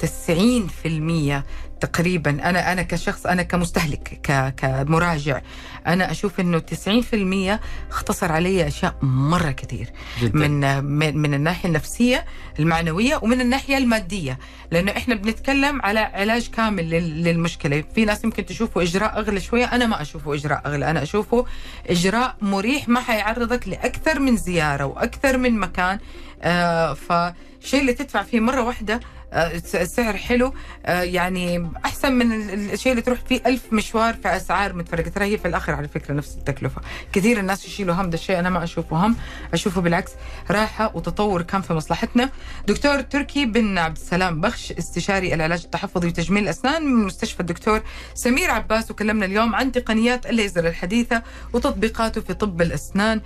تقريبا. 1.81 2.31
أنا 2.31 2.73
أنا 2.73 2.83
كشخص 2.83 3.27
أنا 3.27 3.43
كمستهلك. 3.43 4.21
كمراجع 4.57 5.41
أنا 5.87 6.11
أشوف 6.11 6.41
إنه 6.41 6.59
90% 6.59 7.61
اختصر 7.91 8.33
علي 8.33 8.67
أشياء 8.67 8.95
مرة 9.03 9.51
كثير. 9.51 9.89
جدا. 10.23 10.49
من 10.49 11.17
من 11.17 11.35
الناحية 11.35 11.69
النفسية 11.69 12.25
المعنوية 12.59 13.21
ومن 13.23 13.41
الناحية 13.41 13.79
المادية. 13.79 14.39
لأنه 14.71 14.93
إحنا 14.93 15.15
بنتكلم 15.15 15.83
على 15.83 16.01
علاج 16.01 16.51
كامل 16.51 16.91
لل- 16.91 17.25
للمشكلة. 17.25 17.85
في 17.95 18.05
ناس 18.05 18.25
يمكن 18.25 18.47
تشوفه 18.47 18.83
إجراء 18.83 19.19
أغلى 19.19 19.41
شوية 19.41 19.65
أنا 19.65 19.87
ما 19.87 20.03
أشوفه 20.03 20.35
إجراء 20.35 20.63
أغلى. 20.67 20.91
أنا 20.91 21.03
أشوفه 21.03 21.47
إجراء 21.87 22.37
مريح 22.43 22.89
ما 22.89 23.01
حيعرضك 23.01 23.69
لأكثر 23.69 24.19
من 24.21 24.37
زيارة 24.37 24.85
وأكثر 24.85 25.37
من 25.39 25.59
مكان. 25.59 25.99
آه 26.43 26.95
فالشيء 26.95 27.81
اللي 27.81 27.93
تدفع 27.95 28.23
فيه 28.23 28.41
مرة 28.41 28.63
واحدة 28.63 29.01
آه، 29.33 29.59
س- 29.59 29.77
سعر 29.77 30.17
حلو. 30.17 30.55
آه، 30.87 31.03
يعني 31.03 31.71
أحسن 31.85 32.13
من 32.13 32.33
ال- 32.33 32.73
الشيء 32.73 32.93
اللي 32.93 33.03
تروح 33.03 33.19
فيه 33.29 33.41
ألف 33.47 33.73
مشوار 33.73 34.15
في 34.15 34.29
أسعار 34.37 34.73
متفرقة. 34.73 35.09
ترى 35.11 35.25
هي 35.25 35.39
في 35.39 35.49
الآخر 35.49 35.73
على 35.75 35.89
فكرة 35.89 36.15
نفس 36.15 36.35
التكلفة. 36.37 36.81
كثير 37.13 37.41
الناس 37.41 37.67
يشيلوا 37.67 37.95
هم 37.95 38.11
ده 38.11 38.15
الشيء 38.15 38.39
أنا 38.39 38.51
ما 38.51 38.65
أشوفه 38.65 39.07
هم 39.07 39.17
أشوفه 39.55 39.81
بالعكس. 39.81 40.11
راحة 40.51 40.91
وتطور 40.97 41.43
كان 41.43 41.61
في 41.63 41.73
مصلحتنا. 41.73 42.31
دكتور 42.67 43.01
تركي 43.01 43.45
بن 43.47 43.79
عبد 43.79 43.97
السلام 43.97 44.41
بخش 44.41 44.73
استشاري 44.73 45.35
العلاج 45.35 45.63
التحفظي 45.65 46.09
وتجميل 46.09 46.43
الأسنان 46.43 46.83
من 46.85 47.05
مستشفى 47.05 47.41
الدكتور 47.41 47.83
سمير 48.15 48.51
عباس. 48.51 48.91
وكلمنا 48.91 49.27
اليوم 49.27 49.55
عن 49.55 49.73
تقنيات 49.73 50.27
الليزر 50.27 50.67
الحديثة 50.69 51.23
وتطبيقاته 51.53 52.21
في 52.21 52.35
طب 52.35 52.63
الأسنان. 52.63 53.21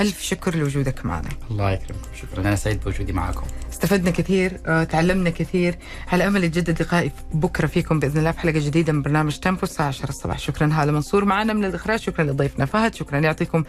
ألف 0.00 0.22
شكر 0.22 0.54
لوجودك 0.56 1.06
معنا. 1.06 1.28
الله 1.50 1.70
يكرمكم. 1.70 2.08
شكرا. 2.22 2.40
أنا 2.40 2.56
سعيد 2.56 2.84
بوجودي 2.84 3.12
معكم. 3.12 3.46
استفدنا 3.72 4.10
كثير 4.10 4.60
آه، 4.66 4.84
تعلمنا 4.84 5.30
كثير. 5.30 5.78
على 6.12 6.26
أمل 6.26 6.44
يتجدد 6.44 6.82
لقائي 6.82 7.10
بكرة 7.32 7.66
فيكم 7.66 8.00
بإذن 8.00 8.18
الله 8.18 8.32
في 8.32 8.38
حلقه 8.40 8.58
جديدة 8.58 8.92
من 8.92 9.02
برنامج 9.02 9.38
تيمبو 9.38 9.62
الساعة 9.62 9.88
10 9.88 10.08
الصباح. 10.08 10.38
شكرا. 10.38 10.70
هالة 10.72 10.92
منصور 10.92 11.24
معنا 11.24 11.52
من 11.52 11.64
الإخراج. 11.64 11.98
شكرا 12.00 12.24
لضيفنا 12.24 12.66
فهد. 12.66 12.94
شكرا. 12.94 13.18
يعطيكم 13.18 13.64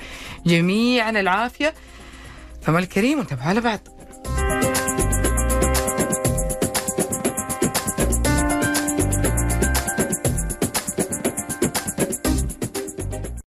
جميعا 0.45 1.09
العافية. 1.09 1.73
فما 2.61 2.79
الكريم 2.79 3.17
وانتبهوا 3.17 3.47
على 3.49 3.61
بعض. 3.61 3.79